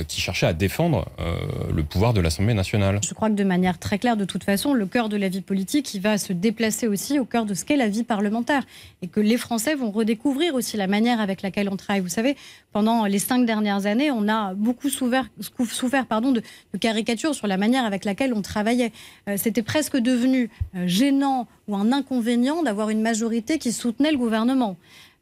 qui 0.07 0.21
cherchait 0.21 0.47
à 0.47 0.53
défendre 0.53 1.09
euh, 1.19 1.37
le 1.75 1.83
pouvoir 1.83 2.13
de 2.13 2.21
l'Assemblée 2.21 2.55
nationale 2.55 3.01
Je 3.03 3.15
crois 3.15 3.31
que 3.31 3.35
de 3.35 3.45
manière 3.45 3.79
très 3.79 3.99
claire, 3.99 4.17
de 4.17 4.25
toute 4.25 4.45
façon, 4.45 4.75
le 4.75 4.87
cœur 4.87 5.09
de 5.09 5.17
la 5.17 5.29
vie 5.29 5.41
politique, 5.41 5.99
va 6.01 6.19
se 6.19 6.33
déplacer 6.33 6.87
aussi 6.87 7.19
au 7.19 7.25
cœur 7.25 7.47
de 7.47 7.55
ce 7.55 7.65
qu'est 7.65 7.77
la 7.77 7.89
vie 7.89 8.05
parlementaire. 8.05 8.65
Et 9.03 9.09
que 9.09 9.21
les 9.21 9.39
Français 9.39 9.75
vont 9.75 9.91
redécouvrir 9.91 10.55
aussi 10.55 10.77
la 10.77 10.87
manière 10.87 11.21
avec 11.21 11.43
laquelle 11.43 11.69
on 11.71 11.77
travaille. 11.77 12.03
Vous 12.03 12.09
savez, 12.09 12.37
pendant 12.73 13.07
les 13.07 13.19
cinq 13.19 13.47
dernières 13.47 13.87
années, 13.87 14.11
on 14.11 14.29
a 14.29 14.55
beaucoup 14.55 14.91
souffert, 14.91 15.29
de, 15.45 16.43
caricatures 16.79 17.35
sur 17.35 17.47
la 17.47 17.57
manière 17.57 17.85
avec 17.85 18.05
laquelle 18.05 18.35
on 18.35 18.43
travaillait. 18.43 18.93
Euh, 19.29 19.37
C'était 19.37 19.63
presque 19.63 19.97
devenu 19.97 20.51
euh, 20.75 20.87
gênant 20.87 21.49
ou 21.67 21.77
un 21.77 21.93
inconvénient 21.93 22.63
d'avoir 22.63 22.91
une 22.91 23.01
majorité 23.03 23.59
qui 23.59 23.73
soutenait 23.73 24.13
le 24.13 24.19
gouvernement. 24.19 24.77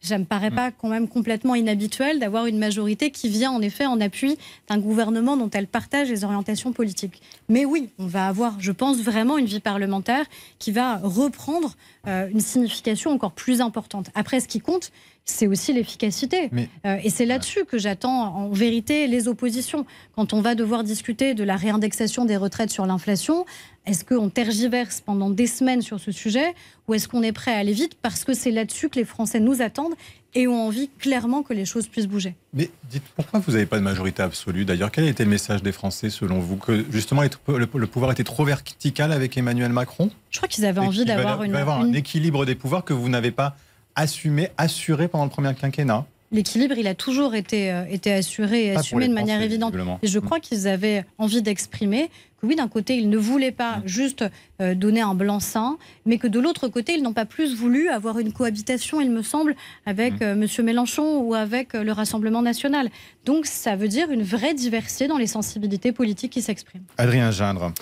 Ça 0.06 0.18
me 0.18 0.24
paraît 0.24 0.50
pas 0.50 0.70
quand 0.70 0.88
même 0.88 1.08
complètement 1.08 1.54
inhabituel 1.54 2.18
d'avoir 2.18 2.46
une 2.46 2.58
majorité 2.58 3.10
qui 3.10 3.28
vient 3.28 3.50
en 3.50 3.60
effet 3.60 3.86
en 3.86 4.00
appui 4.00 4.38
d'un 4.68 4.78
gouvernement 4.78 5.36
dont 5.36 5.50
elle 5.50 5.66
partage 5.66 6.08
les 6.08 6.24
orientations 6.24 6.72
politiques. 6.72 7.20
Mais 7.48 7.64
oui, 7.64 7.90
on 7.98 8.06
va 8.06 8.28
avoir, 8.28 8.60
je 8.60 8.72
pense, 8.72 8.98
vraiment 8.98 9.38
une 9.38 9.46
vie 9.46 9.60
parlementaire 9.60 10.24
qui 10.58 10.72
va 10.72 10.96
reprendre 10.96 11.74
euh, 12.06 12.28
une 12.28 12.40
signification 12.40 13.10
encore 13.10 13.32
plus 13.32 13.60
importante. 13.60 14.10
Après, 14.14 14.40
ce 14.40 14.48
qui 14.48 14.60
compte, 14.60 14.92
c'est 15.26 15.48
aussi 15.48 15.72
l'efficacité. 15.72 16.50
Euh, 16.86 16.98
et 17.02 17.10
c'est 17.10 17.26
là-dessus 17.26 17.64
que 17.64 17.78
j'attends 17.78 18.34
en 18.36 18.48
vérité 18.50 19.08
les 19.08 19.26
oppositions. 19.26 19.84
Quand 20.14 20.32
on 20.32 20.40
va 20.40 20.54
devoir 20.54 20.84
discuter 20.84 21.34
de 21.34 21.42
la 21.42 21.56
réindexation 21.56 22.24
des 22.24 22.36
retraites 22.36 22.70
sur 22.70 22.86
l'inflation, 22.86 23.44
est-ce 23.86 24.04
qu'on 24.04 24.28
tergiverse 24.28 25.00
pendant 25.00 25.30
des 25.30 25.46
semaines 25.46 25.80
sur 25.80 26.00
ce 26.00 26.10
sujet 26.10 26.54
ou 26.88 26.94
est-ce 26.94 27.08
qu'on 27.08 27.22
est 27.22 27.32
prêt 27.32 27.52
à 27.52 27.58
aller 27.58 27.72
vite 27.72 27.96
parce 28.02 28.24
que 28.24 28.34
c'est 28.34 28.50
là-dessus 28.50 28.88
que 28.88 28.98
les 28.98 29.04
Français 29.04 29.40
nous 29.40 29.62
attendent 29.62 29.94
et 30.34 30.48
ont 30.48 30.66
envie 30.66 30.90
clairement 30.98 31.42
que 31.42 31.54
les 31.54 31.64
choses 31.64 31.86
puissent 31.86 32.08
bouger 32.08 32.34
Mais 32.52 32.68
dites, 32.90 33.04
pourquoi 33.14 33.40
vous 33.40 33.52
n'avez 33.52 33.64
pas 33.64 33.78
de 33.78 33.84
majorité 33.84 34.22
absolue 34.22 34.64
D'ailleurs, 34.64 34.90
quel 34.90 35.04
a 35.04 35.08
été 35.08 35.24
le 35.24 35.30
message 35.30 35.62
des 35.62 35.72
Français 35.72 36.10
selon 36.10 36.40
vous? 36.40 36.56
Que 36.56 36.84
justement 36.90 37.22
le 37.22 37.86
pouvoir 37.86 38.10
était 38.10 38.24
trop 38.24 38.44
vertical 38.44 39.12
avec 39.12 39.38
Emmanuel 39.38 39.72
Macron? 39.72 40.10
Je 40.30 40.38
crois 40.38 40.48
qu'ils 40.48 40.66
avaient 40.66 40.80
envie 40.80 41.04
d'avoir 41.04 41.44
une... 41.44 41.54
un 41.54 41.92
équilibre 41.92 42.44
des 42.44 42.54
pouvoirs 42.54 42.84
que 42.84 42.92
vous 42.92 43.08
n'avez 43.08 43.30
pas 43.30 43.56
assumé, 43.94 44.50
assuré 44.58 45.08
pendant 45.08 45.24
le 45.24 45.30
premier 45.30 45.54
quinquennat 45.54 46.04
L'équilibre, 46.36 46.74
il 46.76 46.86
a 46.86 46.94
toujours 46.94 47.34
été, 47.34 47.72
euh, 47.72 47.86
été 47.88 48.12
assuré 48.12 48.66
et 48.66 48.76
assumé 48.76 49.08
de 49.08 49.14
manière 49.14 49.40
évidente. 49.40 49.74
Et 50.02 50.06
je 50.06 50.18
crois 50.18 50.38
qu'ils 50.38 50.68
avaient 50.68 51.06
envie 51.16 51.40
d'exprimer 51.40 52.10
que 52.38 52.46
oui, 52.46 52.56
d'un 52.56 52.68
côté, 52.68 52.94
ils 52.98 53.08
ne 53.08 53.16
voulaient 53.16 53.52
pas 53.52 53.78
mm. 53.78 53.82
juste 53.86 54.24
euh, 54.60 54.74
donner 54.74 55.00
un 55.00 55.14
blanc-seing, 55.14 55.78
mais 56.04 56.18
que 56.18 56.26
de 56.26 56.38
l'autre 56.38 56.68
côté, 56.68 56.92
ils 56.92 57.02
n'ont 57.02 57.14
pas 57.14 57.24
plus 57.24 57.54
voulu 57.54 57.88
avoir 57.88 58.18
une 58.18 58.34
cohabitation, 58.34 59.00
il 59.00 59.10
me 59.10 59.22
semble, 59.22 59.56
avec 59.86 60.20
mm. 60.20 60.24
euh, 60.24 60.46
M. 60.58 60.64
Mélenchon 60.66 61.20
ou 61.20 61.32
avec 61.32 61.72
le 61.72 61.90
Rassemblement 61.92 62.42
national. 62.42 62.90
Donc 63.24 63.46
ça 63.46 63.74
veut 63.74 63.88
dire 63.88 64.10
une 64.10 64.22
vraie 64.22 64.52
diversité 64.52 65.08
dans 65.08 65.16
les 65.16 65.26
sensibilités 65.26 65.92
politiques 65.92 66.32
qui 66.32 66.42
s'expriment. 66.42 66.84
Adrien 66.98 67.30
Gindre, 67.30 67.72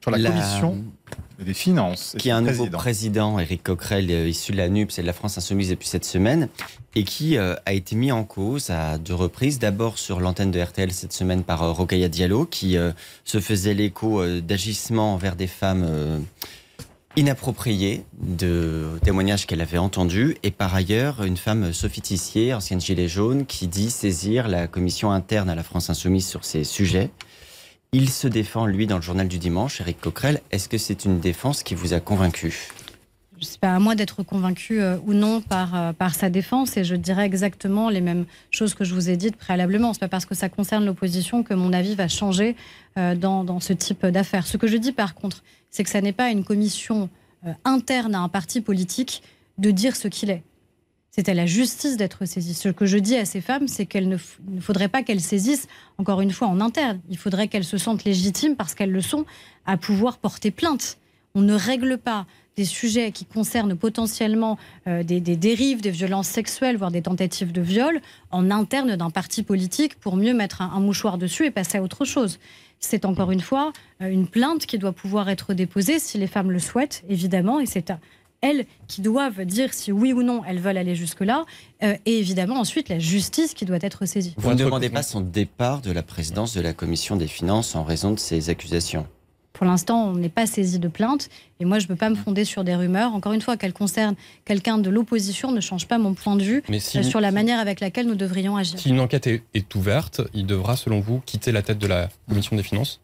sur 0.00 0.10
la, 0.10 0.18
commission 0.30 0.84
des 1.38 1.54
finances. 1.54 2.16
Qui 2.18 2.30
a 2.30 2.36
un 2.36 2.42
nouveau 2.42 2.66
président, 2.66 3.38
Éric 3.38 3.62
Coquerel, 3.62 4.10
euh, 4.10 4.28
issu 4.28 4.52
de 4.52 4.56
la 4.56 4.68
NUPS 4.68 4.98
et 4.98 5.02
de 5.02 5.06
la 5.06 5.12
France 5.12 5.38
Insoumise 5.38 5.70
depuis 5.70 5.88
cette 5.88 6.04
semaine, 6.04 6.48
et 6.94 7.04
qui 7.04 7.36
euh, 7.36 7.54
a 7.66 7.72
été 7.72 7.96
mis 7.96 8.12
en 8.12 8.24
cause 8.24 8.70
à 8.70 8.98
deux 8.98 9.14
reprises. 9.14 9.58
D'abord 9.58 9.98
sur 9.98 10.20
l'antenne 10.20 10.50
de 10.50 10.60
RTL 10.60 10.92
cette 10.92 11.12
semaine 11.12 11.44
par 11.44 11.62
euh, 11.62 12.08
Diallo, 12.08 12.46
qui 12.46 12.76
euh, 12.76 12.92
se 13.24 13.40
faisait 13.40 13.74
l'écho 13.74 14.24
d'agissements 14.40 15.14
envers 15.14 15.36
des 15.36 15.46
femmes 15.46 16.24
inappropriées, 17.16 18.04
de 18.20 18.98
témoignages 19.02 19.46
qu'elle 19.46 19.60
avait 19.60 19.78
entendus, 19.78 20.36
et 20.42 20.50
par 20.50 20.74
ailleurs 20.74 21.22
une 21.24 21.36
femme 21.36 21.72
Sophie 21.72 22.00
Tissier, 22.02 22.54
ancienne 22.54 22.80
gilet 22.80 23.08
jaune, 23.08 23.46
qui 23.46 23.66
dit 23.66 23.90
saisir 23.90 24.48
la 24.48 24.66
commission 24.66 25.10
interne 25.10 25.50
à 25.50 25.54
la 25.54 25.62
France 25.62 25.90
Insoumise 25.90 26.26
sur 26.26 26.44
ces 26.44 26.64
sujets. 26.64 27.10
Il 27.92 28.08
se 28.08 28.28
défend, 28.28 28.66
lui, 28.66 28.86
dans 28.86 28.94
le 28.96 29.02
journal 29.02 29.26
du 29.26 29.38
dimanche, 29.38 29.80
Eric 29.80 30.00
Coquerel. 30.00 30.40
Est-ce 30.52 30.68
que 30.68 30.78
c'est 30.78 31.04
une 31.04 31.18
défense 31.18 31.64
qui 31.64 31.74
vous 31.74 31.92
a 31.92 31.98
convaincu? 31.98 32.68
N'est 33.36 33.46
pas 33.60 33.74
à 33.74 33.80
moi 33.80 33.96
d'être 33.96 34.22
convaincu 34.22 34.80
euh, 34.80 34.96
ou 35.06 35.12
non 35.12 35.40
par, 35.40 35.74
euh, 35.74 35.92
par 35.92 36.14
sa 36.14 36.30
défense 36.30 36.76
et 36.76 36.84
je 36.84 36.94
dirais 36.94 37.26
exactement 37.26 37.90
les 37.90 38.00
mêmes 38.00 38.26
choses 38.52 38.74
que 38.74 38.84
je 38.84 38.94
vous 38.94 39.10
ai 39.10 39.16
dites 39.16 39.34
préalablement. 39.34 39.92
C'est 39.92 39.98
pas 39.98 40.08
parce 40.08 40.24
que 40.24 40.36
ça 40.36 40.48
concerne 40.48 40.86
l'opposition 40.86 41.42
que 41.42 41.52
mon 41.52 41.72
avis 41.72 41.96
va 41.96 42.06
changer 42.06 42.54
euh, 42.96 43.16
dans, 43.16 43.42
dans, 43.42 43.58
ce 43.58 43.72
type 43.72 44.06
d'affaires. 44.06 44.46
Ce 44.46 44.56
que 44.56 44.68
je 44.68 44.76
dis 44.76 44.92
par 44.92 45.16
contre, 45.16 45.42
c'est 45.70 45.82
que 45.82 45.90
ça 45.90 46.00
n'est 46.00 46.12
pas 46.12 46.30
une 46.30 46.44
commission 46.44 47.08
interne 47.64 48.14
à 48.14 48.20
un 48.20 48.28
parti 48.28 48.60
politique 48.60 49.22
de 49.58 49.72
dire 49.72 49.96
ce 49.96 50.06
qu'il 50.06 50.30
est. 50.30 50.42
C'est 51.10 51.28
à 51.28 51.34
la 51.34 51.46
justice 51.46 51.96
d'être 51.96 52.24
saisie. 52.24 52.54
Ce 52.54 52.68
que 52.68 52.86
je 52.86 52.96
dis 52.96 53.16
à 53.16 53.24
ces 53.24 53.40
femmes, 53.40 53.66
c'est 53.66 53.84
qu'il 53.84 54.08
ne, 54.08 54.16
faudrait 54.60 54.88
pas 54.88 55.02
qu'elles 55.02 55.20
saisissent, 55.20 55.66
encore 55.98 56.20
une 56.20 56.30
fois, 56.30 56.46
en 56.46 56.60
interne. 56.60 57.00
Il 57.10 57.18
faudrait 57.18 57.48
qu'elles 57.48 57.64
se 57.64 57.78
sentent 57.78 58.04
légitimes, 58.04 58.54
parce 58.54 58.74
qu'elles 58.74 58.92
le 58.92 59.00
sont, 59.00 59.26
à 59.66 59.76
pouvoir 59.76 60.18
porter 60.18 60.52
plainte. 60.52 60.98
On 61.34 61.40
ne 61.40 61.54
règle 61.54 61.98
pas 61.98 62.26
des 62.56 62.64
sujets 62.64 63.10
qui 63.10 63.24
concernent 63.24 63.76
potentiellement 63.76 64.58
euh, 64.86 65.02
des, 65.02 65.20
dérives, 65.20 65.80
des 65.80 65.90
violences 65.90 66.28
sexuelles, 66.28 66.76
voire 66.76 66.90
des 66.90 67.02
tentatives 67.02 67.52
de 67.52 67.60
viol, 67.60 68.00
en 68.30 68.50
interne 68.50 68.96
d'un 68.96 69.10
parti 69.10 69.42
politique 69.42 69.98
pour 69.98 70.16
mieux 70.16 70.34
mettre 70.34 70.62
un, 70.62 70.80
mouchoir 70.80 71.18
dessus 71.18 71.46
et 71.46 71.50
passer 71.50 71.78
à 71.78 71.82
autre 71.82 72.04
chose. 72.04 72.38
C'est 72.78 73.04
encore 73.04 73.30
une 73.30 73.40
fois 73.40 73.72
euh, 74.00 74.08
une 74.08 74.28
plainte 74.28 74.66
qui 74.66 74.78
doit 74.78 74.92
pouvoir 74.92 75.28
être 75.28 75.54
déposée 75.54 75.98
si 75.98 76.18
les 76.18 76.26
femmes 76.26 76.50
le 76.50 76.58
souhaitent, 76.58 77.02
évidemment, 77.08 77.60
et 77.60 77.66
c'est 77.66 77.90
elles 78.40 78.66
qui 78.88 79.00
doivent 79.00 79.44
dire 79.44 79.74
si 79.74 79.92
oui 79.92 80.12
ou 80.12 80.22
non 80.22 80.42
elles 80.46 80.60
veulent 80.60 80.78
aller 80.78 80.94
jusque-là, 80.94 81.44
euh, 81.82 81.96
et 82.06 82.18
évidemment 82.18 82.58
ensuite 82.58 82.88
la 82.88 82.98
justice 82.98 83.54
qui 83.54 83.64
doit 83.64 83.78
être 83.80 84.06
saisie. 84.06 84.34
Vous 84.36 84.50
ne 84.50 84.54
demandez 84.54 84.90
pas 84.90 85.02
son 85.02 85.20
départ 85.20 85.80
de 85.80 85.92
la 85.92 86.02
présidence 86.02 86.54
de 86.54 86.60
la 86.60 86.72
commission 86.72 87.16
des 87.16 87.28
finances 87.28 87.74
en 87.74 87.84
raison 87.84 88.12
de 88.12 88.18
ces 88.18 88.50
accusations? 88.50 89.06
Pour 89.52 89.66
l'instant, 89.66 90.06
on 90.08 90.14
n'est 90.14 90.30
pas 90.30 90.46
saisi 90.46 90.78
de 90.78 90.88
plainte. 90.88 91.28
Et 91.58 91.66
moi, 91.66 91.80
je 91.80 91.84
ne 91.84 91.88
peux 91.88 91.96
pas 91.96 92.08
me 92.08 92.14
fonder 92.14 92.46
sur 92.46 92.64
des 92.64 92.74
rumeurs. 92.74 93.12
Encore 93.14 93.32
une 93.32 93.42
fois, 93.42 93.58
qu'elles 93.58 93.74
concernent 93.74 94.14
quelqu'un 94.46 94.78
de 94.78 94.88
l'opposition 94.88 95.52
ne 95.52 95.60
change 95.60 95.86
pas 95.86 95.98
mon 95.98 96.14
point 96.14 96.36
de 96.36 96.42
vue 96.42 96.62
euh, 96.70 97.02
sur 97.02 97.20
la 97.20 97.30
manière 97.30 97.58
avec 97.58 97.80
laquelle 97.80 98.06
nous 98.06 98.14
devrions 98.14 98.56
agir. 98.56 98.78
Si 98.78 98.88
une 98.88 99.00
enquête 99.00 99.26
est, 99.26 99.42
est 99.52 99.74
ouverte, 99.74 100.22
il 100.32 100.46
devra, 100.46 100.76
selon 100.76 101.00
vous, 101.00 101.20
quitter 101.26 101.52
la 101.52 101.62
tête 101.62 101.78
de 101.78 101.86
la 101.86 102.08
commission 102.28 102.56
des 102.56 102.62
finances? 102.62 103.00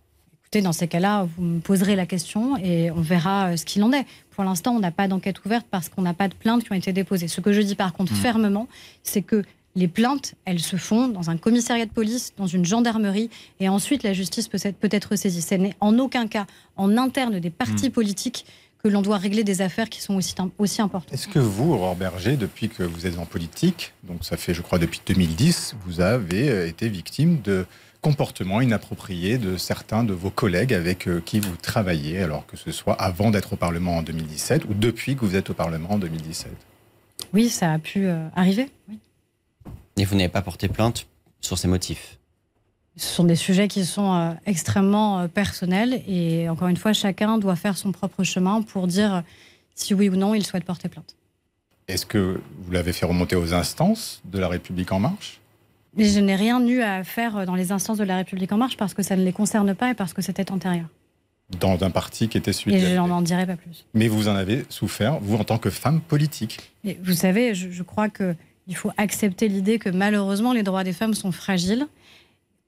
Écoutez, 0.57 0.64
dans 0.64 0.73
ces 0.73 0.88
cas-là, 0.88 1.29
vous 1.37 1.42
me 1.42 1.61
poserez 1.61 1.97
la 1.97 2.07
question 2.07 2.57
et 2.57 2.90
on 2.90 3.03
verra 3.03 3.49
euh, 3.49 3.57
ce 3.59 3.66
qu'il 3.66 3.83
en 3.83 3.92
est. 3.92 4.07
Pour 4.31 4.42
l'instant, 4.42 4.73
on 4.73 4.81
n'a 4.81 4.90
pas 4.90 5.07
d'enquête 5.07 5.45
ouverte 5.45 5.66
parce 5.71 5.90
qu'on 5.90 6.01
n'a 6.01 6.14
pas 6.14 6.29
de 6.29 6.35
plaintes 6.35 6.64
qui 6.64 6.73
ont 6.73 6.75
été 6.75 6.95
déposées. 6.95 7.29
Ce 7.29 7.42
que 7.42 7.53
je 7.53 7.61
dis 7.61 7.75
par 7.75 7.92
contre 7.92 8.14
mmh. 8.14 8.16
fermement, 8.16 8.66
c'est 9.03 9.21
que 9.21 9.42
les 9.75 9.87
plaintes, 9.87 10.35
elles 10.47 10.61
se 10.61 10.77
font 10.77 11.09
dans 11.09 11.29
un 11.29 11.37
commissariat 11.37 11.85
de 11.85 11.90
police, 11.90 12.33
dans 12.38 12.47
une 12.47 12.64
gendarmerie, 12.64 13.29
et 13.61 13.69
ensuite 13.69 14.03
la 14.03 14.14
justice 14.14 14.49
peut 14.49 14.57
être, 14.62 14.77
peut 14.77 14.88
être 14.90 15.14
saisie. 15.16 15.42
Ce 15.42 15.57
n'est 15.57 15.75
en 15.81 15.99
aucun 15.99 16.27
cas 16.27 16.47
en 16.77 16.97
interne 16.97 17.38
des 17.38 17.51
partis 17.51 17.90
mmh. 17.90 17.92
politiques 17.92 18.47
que 18.83 18.88
l'on 18.88 19.03
doit 19.03 19.19
régler 19.19 19.45
des 19.45 19.61
affaires 19.61 19.90
qui 19.90 20.01
sont 20.01 20.14
aussi, 20.14 20.35
aussi 20.57 20.81
importantes. 20.81 21.12
Est-ce 21.12 21.29
que 21.29 21.38
vous, 21.38 21.75
Aurore 21.75 21.97
Berger, 21.97 22.38
depuis 22.38 22.71
que 22.71 22.83
vous 22.83 23.07
êtes 23.07 23.19
en 23.19 23.27
politique, 23.27 23.92
donc 24.05 24.25
ça 24.25 24.38
fait 24.38 24.55
je 24.55 24.62
crois 24.62 24.79
depuis 24.79 25.03
2010, 25.05 25.77
vous 25.85 26.01
avez 26.01 26.49
euh, 26.49 26.66
été 26.66 26.88
victime 26.88 27.42
de 27.42 27.66
comportements 28.01 28.61
inappropriés 28.61 29.39
de 29.39 29.57
certains 29.57 30.05
de 30.05 30.13
vos 30.13 30.31
collègues 30.31 30.73
avec 30.73 31.09
euh, 31.09 31.21
qui 31.25 31.41
vous 31.41 31.57
travaillez, 31.57 32.23
alors 32.23 32.47
que 32.47 32.57
ce 32.57 32.73
soit 32.73 32.95
avant 32.95 33.31
d'être 33.31 33.55
au 33.55 33.57
Parlement 33.57 33.99
en 33.99 34.03
2017 34.03 34.65
ou 34.67 34.75
depuis 34.75 35.17
que 35.17 35.25
vous 35.25 35.37
êtes 35.37 35.51
au 35.51 35.55
Parlement 35.55 35.93
en 35.93 35.99
2017 35.99 36.51
Oui, 37.33 37.49
ça 37.49 37.73
a 37.73 37.79
pu 37.79 38.07
euh, 38.07 38.29
arriver. 38.35 38.71
Et 39.97 40.05
vous 40.05 40.15
n'avez 40.15 40.29
pas 40.29 40.43
porté 40.43 40.69
plainte 40.69 41.07
sur 41.41 41.59
ces 41.59 41.69
motifs? 41.69 42.19
Ce 42.97 43.15
sont 43.15 43.25
des 43.25 43.37
sujets 43.37 43.69
qui 43.69 43.85
sont 43.85 44.15
euh, 44.15 44.33
extrêmement 44.47 45.29
personnels 45.29 46.03
et 46.07 46.49
encore 46.49 46.69
une 46.69 46.77
fois, 46.77 46.93
chacun 46.93 47.39
doit 47.39 47.57
faire 47.57 47.77
son 47.77 47.93
propre 47.93 48.25
chemin 48.25 48.63
pour 48.63 48.87
dire 48.87 49.23
si 49.75 49.95
oui 49.95 50.09
ou 50.09 50.17
non 50.17 50.35
il 50.35 50.45
souhaite 50.45 50.65
porter 50.65 50.89
plainte. 50.89 51.17
Est-ce 51.89 52.07
que 52.07 52.41
vous 52.59 52.73
l'avez 52.73 52.93
fait 52.93 53.07
remonter 53.07 53.37
aux 53.37 53.55
instances 53.55 54.21
de 54.25 54.39
la 54.39 54.49
République 54.49 54.91
en 54.93 54.99
marche? 54.99 55.41
Mais 55.97 56.05
je 56.05 56.21
n'ai 56.21 56.37
rien 56.37 56.65
eu 56.67 56.81
à 56.81 57.05
faire 57.05 57.47
dans 57.47 57.55
les 57.55 57.73
instances 57.73 57.99
de 57.99 58.05
la 58.05 58.17
République 58.17 58.53
en 58.53 58.59
marche 58.59 58.77
parce 58.77 58.95
que 58.95 59.03
ça 59.03 59.17
ne 59.17 59.25
les 59.25 59.33
concerne 59.33 59.75
pas 59.75 59.91
et 59.91 59.95
parce 59.95 60.13
que 60.13 60.23
c'était 60.23 60.51
antérieur. 60.51 60.87
Dans 61.61 61.83
un 61.85 61.91
parti 61.91 62.29
qui 62.29 62.39
était 62.39 62.53
celui 62.53 62.75
Et 62.75 62.81
je 62.81 62.95
n'en 62.95 63.23
dirai 63.23 63.47
pas 63.47 63.57
plus. 63.57 63.87
Mais 63.95 64.09
vous 64.09 64.29
en 64.29 64.35
avez 64.35 64.65
souffert, 64.69 65.19
vous, 65.21 65.37
en 65.37 65.45
tant 65.45 65.59
que 65.59 65.71
femme 65.71 66.01
politique. 66.01 66.73
vous 67.03 67.13
savez, 67.13 67.55
je, 67.55 67.71
je 67.71 67.83
crois 67.85 68.09
qu'il 68.09 68.75
faut 68.75 68.91
accepter 68.97 69.47
l'idée 69.49 69.79
que 69.79 69.89
malheureusement, 69.89 70.53
les 70.53 70.65
droits 70.65 70.83
des 70.83 70.93
femmes 70.93 71.15
sont 71.15 71.31
fragiles. 71.31 71.87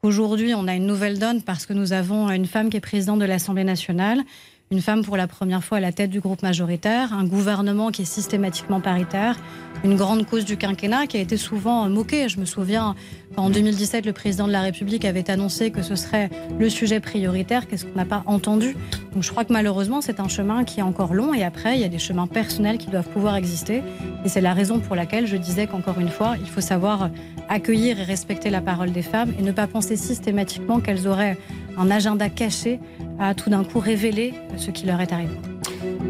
Aujourd'hui, 0.03 0.55
on 0.55 0.69
a 0.69 0.77
une 0.77 0.87
nouvelle 0.87 1.19
donne 1.19 1.43
parce 1.43 1.67
que 1.67 1.73
nous 1.73 1.93
avons 1.93 2.31
une 2.31 2.47
femme 2.47 2.71
qui 2.71 2.77
est 2.77 2.81
présidente 2.81 3.19
de 3.19 3.25
l'Assemblée 3.25 3.65
nationale, 3.65 4.23
une 4.71 4.83
femme 4.83 5.03
pour 5.03 5.17
la 5.17 5.27
première 5.27 5.65
fois 5.65 5.79
à 5.79 5.81
la 5.81 5.93
tête 5.93 6.11
du 6.11 6.21
groupe 6.21 6.43
majoritaire, 6.43 7.15
un 7.15 7.25
gouvernement 7.25 7.91
qui 7.91 8.03
est 8.03 8.05
systématiquement 8.05 8.81
paritaire, 8.81 9.37
une 9.83 9.97
grande 9.97 10.27
cause 10.27 10.45
du 10.45 10.59
quinquennat 10.59 11.07
qui 11.07 11.17
a 11.17 11.21
été 11.21 11.39
souvent 11.39 11.89
moquée. 11.89 12.29
Je 12.29 12.39
me 12.39 12.45
souviens 12.45 12.95
en 13.37 13.49
2017, 13.49 14.05
le 14.05 14.13
président 14.13 14.47
de 14.47 14.53
la 14.53 14.61
République 14.61 15.07
avait 15.07 15.31
annoncé 15.31 15.71
que 15.71 15.81
ce 15.83 15.95
serait 15.95 16.29
le 16.59 16.69
sujet 16.69 17.01
prioritaire. 17.01 17.67
Qu'est-ce 17.67 17.87
qu'on 17.87 17.97
n'a 17.97 18.05
pas 18.05 18.23
entendu? 18.27 18.77
Donc 19.15 19.23
je 19.23 19.31
crois 19.31 19.45
que 19.45 19.53
malheureusement, 19.53 20.03
c'est 20.03 20.21
un 20.21 20.29
chemin 20.29 20.65
qui 20.65 20.81
est 20.81 20.83
encore 20.83 21.15
long. 21.15 21.33
Et 21.33 21.45
après, 21.45 21.77
il 21.77 21.81
y 21.81 21.85
a 21.85 21.89
des 21.89 21.99
chemins 21.99 22.27
personnels 22.27 22.77
qui 22.77 22.89
doivent 22.91 23.09
pouvoir 23.09 23.37
exister. 23.37 23.83
Et 24.25 24.29
c'est 24.29 24.43
la 24.43 24.53
raison 24.53 24.81
pour 24.81 24.97
laquelle 24.97 25.27
je 25.27 25.37
disais 25.37 25.67
qu'encore 25.67 25.99
une 25.99 26.11
fois, 26.11 26.35
il 26.41 26.49
faut 26.49 26.61
savoir 26.61 27.11
accueillir 27.49 27.99
et 28.01 28.03
respecter 28.03 28.51
la 28.51 28.61
parole 28.61 28.93
des 28.93 29.03
femmes 29.03 29.33
et 29.39 29.43
ne 29.43 29.53
pas 29.53 29.67
penser 29.67 29.97
systématiquement 29.97 30.81
qu'elles 30.81 31.07
auraient 31.07 31.39
un 31.79 31.91
agenda 31.91 32.29
caché 32.29 32.81
à 33.19 33.35
tout 33.35 33.51
d'un 33.51 33.65
coup 33.65 33.79
révéler 33.79 34.35
ce 34.57 34.71
qui 34.71 34.87
leur 34.87 35.01
est 35.01 35.13
arrivé. 35.13 35.35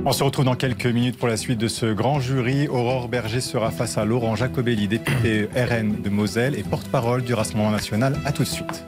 On 0.04 0.12
se 0.12 0.24
retrouve 0.24 0.44
dans 0.44 0.54
quelques 0.54 0.86
minutes 0.86 1.18
pour 1.18 1.28
la 1.28 1.36
suite 1.36 1.58
de 1.58 1.68
ce 1.68 1.86
grand 1.92 2.20
jury. 2.20 2.68
Aurore 2.68 3.08
Berger 3.08 3.40
sera 3.40 3.70
face 3.70 3.98
à 3.98 4.04
Laurent 4.04 4.36
Jacobelli, 4.36 4.88
député 4.88 5.48
RN 5.54 6.00
de 6.02 6.08
Moselle 6.08 6.58
et 6.58 6.62
porte-parole 6.62 7.22
du 7.22 7.34
Rassemblement 7.34 7.70
national. 7.70 8.16
A 8.24 8.32
tout 8.32 8.44
de 8.44 8.48
suite. 8.48 8.84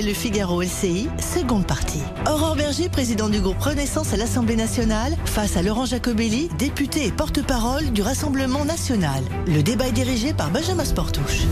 Le 0.00 0.14
Figaro 0.14 0.62
LCI, 0.62 1.08
seconde 1.18 1.66
partie. 1.66 2.02
Aurore 2.30 2.54
Berger, 2.54 2.88
président 2.88 3.28
du 3.28 3.40
groupe 3.40 3.58
Renaissance 3.58 4.12
à 4.12 4.16
l'Assemblée 4.16 4.54
nationale, 4.54 5.16
face 5.24 5.56
à 5.56 5.62
Laurent 5.62 5.86
Jacobelli, 5.86 6.48
député 6.56 7.06
et 7.06 7.10
porte-parole 7.10 7.90
du 7.90 8.00
Rassemblement 8.00 8.64
national. 8.64 9.24
Le 9.48 9.60
débat 9.60 9.88
est 9.88 9.92
dirigé 9.92 10.32
par 10.32 10.50
Benjamin 10.50 10.84
Sportouche. 10.84 11.42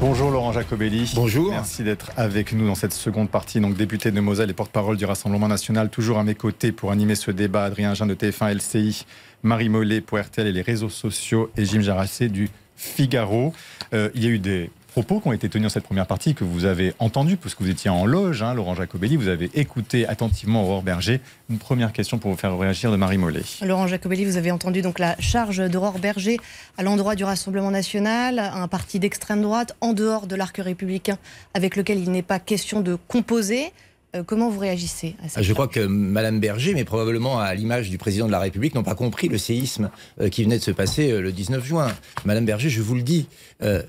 Bonjour 0.00 0.30
Laurent 0.30 0.52
Jacobelli. 0.52 1.12
Bonjour. 1.14 1.50
Merci 1.50 1.82
d'être 1.82 2.12
avec 2.16 2.54
nous 2.54 2.66
dans 2.66 2.74
cette 2.74 2.94
seconde 2.94 3.28
partie. 3.28 3.60
Donc 3.60 3.76
député 3.76 4.10
de 4.10 4.20
Moselle 4.20 4.48
et 4.48 4.54
porte-parole 4.54 4.96
du 4.96 5.04
Rassemblement 5.04 5.48
national, 5.48 5.90
toujours 5.90 6.18
à 6.18 6.24
mes 6.24 6.34
côtés 6.34 6.72
pour 6.72 6.92
animer 6.92 7.14
ce 7.14 7.30
débat. 7.30 7.64
Adrien 7.64 7.92
Jean 7.92 8.06
de 8.06 8.14
TF1 8.14 8.54
LCI, 8.54 9.04
Marie 9.42 9.68
Mollet 9.68 10.00
pour 10.00 10.18
RTL 10.18 10.46
et 10.46 10.52
les 10.52 10.62
réseaux 10.62 10.88
sociaux 10.88 11.50
et 11.58 11.66
Jim 11.66 11.82
Jarassé 11.82 12.30
du 12.30 12.48
Figaro. 12.74 13.52
Euh, 13.92 14.08
il 14.14 14.24
y 14.24 14.26
a 14.28 14.30
eu 14.30 14.38
des 14.38 14.70
propos 14.92 15.20
qui 15.20 15.28
ont 15.28 15.32
été 15.32 15.48
tenus 15.48 15.64
dans 15.64 15.72
cette 15.72 15.84
première 15.84 16.06
partie 16.06 16.34
que 16.34 16.44
vous 16.44 16.66
avez 16.66 16.92
entendu, 16.98 17.38
puisque 17.38 17.62
vous 17.62 17.70
étiez 17.70 17.88
en 17.88 18.04
loge, 18.04 18.42
hein, 18.42 18.52
Laurent 18.52 18.74
Jacobelli, 18.74 19.16
vous 19.16 19.28
avez 19.28 19.50
écouté 19.54 20.06
attentivement 20.06 20.64
Aurore 20.64 20.82
Berger. 20.82 21.20
Une 21.48 21.58
première 21.58 21.94
question 21.94 22.18
pour 22.18 22.30
vous 22.30 22.36
faire 22.36 22.56
réagir 22.58 22.92
de 22.92 22.96
Marie 22.96 23.16
Mollet. 23.16 23.42
Laurent 23.62 23.86
Jacobelli, 23.86 24.26
vous 24.26 24.36
avez 24.36 24.50
entendu 24.50 24.82
donc 24.82 24.98
la 24.98 25.16
charge 25.18 25.66
d'Aurore 25.70 25.98
Berger 25.98 26.38
à 26.76 26.82
l'endroit 26.82 27.14
du 27.14 27.24
Rassemblement 27.24 27.70
national, 27.70 28.38
un 28.38 28.68
parti 28.68 28.98
d'extrême 28.98 29.40
droite 29.40 29.74
en 29.80 29.94
dehors 29.94 30.26
de 30.26 30.36
l'arc 30.36 30.58
républicain 30.58 31.16
avec 31.54 31.76
lequel 31.76 31.98
il 31.98 32.10
n'est 32.10 32.22
pas 32.22 32.38
question 32.38 32.80
de 32.80 32.96
composer. 33.08 33.72
Euh, 34.14 34.22
comment 34.24 34.50
vous 34.50 34.58
réagissez 34.58 35.16
à 35.24 35.28
ça 35.30 35.40
Je 35.40 35.52
crois 35.54 35.68
que 35.68 35.80
Madame 35.80 36.38
Berger, 36.38 36.74
mais 36.74 36.84
probablement 36.84 37.40
à 37.40 37.54
l'image 37.54 37.88
du 37.88 37.96
président 37.96 38.26
de 38.26 38.32
la 38.32 38.40
République, 38.40 38.74
n'ont 38.74 38.82
pas 38.82 38.94
compris 38.94 39.28
le 39.28 39.38
séisme 39.38 39.90
euh, 40.20 40.28
qui 40.28 40.44
venait 40.44 40.58
de 40.58 40.62
se 40.62 40.70
passer 40.70 41.10
euh, 41.10 41.22
le 41.22 41.32
19 41.32 41.64
juin. 41.64 41.88
Madame 42.26 42.44
Berger, 42.44 42.68
je 42.68 42.82
vous 42.82 42.94
le 42.94 43.02
dis, 43.02 43.26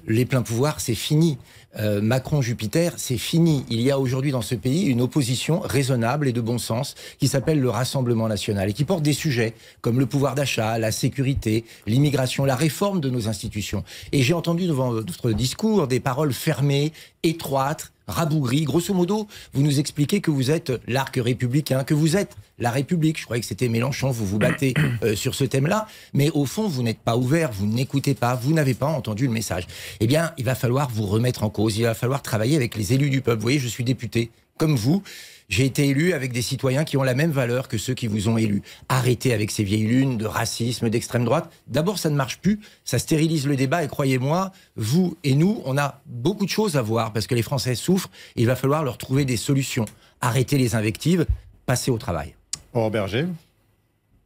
les 0.08 0.26
pleins 0.26 0.44
pouvoirs, 0.44 0.80
c'est 0.80 0.94
fini. 0.94 1.38
Macron-Jupiter, 1.80 2.94
c'est 2.98 3.18
fini. 3.18 3.66
Il 3.70 3.82
y 3.82 3.90
a 3.90 3.98
aujourd'hui 3.98 4.32
dans 4.32 4.44
ce 4.44 4.54
pays 4.54 4.84
une 4.84 5.02
opposition 5.02 5.60
raisonnable 5.60 6.28
et 6.28 6.32
de 6.32 6.42
bon 6.42 6.60
sens 6.60 6.94
qui 7.18 7.28
s'appelle 7.28 7.60
le 7.60 7.70
Rassemblement 7.72 8.28
national 8.28 8.70
et 8.70 8.74
qui 8.74 8.84
porte 8.84 9.02
des 9.02 9.14
sujets 9.14 9.56
comme 9.82 9.98
le 9.98 10.06
pouvoir 10.06 10.36
d'achat, 10.36 10.78
la 10.78 10.92
sécurité, 10.92 11.66
l'immigration, 11.88 12.46
la 12.46 12.56
réforme 12.56 13.02
de 13.02 13.10
nos 13.10 13.28
institutions. 13.28 13.84
Et 14.12 14.22
j'ai 14.22 14.36
entendu 14.36 14.68
devant 14.68 14.92
votre 14.92 15.32
discours 15.32 15.88
des 15.88 16.00
paroles 16.00 16.34
fermées, 16.34 16.94
étroites, 17.24 17.93
rabougri. 18.08 18.64
Grosso 18.64 18.94
modo, 18.94 19.28
vous 19.54 19.62
nous 19.62 19.80
expliquez 19.80 20.22
que 20.22 20.32
vous 20.32 20.52
êtes 20.52 20.72
l'arc 20.88 21.16
républicain, 21.16 21.84
que 21.84 21.94
vous 21.94 22.18
êtes 22.18 22.36
la 22.60 22.72
République. 22.72 23.20
Je 23.20 23.26
croyais 23.26 23.42
que 23.42 23.48
c'était 23.48 23.70
Mélenchon, 23.70 24.12
vous 24.12 24.26
vous 24.26 24.40
battez 24.40 24.74
euh, 25.04 25.16
sur 25.16 25.36
ce 25.36 25.44
thème-là. 25.44 25.88
Mais 26.14 26.30
au 26.32 26.46
fond, 26.46 26.68
vous 26.68 26.84
n'êtes 26.84 27.00
pas 27.00 27.18
ouvert, 27.18 27.52
vous 27.52 27.66
n'écoutez 27.66 28.14
pas, 28.14 28.36
vous 28.36 28.54
n'avez 28.54 28.74
pas 28.74 28.88
entendu 28.88 29.28
le 29.28 29.34
message. 29.34 29.68
Eh 30.00 30.08
bien, 30.08 30.34
il 30.38 30.46
va 30.46 30.56
falloir 30.56 30.90
vous 30.90 31.06
remettre 31.06 31.44
en 31.44 31.50
cause, 31.50 31.78
il 31.78 31.84
va 31.84 31.94
falloir 31.94 32.22
travailler 32.22 32.56
avec 32.56 32.76
les 32.76 32.94
élus 32.94 33.10
du 33.10 33.22
peuple. 33.22 33.38
Vous 33.38 33.44
voyez, 33.44 33.60
je 33.60 33.68
suis 33.68 33.84
député, 33.84 34.32
comme 34.58 34.76
vous. 34.76 35.04
J'ai 35.50 35.66
été 35.66 35.88
élu 35.88 36.14
avec 36.14 36.32
des 36.32 36.42
citoyens 36.42 36.84
qui 36.84 36.98
ont 36.98 37.04
la 37.04 37.14
même 37.14 37.32
valeur 37.32 37.68
que 37.68 37.78
ceux 37.78 37.94
qui 37.94 38.08
vous 38.08 38.30
ont 38.30 38.38
élu. 38.38 38.62
Arrêtez 38.90 39.34
avec 39.34 39.52
ces 39.52 39.64
vieilles 39.64 39.88
lunes 39.88 40.18
de 40.18 40.26
racisme, 40.26 40.90
d'extrême 40.90 41.26
droite. 41.26 41.52
D'abord, 41.68 42.00
ça 42.00 42.10
ne 42.10 42.16
marche 42.16 42.40
plus, 42.40 42.60
ça 42.86 43.00
stérilise 43.00 43.48
le 43.48 43.56
débat 43.56 43.84
et 43.84 43.88
croyez-moi, 43.88 44.52
vous 44.76 45.18
et 45.24 45.36
nous, 45.36 45.62
on 45.66 45.78
a 45.78 46.02
beaucoup 46.06 46.46
de 46.46 46.50
choses 46.50 46.78
à 46.78 46.82
voir 46.82 47.14
parce 47.14 47.28
que 47.28 47.36
les 47.36 47.42
Français 47.42 47.76
souffrent 47.76 48.10
il 48.36 48.46
va 48.46 48.56
falloir 48.56 48.84
leur 48.84 48.98
trouver 48.98 49.26
des 49.26 49.38
solutions. 49.38 49.86
Arrêtez 50.22 50.58
les 50.58 50.76
invectives, 50.76 51.26
passez 51.66 51.92
au 51.92 51.98
travail. 51.98 52.36
Aurore 52.74 52.92
Berger. 52.92 53.26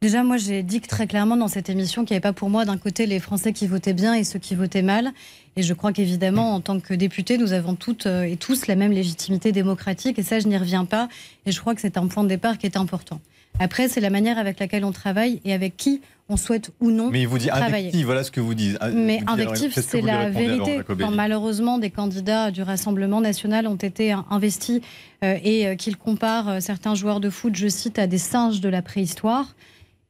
Déjà, 0.00 0.22
moi, 0.22 0.36
j'ai 0.36 0.62
dit 0.62 0.80
très 0.80 1.08
clairement 1.08 1.36
dans 1.36 1.48
cette 1.48 1.68
émission 1.68 2.04
qu'il 2.04 2.14
n'y 2.14 2.18
avait 2.18 2.22
pas 2.22 2.32
pour 2.32 2.50
moi 2.50 2.64
d'un 2.64 2.78
côté 2.78 3.06
les 3.06 3.18
Français 3.18 3.52
qui 3.52 3.66
votaient 3.66 3.94
bien 3.94 4.14
et 4.14 4.22
ceux 4.22 4.38
qui 4.38 4.54
votaient 4.54 4.82
mal. 4.82 5.10
Et 5.56 5.62
je 5.62 5.74
crois 5.74 5.92
qu'évidemment, 5.92 6.54
en 6.54 6.60
tant 6.60 6.78
que 6.78 6.94
député, 6.94 7.36
nous 7.36 7.52
avons 7.52 7.74
toutes 7.74 8.06
euh, 8.06 8.22
et 8.22 8.36
tous 8.36 8.68
la 8.68 8.76
même 8.76 8.92
légitimité 8.92 9.50
démocratique. 9.50 10.16
Et 10.20 10.22
ça, 10.22 10.38
je 10.38 10.46
n'y 10.46 10.56
reviens 10.56 10.84
pas. 10.84 11.08
Et 11.46 11.52
je 11.52 11.60
crois 11.60 11.74
que 11.74 11.80
c'est 11.80 11.96
un 11.96 12.06
point 12.06 12.22
de 12.22 12.28
départ 12.28 12.58
qui 12.58 12.66
est 12.66 12.76
important. 12.76 13.20
Après, 13.58 13.88
c'est 13.88 14.00
la 14.00 14.10
manière 14.10 14.38
avec 14.38 14.60
laquelle 14.60 14.84
on 14.84 14.92
travaille 14.92 15.40
et 15.44 15.52
avec 15.52 15.76
qui 15.76 16.00
on 16.28 16.36
souhaite 16.36 16.70
ou 16.78 16.92
non 16.92 17.10
Mais 17.10 17.22
il 17.22 17.26
vous 17.26 17.38
dit 17.38 17.48
travailler. 17.48 17.90
voilà 18.04 18.22
ce 18.22 18.30
que 18.30 18.40
vous 18.40 18.54
dites. 18.54 18.78
Mais 18.94 19.20
invectif, 19.26 19.76
c'est 19.80 20.00
la 20.00 20.30
vérité. 20.30 20.80
Quand 20.86 21.10
malheureusement 21.10 21.78
des 21.78 21.90
candidats 21.90 22.52
du 22.52 22.62
Rassemblement 22.62 23.20
national 23.20 23.66
ont 23.66 23.74
été 23.74 24.14
investis 24.30 24.80
euh, 25.24 25.38
et 25.42 25.66
euh, 25.66 25.74
qu'ils 25.74 25.96
comparent 25.96 26.62
certains 26.62 26.94
joueurs 26.94 27.18
de 27.18 27.30
foot, 27.30 27.56
je 27.56 27.66
cite, 27.66 27.98
à 27.98 28.06
des 28.06 28.18
singes 28.18 28.60
de 28.60 28.68
la 28.68 28.82
préhistoire, 28.82 29.56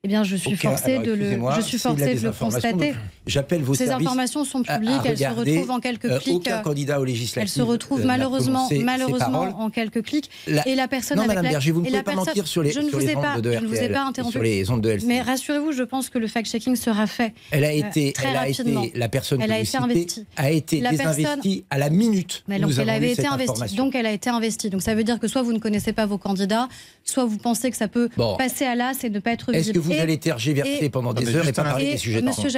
eh 0.05 0.09
bien, 0.09 0.23
je 0.23 0.37
suis 0.37 0.57
forcé 0.57 0.99
de 1.01 1.13
le, 1.13 1.41
je 1.57 1.61
suis 1.61 1.79
forcé 1.79 2.15
de 2.15 2.21
le 2.21 2.33
constater. 2.33 2.95
J'appelle 3.29 3.63
vos 3.63 3.75
Ces 3.75 3.91
informations 3.91 4.45
sont 4.45 4.63
publiques, 4.63 4.91
elles 5.05 5.19
se 5.19 5.25
retrouvent 5.27 5.71
en 5.71 5.81
quelques 5.81 6.07
euh, 6.07 6.19
clics. 6.19 6.37
Aucun 6.37 6.61
candidat 6.61 6.99
aux 6.99 7.05
législatives. 7.05 7.43
Elles 7.43 7.49
se 7.49 7.61
retrouvent 7.63 8.05
malheureusement, 8.05 8.69
malheureusement 8.83 9.61
en 9.61 9.71
quelques 9.71 10.03
clics. 10.03 10.31
Et 10.67 10.75
la 10.75 10.89
personne 10.89 11.19
non, 11.19 11.25
avec 11.25 11.37
Madame 11.37 11.53
Berger, 11.53 11.73
vous 11.73 11.83
ne 11.83 11.87
pouvez 11.87 12.03
pas 12.03 12.15
mentir 12.15 12.47
sur 12.47 12.63
les, 12.63 12.71
je 12.73 12.81
ne 12.81 12.89
sur 12.89 12.99
vous 12.99 13.09
ai 13.09 13.15
pas, 13.15 13.41
de 13.41 13.53
je 13.53 13.59
ne 13.59 13.67
vous 13.67 13.75
ai 13.77 13.89
pas 13.91 14.05
interrompu. 14.05 14.33
Sur 14.33 14.43
les 14.43 14.71
ondes 14.71 14.81
de 14.81 14.91
LCI. 14.91 15.07
Mais 15.07 15.21
rassurez-vous, 15.21 15.73
je 15.73 15.83
pense 15.83 16.09
que 16.09 16.19
le 16.19 16.27
fact-checking 16.27 16.75
sera 16.77 17.07
fait. 17.07 17.35
Elle 17.51 17.65
a 17.65 17.73
été, 17.73 18.09
euh, 18.09 18.13
très 18.13 18.29
elle 18.29 18.37
a 18.37 18.41
rapidement. 18.41 18.83
été 18.85 18.99
la 18.99 19.09
personne 19.09 19.43
elle 19.43 19.49
que 19.49 19.55
a 19.55 19.59
été 19.61 19.77
investie. 19.77 20.27
a 20.37 20.51
été 20.51 20.81
La 20.81 20.91
désinvestie 20.91 21.23
personne- 21.23 21.63
à 21.71 21.79
la 21.79 21.91
minute. 21.91 22.45
Mais 22.49 22.59
donc 22.59 22.71
nous 22.71 22.81
elle 22.81 22.91
avait 22.91 23.13
été 23.13 23.27
investie. 23.27 23.77
Donc 23.77 23.95
elle 23.95 24.07
a 24.07 24.13
été 24.13 24.31
investie. 24.31 24.71
Donc 24.71 24.81
ça 24.83 24.95
veut 24.95 25.05
dire 25.05 25.19
que 25.21 25.29
soit 25.29 25.43
vous 25.43 25.53
ne 25.53 25.59
connaissez 25.59 25.93
pas 25.93 26.07
vos 26.07 26.19
candidats, 26.19 26.69
soit 27.05 27.27
vous 27.27 27.39
pensez 27.39 27.71
que 27.71 27.77
ça 27.77 27.89
peut 27.89 28.09
passer 28.39 28.65
à 28.65 28.75
l'as 28.75 29.05
et 29.05 29.11
ne 29.11 29.19
pas 29.19 29.33
être 29.33 29.51
Est-ce 29.51 29.59
visible. 29.59 29.79
que 29.81 29.85
vous 29.85 30.01
allez 30.01 30.19
tergiverser 30.19 30.89
pendant 30.89 31.13
des 31.13 31.35
heures 31.37 31.47
et 31.47 31.53
pas 31.53 31.65
parler 31.65 31.93
des 31.93 31.99
sujets 31.99 32.23
Monsieur 32.23 32.49
de 32.49 32.53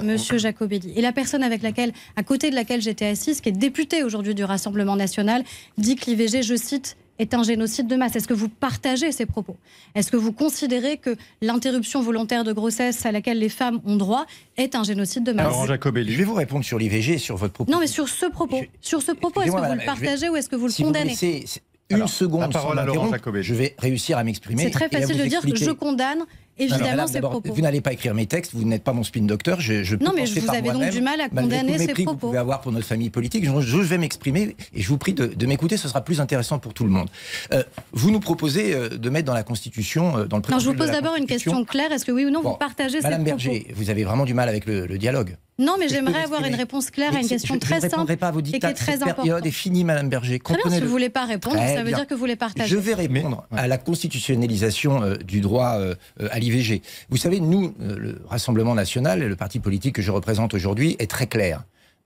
Monsieur 0.00 0.38
Jacobelli, 0.38 0.92
et 0.96 1.00
la 1.02 1.12
personne 1.12 1.42
avec 1.42 1.62
laquelle, 1.62 1.92
à 2.16 2.22
côté 2.22 2.50
de 2.50 2.54
laquelle 2.54 2.80
j'étais 2.82 3.06
assise, 3.06 3.40
qui 3.40 3.48
est 3.48 3.52
députée 3.52 4.02
aujourd'hui 4.02 4.34
du 4.34 4.44
Rassemblement 4.44 4.96
national, 4.96 5.44
dit 5.78 5.96
que 5.96 6.06
l'IVG, 6.10 6.42
je 6.42 6.54
cite, 6.56 6.96
est 7.18 7.34
un 7.34 7.42
génocide 7.42 7.86
de 7.86 7.94
masse. 7.94 8.16
Est-ce 8.16 8.26
que 8.26 8.34
vous 8.34 8.48
partagez 8.48 9.12
ces 9.12 9.26
propos? 9.26 9.56
Est-ce 9.94 10.10
que 10.10 10.16
vous 10.16 10.32
considérez 10.32 10.96
que 10.96 11.14
l'interruption 11.40 12.00
volontaire 12.02 12.42
de 12.42 12.52
grossesse 12.52 13.04
à 13.06 13.12
laquelle 13.12 13.38
les 13.38 13.50
femmes 13.50 13.80
ont 13.84 13.96
droit 13.96 14.26
est 14.56 14.74
un 14.74 14.82
génocide 14.82 15.22
de 15.22 15.32
masse? 15.32 15.46
Laurent 15.46 15.66
Jacobelli. 15.66 16.10
Je 16.12 16.18
vais 16.18 16.24
vous 16.24 16.34
répondre 16.34 16.64
sur 16.64 16.78
l'IVG 16.78 17.14
et 17.14 17.18
sur 17.18 17.36
votre 17.36 17.52
propos. 17.52 17.70
Non, 17.70 17.78
mais 17.80 17.86
sur 17.86 18.08
ce 18.08 18.26
propos, 18.26 18.56
Je- 18.62 18.66
sur 18.80 19.02
ce 19.02 19.12
propos, 19.12 19.42
est-ce 19.42 19.52
que 19.52 19.56
vous 19.56 19.72
le 19.72 19.78
vais- 19.78 19.84
partagez 19.84 20.28
ou 20.30 20.36
est-ce 20.36 20.48
que 20.48 20.56
vous 20.56 20.66
le 20.66 20.72
si 20.72 20.82
vous 20.82 20.88
condamnez? 20.88 21.10
laissez 21.10 21.44
une 21.90 21.96
Alors, 21.96 22.08
seconde 22.08 22.40
la 22.40 22.48
parole 22.48 22.76
sans 22.76 22.82
à 22.82 22.86
Laurent 22.86 23.10
je 23.42 23.54
vais 23.54 23.74
réussir 23.78 24.16
à 24.16 24.24
m'exprimer. 24.24 24.62
C'est 24.64 24.70
très 24.70 24.86
et 24.90 24.96
à 24.96 25.00
facile 25.00 25.16
vous 25.16 25.22
de 25.24 25.28
dire 25.28 25.38
expliquer. 25.40 25.64
je 25.66 25.70
condamne 25.72 26.24
Alors, 26.58 26.72
évidemment 26.76 26.90
madame, 26.90 27.08
ces 27.08 27.20
propos. 27.20 27.52
Vous 27.54 27.60
n'allez 27.62 27.80
pas 27.80 27.92
écrire 27.92 28.14
mes 28.14 28.26
textes, 28.26 28.52
vous 28.54 28.64
n'êtes 28.64 28.84
pas 28.84 28.92
mon 28.92 29.02
spin 29.04 29.22
docteur. 29.22 29.60
Je, 29.60 29.82
je 29.82 29.96
peux 29.96 30.04
Non, 30.04 30.12
mais 30.14 30.22
penser 30.22 30.40
vous 30.40 30.50
avez 30.50 30.70
donc 30.70 30.90
du 30.90 31.00
mal 31.00 31.20
à 31.20 31.28
condamner 31.28 31.78
ces 31.78 31.86
mépris 31.86 32.02
que 32.04 32.10
propos. 32.10 32.12
vous 32.12 32.26
pouvez 32.28 32.38
avoir 32.38 32.60
pour 32.60 32.72
notre 32.72 32.86
famille 32.86 33.10
politique. 33.10 33.44
Je, 33.44 33.60
je 33.60 33.76
vais 33.78 33.98
m'exprimer 33.98 34.54
et 34.74 34.80
je 34.82 34.88
vous 34.88 34.98
prie 34.98 35.14
de, 35.14 35.26
de 35.26 35.46
m'écouter, 35.46 35.76
ce 35.76 35.88
sera 35.88 36.02
plus 36.02 36.20
intéressant 36.20 36.58
pour 36.58 36.74
tout 36.74 36.84
le 36.84 36.90
monde. 36.90 37.08
Euh, 37.52 37.62
vous 37.92 38.10
nous 38.10 38.20
proposez 38.20 38.74
euh, 38.74 38.88
de 38.90 39.10
mettre 39.10 39.26
dans 39.26 39.34
la 39.34 39.42
Constitution, 39.42 40.18
euh, 40.18 40.24
dans 40.26 40.36
le 40.38 40.42
Non, 40.50 40.58
je 40.58 40.68
vous 40.68 40.74
pose 40.74 40.90
d'abord 40.90 41.16
une 41.16 41.26
question 41.26 41.64
claire. 41.64 41.90
Est-ce 41.92 42.04
que 42.04 42.12
oui 42.12 42.24
ou 42.26 42.30
non 42.30 42.42
Bon, 42.42 42.50
vous 42.50 42.56
partagez 42.56 42.98
ces 42.98 43.02
Madame 43.04 43.24
propos 43.24 43.36
Berger, 43.38 43.66
vous 43.74 43.90
avez 43.90 44.04
vraiment 44.04 44.24
du 44.24 44.34
mal 44.34 44.48
avec 44.48 44.66
le, 44.66 44.86
le 44.86 44.98
dialogue. 44.98 45.36
Non, 45.62 45.76
mais 45.78 45.88
j'aimerais 45.88 46.24
avoir 46.24 46.44
une 46.44 46.54
réponse 46.54 46.90
claire 46.90 47.14
à 47.14 47.20
une 47.20 47.28
question 47.28 47.54
je, 47.54 47.60
très 47.60 47.80
je 47.80 47.88
simple 47.88 48.16
pas 48.16 48.28
à 48.28 48.30
vos 48.32 48.40
et 48.40 48.42
qui 48.42 48.56
est 48.56 48.74
très 48.74 48.94
importante. 48.96 49.16
période 49.16 49.46
est 49.46 49.50
finie, 49.50 49.84
Madame 49.84 50.08
Berger. 50.08 50.38
Très 50.40 50.54
bien, 50.56 50.64
si 50.70 50.78
vous 50.80 50.84
ne 50.86 50.90
voulez 50.90 51.08
pas 51.08 51.24
répondre, 51.24 51.56
Très 51.56 51.74
ça 51.74 51.82
veut 51.82 51.88
bien. 51.88 51.98
dire 51.98 52.06
que 52.06 52.14
vous 52.14 52.26
les 52.26 52.36
partagez. 52.36 52.68
Je 52.68 52.76
vais 52.76 52.94
répondre 52.94 53.46
à 53.52 53.68
la 53.68 53.78
constitutionnalisation 53.78 55.02
euh, 55.02 55.16
du 55.16 55.40
droit 55.40 55.76
euh, 55.78 55.94
euh, 56.20 56.28
à 56.30 56.38
l'IVG. 56.38 56.82
Vous 57.10 57.16
savez, 57.16 57.40
nous, 57.40 57.74
euh, 57.80 57.96
le 57.98 58.22
Rassemblement 58.28 58.74
national, 58.74 59.22
et 59.22 59.28
le 59.28 59.36
parti 59.36 59.60
politique 59.60 59.94
que 59.96 60.02
je 60.02 60.10
représente 60.10 60.54
aujourd'hui, 60.54 60.96
est 60.98 61.10
très 61.10 61.26
clair. 61.26 61.62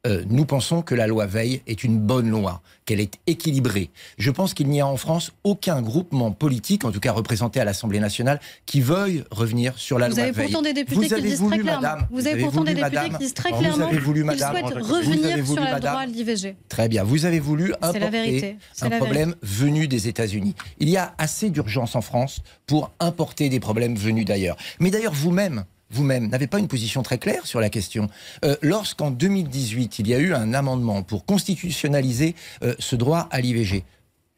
Euh, 0.07 0.23
nous 0.29 0.45
pensons 0.45 0.83
que 0.83 0.95
la 0.95 1.07
loi 1.09 1.27
Veil 1.27 1.63
est 1.67 1.83
une 1.83 1.99
bonne 1.99 2.31
loi, 2.31 2.63
qu'elle 2.85 3.01
est 3.01 3.15
équilibrée. 3.27 3.91
Je 4.19 4.31
pense 4.31 4.55
qu'il 4.55 4.69
n'y 4.69 4.81
a 4.81 4.87
en 4.87 4.97
France 4.97 5.33
aucun 5.43 5.83
groupement 5.83 6.31
politique, 6.31 6.85
en 6.85 6.93
tout 6.93 7.01
cas 7.01 7.11
représenté 7.11 7.59
à 7.59 7.65
l'Assemblée 7.65 7.99
nationale, 7.99 8.41
qui 8.67 8.81
veuille 8.81 9.25
revenir 9.33 9.77
sur 9.77 9.99
la 9.99 10.09
Vous 10.09 10.15
loi 10.15 10.23
avez 10.25 10.33
Veil. 10.33 10.47
pourtant 10.47 10.63
des 10.63 10.73
députés 10.75 10.95
Vous 10.95 11.03
qui 11.03 11.09
le 11.09 11.17
avez 11.17 11.29
disent 11.29 11.39
voulu, 11.41 11.57
très 11.57 11.63
clairement. 11.65 12.07
vous 12.11 12.21
avez 12.21 12.31
avez 12.31 12.43
pourtant 12.43 12.65
des 12.65 12.75
députés 12.75 13.09
qui 13.11 13.19
disent 13.19 13.35
très 13.35 13.51
vous 13.51 13.59
clairement 13.59 13.87
avez 13.87 13.99
voulu, 13.99 14.25
qu'ils 14.25 14.39
souhaitent 14.39 14.65
vous 14.65 14.71
avez 14.75 14.83
revenir 14.83 15.31
voulu, 15.39 15.47
sur 15.47 15.55
la 15.57 15.73
madame. 15.73 15.81
droit 15.81 16.03
à 16.03 16.07
l'IVG. 16.07 16.57
Très 16.69 16.89
bien. 16.89 17.03
Vous 17.03 17.25
avez 17.25 17.41
voulu 17.41 17.69
la 17.71 17.89
importer 17.89 18.11
vérité. 18.11 18.57
Un 18.83 18.89
la 18.89 18.99
problème 18.99 19.35
venu 19.43 19.89
des 19.89 20.07
États-Unis. 20.07 20.55
Il 20.79 20.89
y 20.89 20.97
a 20.97 21.15
assez 21.19 21.51
d'urgence 21.51 21.97
en 21.97 22.01
France 22.01 22.43
pour 22.67 22.93
importer 23.01 23.49
des 23.49 23.59
problèmes 23.59 23.97
venus 23.97 24.25
d'ailleurs. 24.25 24.57
Mais 24.79 24.91
d'ailleurs, 24.93 25.15
vous-même, 25.15 25.65
vous-même, 25.97 26.29
n'avez 26.29 26.47
pas 26.47 26.59
une 26.59 26.69
position 26.69 27.03
très 27.03 27.19
claire 27.19 27.47
sur 27.47 27.59
la 27.59 27.71
question. 27.71 28.09
Euh, 28.45 28.57
Lorsqu'en 28.61 29.11
2018, 29.11 29.99
il 29.99 30.09
y 30.09 30.15
a 30.15 30.19
eu 30.19 30.35
un 30.35 30.53
amendement 30.53 31.03
pour 31.03 31.25
constitutionnaliser 31.25 32.35
euh, 32.63 32.75
ce 32.79 32.97
droit 32.97 33.29
à 33.31 33.41
l'IVG, 33.41 33.85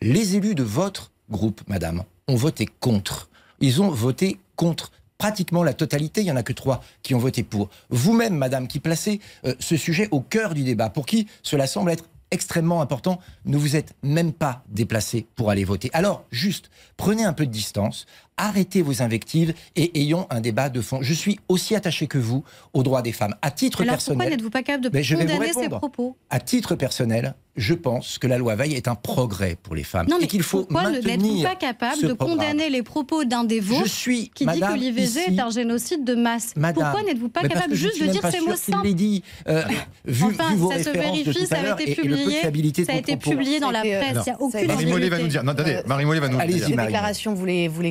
les 0.01 0.37
élus 0.37 0.55
de 0.55 0.62
votre 0.62 1.11
groupe, 1.30 1.62
madame, 1.66 2.05
ont 2.28 2.37
voté 2.37 2.68
contre. 2.80 3.28
Ils 3.61 3.82
ont 3.82 3.91
voté 3.91 4.39
contre 4.55 4.93
pratiquement 5.18 5.64
la 5.64 5.74
totalité, 5.74 6.20
il 6.20 6.24
n'y 6.24 6.30
en 6.30 6.37
a 6.37 6.45
que 6.45 6.53
trois 6.53 6.80
qui 7.03 7.16
ont 7.16 7.18
voté 7.18 7.43
pour. 7.43 7.68
Vous-même, 7.91 8.37
madame, 8.37 8.68
qui 8.68 8.78
placez 8.78 9.20
euh, 9.45 9.55
ce 9.59 9.76
sujet 9.76 10.07
au 10.12 10.20
cœur 10.20 10.55
du 10.55 10.62
débat, 10.62 10.91
pour 10.91 11.07
qui 11.07 11.26
cela 11.43 11.66
semble 11.66 11.91
être 11.91 12.05
extrêmement 12.30 12.82
important, 12.82 13.18
ne 13.47 13.57
vous 13.57 13.74
êtes 13.74 13.95
même 14.03 14.32
pas 14.32 14.62
déplacé 14.68 15.26
pour 15.35 15.51
aller 15.51 15.64
voter. 15.64 15.91
Alors, 15.93 16.24
juste, 16.30 16.70
prenez 16.97 17.24
un 17.24 17.32
peu 17.32 17.47
de 17.47 17.51
distance, 17.51 18.07
arrêtez 18.39 18.80
vos 18.80 19.03
invectives 19.03 19.53
et 19.76 20.01
ayons 20.01 20.26
un 20.30 20.41
débat 20.41 20.70
de 20.70 20.80
fond. 20.80 21.01
Je 21.03 21.12
suis 21.12 21.39
aussi 21.49 21.74
attaché 21.74 22.07
que 22.07 22.16
vous 22.18 22.45
aux 22.72 22.82
droits 22.82 23.03
des 23.03 23.12
femmes. 23.12 23.34
À 23.43 23.51
titre 23.51 23.82
Alors 23.82 23.95
personnel. 23.95 24.16
pourquoi 24.18 24.30
n'êtes-vous 24.30 24.51
pas 24.51 24.62
capable 24.62 24.84
de 24.84 24.89
condamner 24.89 25.53
ces 25.53 25.68
propos 25.68 26.16
À 26.30 26.41
titre 26.41 26.74
personnel, 26.76 27.34
je 27.57 27.74
pense 27.74 28.18
que 28.18 28.28
la 28.28 28.39
loi 28.39 28.55
Veil 28.55 28.74
est 28.74 28.86
un 28.86 28.95
progrès 28.95 29.57
pour 29.61 29.74
les 29.74 29.82
femmes 29.82 30.07
Non, 30.09 30.16
mais 30.18 30.26
et 30.26 30.28
qu'il 30.28 30.45
faut 30.45 30.59
pourquoi 30.64 30.91
ne- 30.93 31.01
n'êtes-vous 31.01 31.43
pas 31.43 31.57
capable 31.57 32.01
de 32.03 32.12
programme. 32.12 32.39
condamner 32.39 32.70
les 32.70 32.84
propos 32.84 33.24
d'un 33.24 33.43
des 33.43 33.59
vôtres 33.59 33.84
Je 33.86 33.91
suis 33.91 34.30
qui 34.32 34.47
dit 34.47 34.61
que 34.61 34.74
l'IVG 34.78 35.34
est 35.34 35.41
un 35.41 35.51
génocide 35.51 36.05
de 36.05 36.14
masse? 36.14 36.53
Madame, 36.55 36.74
Pourquoi 36.84 37.03
n'êtes-vous 37.03 37.28
pas 37.30 37.41
capable 37.49 37.74
juste 37.74 38.01
de 38.01 38.07
dire 38.07 38.20
pas 38.20 38.30
ces 38.30 38.41
mots 38.41 38.55
simples? 38.55 38.93
dit. 38.95 39.24
Euh, 39.49 39.64
vu, 40.05 40.24
Enfin, 40.26 40.51
vu 40.51 40.57
vos 40.57 40.70
ça 40.70 40.84
se 40.84 40.91
vérifie, 40.91 41.47
ça 41.47 41.57
a 41.57 41.80
été 41.80 41.95
publié, 41.97 42.41
ça 42.84 42.93
a 42.93 42.97
été 42.97 43.16
propos. 43.16 43.30
publié 43.36 43.59
dans 43.59 43.70
la 43.72 43.84
été, 43.84 43.97
presse, 43.99 44.16
il 44.26 44.30
n'y 44.30 44.36
a 44.36 44.41
aucune 44.41 44.66
Marie 44.68 44.86
Mollet 44.86 45.09
va 45.09 45.18
nous 45.18 45.26
dire. 45.26 45.43
Non, 45.43 45.53
attendez, 45.53 45.74
Euh, 45.74 45.82
Marie 45.86 46.05
Mollet 46.05 46.20
va 46.20 46.28
nous 46.28 46.39
dire. 46.39 46.66
Ces 46.66 46.76
déclarations, 46.76 47.34
vous 47.34 47.45
les, 47.45 47.66
vous 47.66 47.82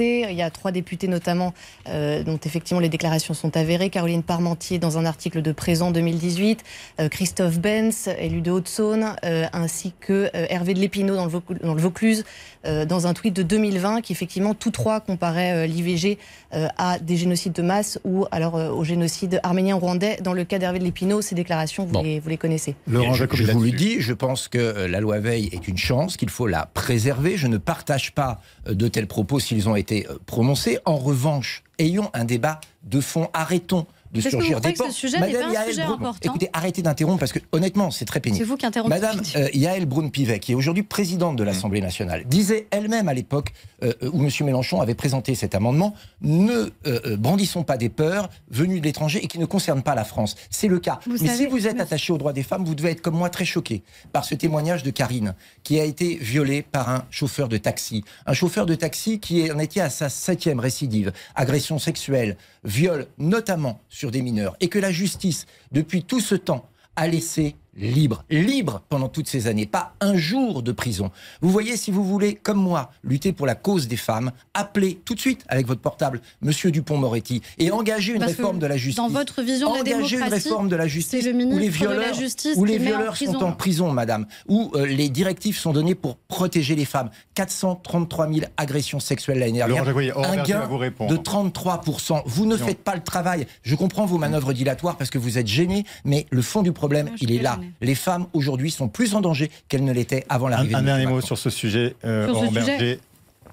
Il 0.00 0.34
y 0.36 0.42
a 0.42 0.50
trois 0.50 0.72
députés 0.72 1.08
notamment 1.08 1.52
euh, 1.88 2.22
dont 2.22 2.38
effectivement 2.44 2.80
les 2.80 2.88
déclarations 2.88 3.34
sont 3.34 3.56
avérées. 3.56 3.90
Caroline 3.90 4.22
Parmentier 4.22 4.78
dans 4.78 4.98
un 4.98 5.04
article 5.04 5.42
de 5.42 5.52
Présent 5.52 5.90
2018, 5.90 6.62
euh, 7.00 7.08
Christophe 7.08 7.58
Benz, 7.58 8.08
élu 8.18 8.40
de 8.40 8.50
Haute-Saône, 8.50 9.16
euh, 9.24 9.46
ainsi 9.52 9.92
que 10.00 10.30
euh, 10.34 10.46
Hervé 10.48 10.74
de 10.74 10.80
Lépinaud 10.80 11.16
dans 11.16 11.24
le, 11.26 11.30
Vaucl- 11.30 11.60
dans 11.62 11.74
le 11.74 11.80
Vaucluse, 11.82 12.24
euh, 12.64 12.84
dans 12.84 13.06
un 13.06 13.14
tweet 13.14 13.34
de 13.34 13.42
2020 13.42 14.00
qui 14.00 14.12
effectivement 14.12 14.54
tous 14.54 14.70
trois 14.70 15.00
comparaient 15.00 15.64
euh, 15.64 15.66
l'IVG 15.66 16.18
euh, 16.54 16.68
à 16.78 16.98
des 16.98 17.16
génocides 17.16 17.52
de 17.52 17.62
masse 17.62 17.98
ou 18.04 18.24
alors 18.30 18.56
euh, 18.56 18.70
au 18.70 18.84
génocide 18.84 19.40
arménien-rwandais. 19.42 20.18
Dans 20.22 20.32
le 20.32 20.44
cas 20.44 20.58
d'Hervé 20.58 20.78
de 20.78 20.84
Lépinaud, 20.84 21.20
ces 21.22 21.34
déclarations, 21.34 21.84
vous, 21.84 21.92
Bon. 21.92 22.02
les, 22.02 22.20
vous 22.20 22.28
les 22.28 22.38
connaissez. 22.38 22.74
Laurent 22.86 23.14
je, 23.14 23.24
vous 23.52 23.62
le 23.62 23.70
dis, 23.72 24.00
je 24.00 24.12
pense 24.14 24.48
que 24.48 24.86
la 24.86 25.00
loi 25.00 25.18
Veil 25.18 25.48
est 25.52 25.66
une 25.68 25.76
chance, 25.76 26.16
qu'il 26.16 26.30
faut 26.30 26.46
la 26.46 26.66
préserver. 26.66 27.36
Je 27.36 27.46
ne 27.48 27.56
partage 27.58 28.12
pas 28.12 28.40
de 28.66 28.88
tels 28.88 29.06
propos 29.06 29.40
s'ils 29.40 29.68
ont 29.68 29.76
été 29.76 29.81
euh, 29.90 30.18
prononcés. 30.26 30.78
En 30.84 30.96
revanche, 30.96 31.62
ayons 31.78 32.10
un 32.14 32.24
débat 32.24 32.60
de 32.84 33.00
fond. 33.00 33.28
Arrêtons 33.32 33.86
de 34.12 34.20
que 34.20 34.36
vous 34.36 34.60
que 34.60 34.92
ce 34.92 34.98
sujet 34.98 35.18
Madame 35.18 35.40
pas 35.42 35.48
un 35.48 35.52
Yael 35.52 35.68
sujet 35.70 35.82
important 35.82 36.16
Écoutez, 36.22 36.50
arrêtez 36.52 36.82
d'interrompre 36.82 37.18
parce 37.18 37.32
que 37.32 37.38
honnêtement, 37.52 37.90
c'est 37.90 38.04
très 38.04 38.20
pénible. 38.20 38.44
C'est 38.44 38.48
vous 38.48 38.56
qui 38.56 38.66
interrompez. 38.66 38.94
Madame 38.94 39.20
euh, 39.36 39.48
Yael 39.54 39.86
Braun-Pivet, 39.86 40.38
qui 40.38 40.52
est 40.52 40.54
aujourd'hui 40.54 40.82
présidente 40.82 41.36
de 41.36 41.42
l'Assemblée 41.44 41.80
nationale, 41.80 42.24
disait 42.26 42.66
elle-même 42.70 43.08
à 43.08 43.14
l'époque 43.14 43.52
euh, 43.82 43.92
où 44.12 44.22
M. 44.22 44.30
Mélenchon 44.42 44.80
avait 44.80 44.94
présenté 44.94 45.34
cet 45.34 45.54
amendement 45.54 45.94
ne 46.20 46.52
euh, 46.52 46.70
euh, 46.86 47.16
brandissons 47.16 47.64
pas 47.64 47.76
des 47.78 47.88
peurs 47.88 48.28
venues 48.50 48.80
de 48.80 48.84
l'étranger 48.84 49.20
et 49.24 49.28
qui 49.28 49.38
ne 49.38 49.46
concernent 49.46 49.82
pas 49.82 49.94
la 49.94 50.04
France. 50.04 50.36
C'est 50.50 50.68
le 50.68 50.78
cas. 50.78 51.00
Vous 51.06 51.12
Mais 51.12 51.28
savez, 51.28 51.44
si 51.44 51.46
vous 51.46 51.66
êtes 51.66 51.76
mais- 51.76 51.82
attaché 51.82 52.12
aux 52.12 52.18
droits 52.18 52.32
des 52.34 52.42
femmes, 52.42 52.64
vous 52.64 52.74
devez 52.74 52.90
être 52.90 53.00
comme 53.00 53.16
moi 53.16 53.30
très 53.30 53.44
choqué 53.46 53.82
par 54.12 54.24
ce 54.24 54.34
témoignage 54.34 54.82
de 54.82 54.90
Karine, 54.90 55.34
qui 55.62 55.80
a 55.80 55.84
été 55.84 56.16
violée 56.16 56.62
par 56.62 56.90
un 56.90 57.04
chauffeur 57.10 57.48
de 57.48 57.56
taxi. 57.56 58.04
Un 58.26 58.34
chauffeur 58.34 58.66
de 58.66 58.74
taxi 58.74 59.20
qui 59.20 59.50
en 59.50 59.58
était 59.58 59.80
à 59.80 59.90
sa 59.90 60.08
septième 60.08 60.60
récidive. 60.60 61.12
Agression 61.34 61.78
sexuelle, 61.78 62.36
viol, 62.64 63.06
notamment 63.18 63.80
sur 63.88 64.10
des 64.10 64.22
mineurs. 64.22 64.56
Et 64.60 64.68
que 64.68 64.78
la 64.78 64.92
justice, 64.92 65.46
depuis 65.72 66.04
tout 66.04 66.20
ce 66.20 66.34
temps, 66.34 66.68
a 66.96 67.08
laissé 67.08 67.56
libre, 67.76 68.24
libre 68.30 68.82
pendant 68.88 69.08
toutes 69.08 69.28
ces 69.28 69.46
années, 69.46 69.66
pas 69.66 69.94
un 70.00 70.16
jour 70.16 70.62
de 70.62 70.72
prison. 70.72 71.10
Vous 71.40 71.50
voyez, 71.50 71.76
si 71.76 71.90
vous 71.90 72.04
voulez, 72.04 72.34
comme 72.34 72.58
moi, 72.58 72.90
lutter 73.02 73.32
pour 73.32 73.46
la 73.46 73.54
cause 73.54 73.88
des 73.88 73.96
femmes, 73.96 74.32
appelez 74.54 75.00
tout 75.04 75.14
de 75.14 75.20
suite 75.20 75.44
avec 75.48 75.66
votre 75.66 75.80
portable 75.80 76.20
Monsieur 76.42 76.70
Dupont-Moretti 76.70 77.42
et 77.58 77.70
engagez 77.70 78.12
une 78.12 78.18
Parce 78.20 78.32
réforme 78.32 78.58
de 78.58 78.66
la 78.66 78.76
justice. 78.76 78.96
Dans 78.96 79.08
votre 79.08 79.42
vision 79.42 79.70
de 79.70 79.74
la 79.74 79.80
Engagez 79.80 79.94
une 80.16 80.20
démocratie, 80.22 80.48
réforme 80.48 80.68
de 80.68 80.76
la 80.76 80.86
justice 80.86 81.24
le 81.24 81.32
où 81.32 81.58
les 81.58 81.66
de 81.66 81.72
violeurs, 81.72 82.14
Justice 82.14 82.54
où 82.56 82.64
les 82.64 82.74
qui 82.74 82.78
met 82.80 82.92
en 82.92 82.96
violeurs 82.96 83.16
sont 83.16 83.24
prison. 83.32 83.46
en 83.46 83.52
prison, 83.52 83.90
madame, 83.92 84.26
où 84.48 84.70
euh, 84.74 84.86
les 84.86 85.08
directives 85.08 85.56
sont 85.56 85.72
données 85.72 85.94
pour 85.94 86.16
protéger 86.16 86.74
les 86.74 86.84
femmes. 86.84 87.10
433 87.34 88.28
000 88.32 88.46
agressions 88.56 89.00
sexuelles 89.00 89.38
l'année 89.38 89.58
dernière. 89.58 89.82
Un 89.88 90.42
gain 90.42 90.66
vous 90.66 90.76
de 90.76 90.80
répondre. 90.80 91.14
33%. 91.22 92.22
Vous 92.26 92.46
ne 92.46 92.56
Non. 92.56 92.64
faites 92.66 92.82
pas 92.82 92.94
le 92.94 93.02
travail. 93.02 93.46
Je 93.62 93.74
comprends 93.74 94.06
vos 94.06 94.18
manœuvres 94.18 94.52
dilatoires 94.52 94.96
parce 94.96 95.10
que 95.10 95.18
vous 95.18 95.38
êtes 95.38 95.46
gêné, 95.46 95.84
mais 96.04 96.26
le 96.30 96.42
fond 96.42 96.62
du 96.62 96.72
problème, 96.72 97.06
Non, 97.06 97.12
il 97.20 97.32
est 97.32 97.42
là. 97.42 97.58
Les 97.80 97.94
femmes 97.94 98.26
aujourd'hui 98.32 98.70
sont 98.70 98.88
plus 98.88 99.14
en 99.14 99.20
danger 99.20 99.50
qu'elles 99.68 99.84
ne 99.84 99.92
l'étaient 99.92 100.24
avant 100.28 100.46
Un, 100.46 100.50
l'arrivée 100.50 100.74
un 100.74 100.80
de 100.80 100.86
dernier 100.86 101.06
mot 101.06 101.20
sur 101.20 101.38
ce 101.38 101.50
sujet, 101.50 101.94
euh, 102.04 102.26
Sur 102.26 102.40
ce 102.40 102.46
sujet. 102.48 102.60
Berger. 102.60 103.00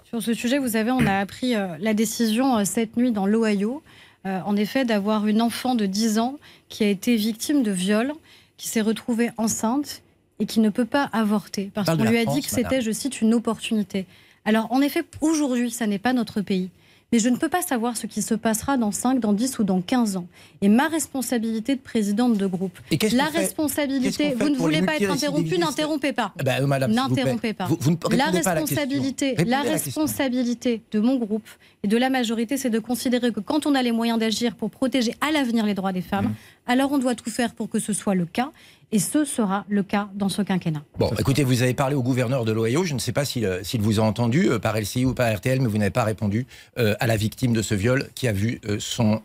Sur 0.10 0.24
ce 0.24 0.34
sujet, 0.34 0.58
vous 0.58 0.70
savez, 0.70 0.90
on 0.90 1.06
a 1.06 1.20
appris 1.20 1.56
euh, 1.56 1.78
la 1.80 1.94
décision 1.94 2.58
euh, 2.58 2.64
cette 2.66 2.98
nuit 2.98 3.12
dans 3.12 3.28
l'Ohio, 3.28 3.84
euh, 4.26 4.40
en 4.44 4.56
effet, 4.56 4.84
d'avoir 4.84 5.28
une 5.28 5.40
enfant 5.40 5.76
de 5.76 5.86
10 5.86 6.18
ans 6.18 6.40
qui 6.68 6.84
a 6.84 6.88
été 6.88 7.16
victime 7.16 7.62
de 7.62 7.70
viol, 7.70 8.14
qui 8.58 8.68
s'est 8.68 8.82
retrouvée 8.82 9.30
enceinte 9.38 10.02
et 10.40 10.48
qui 10.48 10.62
ne 10.62 10.70
peut 10.70 10.86
pas 10.86 11.10
avorter. 11.14 11.70
Parce 11.76 11.88
qu'on 11.88 12.04
lui 12.04 12.18
a 12.18 12.24
France, 12.24 12.36
dit 12.36 12.42
que 12.42 12.50
c'était, 12.50 12.82
je 12.82 12.92
cite, 12.92 13.22
une 13.22 13.36
opportunité. 13.36 14.08
Alors, 14.46 14.72
en 14.72 14.82
effet, 14.82 15.04
aujourd'hui, 15.22 15.70
ça 15.70 15.86
n'est 15.86 16.00
pas 16.00 16.14
notre 16.14 16.42
pays. 16.42 16.72
Mais 17.12 17.18
je 17.20 17.30
ne 17.30 17.38
peux 17.38 17.50
pas 17.50 17.62
savoir 17.64 17.98
ce 17.98 18.06
qui 18.06 18.22
se 18.22 18.36
passera 18.36 18.78
dans 18.78 18.92
5, 18.92 19.20
dans 19.20 19.34
10 19.34 19.60
ou 19.60 19.64
dans 19.64 19.82
15 19.82 20.18
ans. 20.18 20.28
Et 20.62 20.70
ma 20.70 20.88
responsabilité 20.88 21.76
de 21.76 21.82
présidente 21.82 22.38
de 22.38 22.46
groupe, 22.46 22.78
Et 22.92 22.98
la 23.10 23.26
responsabilité, 23.26 24.36
vous 24.40 24.50
ne 24.50 24.56
voulez 24.56 24.82
pas 24.84 24.96
être 24.98 25.10
interrompu, 25.12 25.58
n'interrompez 25.58 26.14
pas. 26.14 26.34
Eh 26.40 26.44
ben, 26.44 26.64
euh, 26.64 26.68
madame, 26.68 26.92
N'interrompez 26.92 27.54
pas. 27.54 27.66
Vous, 27.66 27.78
vous 27.80 27.92
ne 27.92 27.96
La 28.16 28.26
pas 28.26 28.32
la 28.32 28.54
responsabilité, 28.54 29.36
la 29.38 29.62
question. 29.64 29.72
responsabilité 30.04 30.82
de 30.92 31.00
mon 31.00 31.16
groupe 31.16 31.48
et 31.84 31.88
de 31.88 31.98
la 31.98 32.10
majorité, 32.10 32.58
c'est 32.58 32.70
de 32.70 32.80
considérer 32.80 33.32
que 33.32 33.40
quand 33.40 33.66
on 33.66 33.74
a 33.74 33.82
les 33.82 33.92
moyens 33.92 34.20
d'agir 34.20 34.56
pour 34.56 34.70
protéger 34.70 35.16
à 35.22 35.32
l'avenir 35.32 35.66
les 35.66 35.74
droits 35.74 35.94
des 35.94 36.02
femmes, 36.02 36.20
Mmh. 36.26 36.36
Alors 36.70 36.92
on 36.92 37.00
doit 37.00 37.16
tout 37.16 37.32
faire 37.32 37.54
pour 37.54 37.70
que 37.70 37.80
ce 37.80 37.92
soit 37.92 38.16
le 38.16 38.26
cas. 38.26 38.52
Et 38.92 38.98
ce 38.98 39.24
sera 39.24 39.66
le 39.70 39.84
cas 39.84 40.10
dans 40.16 40.30
ce 40.30 40.42
quinquennat. 40.42 40.82
Bon, 40.98 41.12
écoutez, 41.20 41.44
vous 41.44 41.62
avez 41.62 41.76
parlé 41.76 41.96
au 41.96 42.02
gouverneur 42.02 42.44
de 42.44 42.52
l'Ohio. 42.52 42.86
Je 42.86 42.96
ne 42.96 43.00
sais 43.00 43.12
pas 43.12 43.24
s'il 43.24 43.46
euh, 43.46 43.62
vous 43.78 44.00
a 44.00 44.04
entendu 44.04 44.50
euh, 44.50 44.58
par 44.58 44.76
LCI 44.80 45.06
ou 45.06 45.14
par 45.14 45.32
RTL, 45.32 45.62
mais 45.62 45.68
vous 45.68 45.78
n'avez 45.78 45.92
pas 45.92 46.04
répondu 46.04 46.48
euh, 46.80 46.96
à 47.00 47.06
la 47.06 47.16
victime 47.16 47.54
de 47.54 47.62
ce 47.62 47.76
viol 47.76 48.10
qui 48.16 48.28
a 48.28 48.32
vu 48.32 48.60
euh, 48.68 48.78
son 48.80 49.22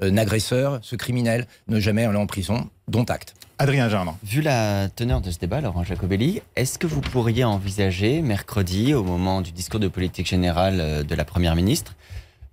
agresseur, 0.00 0.78
ce 0.82 0.96
criminel, 0.96 1.46
ne 1.68 1.80
jamais 1.80 2.04
aller 2.04 2.16
en 2.16 2.26
prison, 2.26 2.70
dont 2.88 3.04
acte. 3.04 3.34
Adrien 3.58 3.88
Germain. 3.88 4.16
Vu 4.22 4.40
la 4.40 4.88
teneur 4.88 5.20
de 5.20 5.30
ce 5.30 5.38
débat, 5.38 5.60
Laurent 5.60 5.84
Jacobelli, 5.84 6.40
est-ce 6.56 6.78
que 6.78 6.86
vous 6.86 7.00
pourriez 7.00 7.44
envisager, 7.44 8.22
mercredi, 8.22 8.94
au 8.94 9.02
moment 9.02 9.42
du 9.42 9.52
discours 9.52 9.80
de 9.80 9.88
politique 9.88 10.26
générale 10.26 11.04
de 11.04 11.14
la 11.14 11.24
Première 11.24 11.54
ministre, 11.54 11.96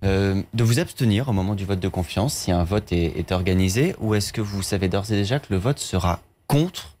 euh, 0.04 0.42
de 0.54 0.64
vous 0.64 0.78
abstenir 0.78 1.28
au 1.28 1.32
moment 1.32 1.54
du 1.54 1.64
vote 1.64 1.80
de 1.80 1.88
confiance 1.88 2.32
si 2.34 2.52
un 2.52 2.62
vote 2.64 2.92
est, 2.92 3.18
est 3.18 3.32
organisé 3.32 3.96
Ou 4.00 4.14
est-ce 4.14 4.32
que 4.32 4.40
vous 4.40 4.62
savez 4.62 4.88
d'ores 4.88 5.10
et 5.10 5.16
déjà 5.16 5.38
que 5.40 5.46
le 5.50 5.58
vote 5.58 5.78
sera 5.78 6.20
contre 6.46 6.94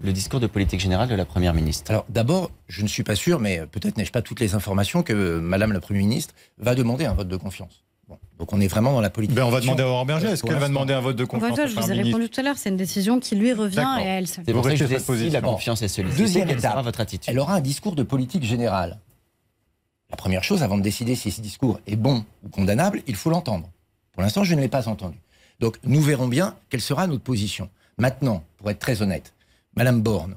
le 0.00 0.12
discours 0.12 0.38
de 0.38 0.46
politique 0.46 0.80
générale 0.80 1.08
de 1.08 1.14
la 1.14 1.24
Première 1.24 1.54
ministre? 1.54 1.90
Alors 1.90 2.04
d'abord, 2.08 2.50
je 2.68 2.82
ne 2.82 2.88
suis 2.88 3.02
pas 3.02 3.16
sûr, 3.16 3.40
mais 3.40 3.62
peut-être 3.70 3.96
n'ai-je 3.96 4.12
pas 4.12 4.22
toutes 4.22 4.40
les 4.40 4.54
informations 4.54 5.02
que 5.02 5.12
euh, 5.12 5.40
Madame 5.40 5.72
la 5.72 5.80
Première 5.80 6.02
ministre 6.02 6.34
va 6.58 6.74
demander 6.74 7.06
un 7.06 7.14
vote 7.14 7.28
de 7.28 7.36
confiance. 7.36 7.84
Bon, 8.08 8.18
donc 8.38 8.52
on 8.54 8.60
est 8.60 8.68
vraiment 8.68 8.92
dans 8.92 9.00
la 9.02 9.10
politique. 9.10 9.36
Ben, 9.36 9.44
on 9.44 9.50
va 9.50 9.60
demander 9.60 9.82
à 9.82 9.86
Aurore 9.88 10.06
Berger. 10.06 10.28
Est-ce 10.28 10.42
qu'elle 10.42 10.56
va 10.56 10.68
demander 10.68 10.94
un 10.94 11.00
vote 11.00 11.16
de 11.16 11.24
confiance 11.24 11.58
je 11.66 11.78
vous 11.78 11.92
ai 11.92 11.94
répondu 11.94 12.28
tout 12.30 12.40
à 12.40 12.42
l'heure, 12.42 12.56
c'est 12.56 12.70
une 12.70 12.76
décision 12.76 13.20
qui 13.20 13.36
lui 13.36 13.52
revient 13.52 13.86
et 14.00 14.02
à 14.02 14.16
elle. 14.18 14.26
C'est 14.26 14.46
Vous 14.46 14.52
pour 14.52 14.64
ça 14.64 14.70
que 14.70 14.76
je 14.76 14.86
cette 14.86 15.16
si 15.16 15.30
la 15.30 15.40
confiance 15.42 15.82
est 15.82 15.88
sollicitée, 15.88 16.22
Deuxième 16.22 16.48
quelle 16.48 16.58
étape. 16.58 16.72
sera 16.72 16.82
votre 16.82 17.00
attitude? 17.00 17.30
Elle 17.30 17.38
aura 17.38 17.54
un 17.54 17.60
discours 17.60 17.94
de 17.94 18.02
politique 18.02 18.44
générale. 18.44 18.98
La 20.10 20.16
première 20.16 20.42
chose, 20.42 20.62
avant 20.62 20.78
de 20.78 20.82
décider 20.82 21.14
si 21.14 21.30
ce 21.30 21.40
discours 21.40 21.80
est 21.86 21.96
bon 21.96 22.24
ou 22.42 22.48
condamnable, 22.48 23.02
il 23.06 23.14
faut 23.14 23.30
l'entendre. 23.30 23.70
Pour 24.12 24.22
l'instant, 24.22 24.42
je 24.42 24.54
ne 24.54 24.60
l'ai 24.60 24.68
pas 24.68 24.88
entendu. 24.88 25.18
Donc, 25.60 25.78
nous 25.84 26.00
verrons 26.00 26.28
bien 26.28 26.56
quelle 26.70 26.80
sera 26.80 27.06
notre 27.06 27.22
position. 27.22 27.68
Maintenant, 27.98 28.42
pour 28.56 28.70
être 28.70 28.78
très 28.78 29.02
honnête, 29.02 29.34
Madame 29.76 30.00
Borne, 30.00 30.36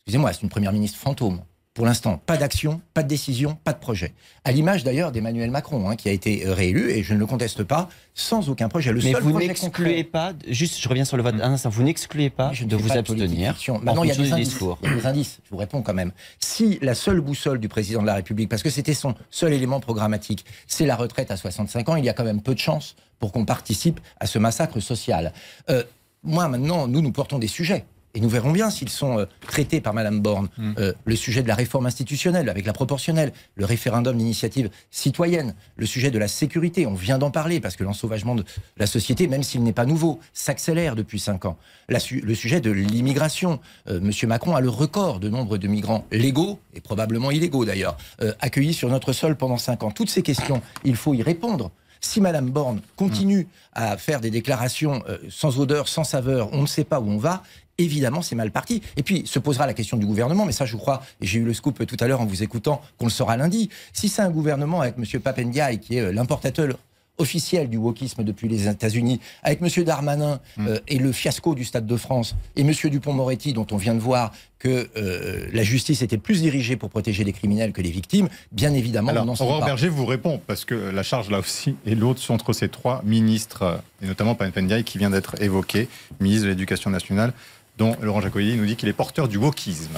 excusez-moi, 0.00 0.32
c'est 0.32 0.42
une 0.42 0.48
première 0.48 0.72
ministre 0.72 0.98
fantôme. 0.98 1.42
Pour 1.76 1.84
l'instant, 1.84 2.22
pas 2.24 2.38
d'action, 2.38 2.80
pas 2.94 3.02
de 3.02 3.08
décision, 3.08 3.58
pas 3.62 3.74
de 3.74 3.78
projet. 3.78 4.14
À 4.44 4.52
l'image 4.52 4.82
d'ailleurs 4.82 5.12
d'Emmanuel 5.12 5.50
Macron, 5.50 5.90
hein, 5.90 5.94
qui 5.94 6.08
a 6.08 6.12
été 6.12 6.46
euh, 6.46 6.54
réélu, 6.54 6.90
et 6.90 7.02
je 7.02 7.12
ne 7.12 7.18
le 7.18 7.26
conteste 7.26 7.64
pas, 7.64 7.90
sans 8.14 8.48
aucun 8.48 8.70
projet. 8.70 8.92
Le 8.92 9.02
Mais 9.02 9.12
seul 9.12 9.22
vous 9.22 9.38
n'excluez 9.38 10.02
pas, 10.02 10.32
juste 10.48 10.80
je 10.80 10.88
reviens 10.88 11.04
sur 11.04 11.18
le 11.18 11.22
vote 11.22 11.34
un 11.34 11.52
instant, 11.52 11.68
vous 11.68 11.82
n'excluez 11.82 12.30
pas 12.30 12.50
je 12.54 12.64
de 12.64 12.76
vous 12.76 12.88
pas 12.88 12.94
abstenir 12.94 13.54
Maintenant, 13.82 14.04
il 14.04 14.08
y 14.08 14.10
a 14.10 14.14
fonction 14.14 14.22
des 14.22 14.28
du 14.28 14.32
indices. 14.32 14.48
discours. 14.48 14.78
Il 14.84 14.88
y 14.88 14.92
a 14.92 14.96
des 14.96 15.06
indices. 15.06 15.38
Je 15.44 15.50
vous 15.50 15.58
réponds 15.58 15.82
quand 15.82 15.92
même. 15.92 16.12
Si 16.40 16.78
la 16.80 16.94
seule 16.94 17.20
boussole 17.20 17.60
du 17.60 17.68
président 17.68 18.00
de 18.00 18.06
la 18.06 18.14
République, 18.14 18.48
parce 18.48 18.62
que 18.62 18.70
c'était 18.70 18.94
son 18.94 19.14
seul 19.28 19.52
élément 19.52 19.78
programmatique, 19.78 20.46
c'est 20.66 20.86
la 20.86 20.96
retraite 20.96 21.30
à 21.30 21.36
65 21.36 21.90
ans, 21.90 21.96
il 21.96 22.06
y 22.06 22.08
a 22.08 22.14
quand 22.14 22.24
même 22.24 22.40
peu 22.40 22.54
de 22.54 22.58
chances 22.58 22.96
pour 23.18 23.32
qu'on 23.32 23.44
participe 23.44 24.00
à 24.18 24.26
ce 24.26 24.38
massacre 24.38 24.80
social. 24.80 25.34
Euh, 25.68 25.82
moi, 26.22 26.48
maintenant, 26.48 26.88
nous, 26.88 27.02
nous 27.02 27.12
portons 27.12 27.38
des 27.38 27.48
sujets. 27.48 27.84
Et 28.16 28.20
nous 28.20 28.30
verrons 28.30 28.50
bien 28.50 28.70
s'ils 28.70 28.88
sont 28.88 29.18
euh, 29.18 29.26
traités 29.46 29.82
par 29.82 29.92
Madame 29.92 30.20
Borne. 30.20 30.48
Euh, 30.78 30.94
le 31.04 31.16
sujet 31.16 31.42
de 31.42 31.48
la 31.48 31.54
réforme 31.54 31.84
institutionnelle 31.84 32.48
avec 32.48 32.64
la 32.64 32.72
proportionnelle, 32.72 33.30
le 33.56 33.66
référendum 33.66 34.16
d'initiative 34.16 34.70
citoyenne, 34.90 35.54
le 35.76 35.84
sujet 35.84 36.10
de 36.10 36.18
la 36.18 36.26
sécurité, 36.26 36.86
on 36.86 36.94
vient 36.94 37.18
d'en 37.18 37.30
parler 37.30 37.60
parce 37.60 37.76
que 37.76 37.84
l'ensauvagement 37.84 38.34
de 38.34 38.42
la 38.78 38.86
société, 38.86 39.28
même 39.28 39.42
s'il 39.42 39.62
n'est 39.62 39.74
pas 39.74 39.84
nouveau, 39.84 40.18
s'accélère 40.32 40.96
depuis 40.96 41.20
cinq 41.20 41.44
ans. 41.44 41.58
La 41.90 41.98
le 42.10 42.34
sujet 42.34 42.62
de 42.62 42.70
l'immigration, 42.70 43.60
euh, 43.88 44.00
Monsieur 44.00 44.26
Macron 44.26 44.56
a 44.56 44.62
le 44.62 44.70
record 44.70 45.20
de 45.20 45.28
nombre 45.28 45.58
de 45.58 45.68
migrants 45.68 46.06
légaux, 46.10 46.58
et 46.72 46.80
probablement 46.80 47.30
illégaux 47.30 47.66
d'ailleurs, 47.66 47.98
euh, 48.22 48.32
accueillis 48.40 48.74
sur 48.74 48.88
notre 48.88 49.12
sol 49.12 49.36
pendant 49.36 49.58
cinq 49.58 49.82
ans. 49.82 49.90
Toutes 49.90 50.10
ces 50.10 50.22
questions, 50.22 50.62
il 50.84 50.96
faut 50.96 51.12
y 51.12 51.22
répondre. 51.22 51.70
Si 52.00 52.20
Madame 52.20 52.50
Borne 52.50 52.80
continue 52.94 53.48
à 53.72 53.96
faire 53.96 54.20
des 54.20 54.30
déclarations 54.30 55.02
sans 55.30 55.58
odeur, 55.58 55.88
sans 55.88 56.04
saveur, 56.04 56.50
on 56.52 56.60
ne 56.60 56.66
sait 56.66 56.84
pas 56.84 57.00
où 57.00 57.08
on 57.08 57.16
va, 57.16 57.42
évidemment, 57.78 58.22
c'est 58.22 58.36
mal 58.36 58.50
parti. 58.50 58.82
Et 58.96 59.02
puis, 59.02 59.22
se 59.26 59.38
posera 59.38 59.66
la 59.66 59.74
question 59.74 59.96
du 59.96 60.06
gouvernement, 60.06 60.44
mais 60.44 60.52
ça, 60.52 60.66
je 60.66 60.76
crois, 60.76 61.02
et 61.20 61.26
j'ai 61.26 61.38
eu 61.40 61.44
le 61.44 61.54
scoop 61.54 61.84
tout 61.86 61.96
à 62.00 62.06
l'heure 62.08 62.20
en 62.20 62.26
vous 62.26 62.42
écoutant, 62.42 62.80
qu'on 62.98 63.06
le 63.06 63.10
saura 63.10 63.36
lundi. 63.36 63.68
Si 63.92 64.08
c'est 64.08 64.22
un 64.22 64.30
gouvernement 64.30 64.80
avec 64.80 64.94
M. 64.98 65.20
Papendiaï, 65.20 65.78
qui 65.80 65.96
est 65.96 66.00
euh, 66.00 66.12
l'importateur 66.12 66.76
officiel 67.18 67.70
du 67.70 67.78
wokisme 67.78 68.24
depuis 68.24 68.46
les 68.46 68.68
États-Unis, 68.68 69.20
avec 69.42 69.62
M. 69.62 69.84
Darmanin 69.84 70.38
Mm. 70.58 70.66
euh, 70.68 70.78
et 70.86 70.98
le 70.98 71.12
fiasco 71.12 71.54
du 71.54 71.64
Stade 71.64 71.86
de 71.86 71.96
France, 71.96 72.36
et 72.56 72.60
M. 72.60 72.72
Dupont-Moretti, 72.90 73.54
dont 73.54 73.66
on 73.72 73.78
vient 73.78 73.94
de 73.94 74.00
voir 74.00 74.32
que 74.58 74.88
euh, 74.96 75.46
la 75.52 75.62
justice 75.62 76.02
était 76.02 76.18
plus 76.18 76.42
dirigée 76.42 76.76
pour 76.76 76.90
protéger 76.90 77.24
les 77.24 77.32
criminels 77.32 77.72
que 77.72 77.80
les 77.80 77.90
victimes, 77.90 78.28
bien 78.52 78.74
évidemment, 78.74 79.12
on 79.16 79.24
n'en 79.24 79.32
Aurore 79.32 79.60
pas. 79.60 79.66
Berger 79.66 79.88
vous 79.88 80.04
répond, 80.04 80.40
parce 80.46 80.66
que 80.66 80.74
la 80.74 81.02
charge 81.02 81.30
là 81.30 81.38
aussi 81.38 81.76
est 81.86 81.94
lourde 81.94 82.18
entre 82.28 82.52
ces 82.52 82.68
trois 82.68 83.02
ministres, 83.04 83.80
et 84.02 84.06
notamment 84.06 84.34
Papendiaï 84.34 84.84
qui 84.84 84.98
vient 84.98 85.10
d'être 85.10 85.40
évoqué, 85.40 85.88
ministre 86.20 86.44
de 86.44 86.50
l'Éducation 86.50 86.90
nationale, 86.90 87.32
dont 87.76 87.96
Laurent 88.00 88.20
Jacobelli 88.20 88.56
nous 88.56 88.66
dit 88.66 88.76
qu'il 88.76 88.88
est 88.88 88.92
porteur 88.94 89.28
du 89.28 89.36
wokisme. 89.38 89.92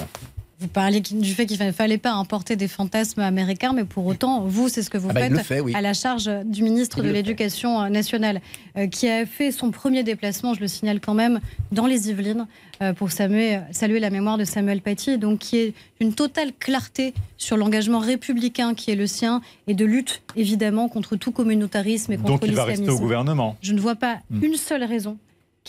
Vous 0.61 0.67
parliez 0.67 0.99
du 0.99 1.33
fait 1.33 1.45
qu'il 1.45 1.57
ne 1.65 1.71
fallait 1.71 1.97
pas 1.97 2.11
importer 2.11 2.57
des 2.57 2.67
fantasmes 2.67 3.21
américains, 3.21 3.71
mais 3.71 3.85
pour 3.85 4.05
autant, 4.05 4.41
vous, 4.43 4.67
c'est 4.67 4.81
ce 4.81 4.89
que 4.89 4.97
vous 4.97 5.07
Ah 5.09 5.13
bah, 5.13 5.21
faites 5.21 5.31
le 5.31 5.37
fait, 5.39 5.61
oui. 5.61 5.73
à 5.73 5.79
la 5.79 5.93
charge 5.93 6.29
du 6.43 6.63
ministre 6.63 6.97
Il 6.99 7.05
de 7.05 7.09
l'Éducation 7.11 7.89
nationale, 7.89 8.41
euh, 8.77 8.87
qui 8.87 9.07
a 9.07 9.25
fait 9.25 9.53
son 9.53 9.71
premier 9.71 10.03
déplacement, 10.03 10.53
je 10.53 10.59
le 10.59 10.67
signale 10.67 10.99
quand 10.99 11.13
même, 11.13 11.39
dans 11.71 11.85
les 11.87 12.09
Yvelines, 12.09 12.45
euh, 12.81 12.91
pour 12.91 13.09
saluer, 13.13 13.59
saluer 13.71 14.01
la 14.01 14.09
mémoire 14.09 14.37
de 14.37 14.43
Samuel 14.43 14.81
Paty, 14.81 15.17
donc 15.17 15.39
qui 15.39 15.55
est 15.59 15.73
une 16.01 16.13
totale 16.13 16.49
clarté 16.59 17.13
sur 17.37 17.55
l'engagement 17.55 17.99
républicain 17.99 18.73
qui 18.73 18.91
est 18.91 18.95
le 18.95 19.07
sien, 19.07 19.39
et 19.67 19.73
de 19.75 19.85
lutte, 19.85 20.23
évidemment, 20.35 20.89
contre 20.89 21.15
tout 21.15 21.31
communautarisme 21.31 22.11
et 22.11 22.17
contre 22.17 22.31
Donc 22.31 22.41
il 22.45 22.53
va 22.53 22.65
rester 22.65 22.79
au 22.81 22.83
l'islamisme. 22.83 23.01
gouvernement. 23.01 23.55
Je 23.61 23.71
ne 23.71 23.79
vois 23.79 23.95
pas 23.95 24.17
Hmm. 24.29 24.43
une 24.43 24.55
seule 24.55 24.83
raison 24.83 25.17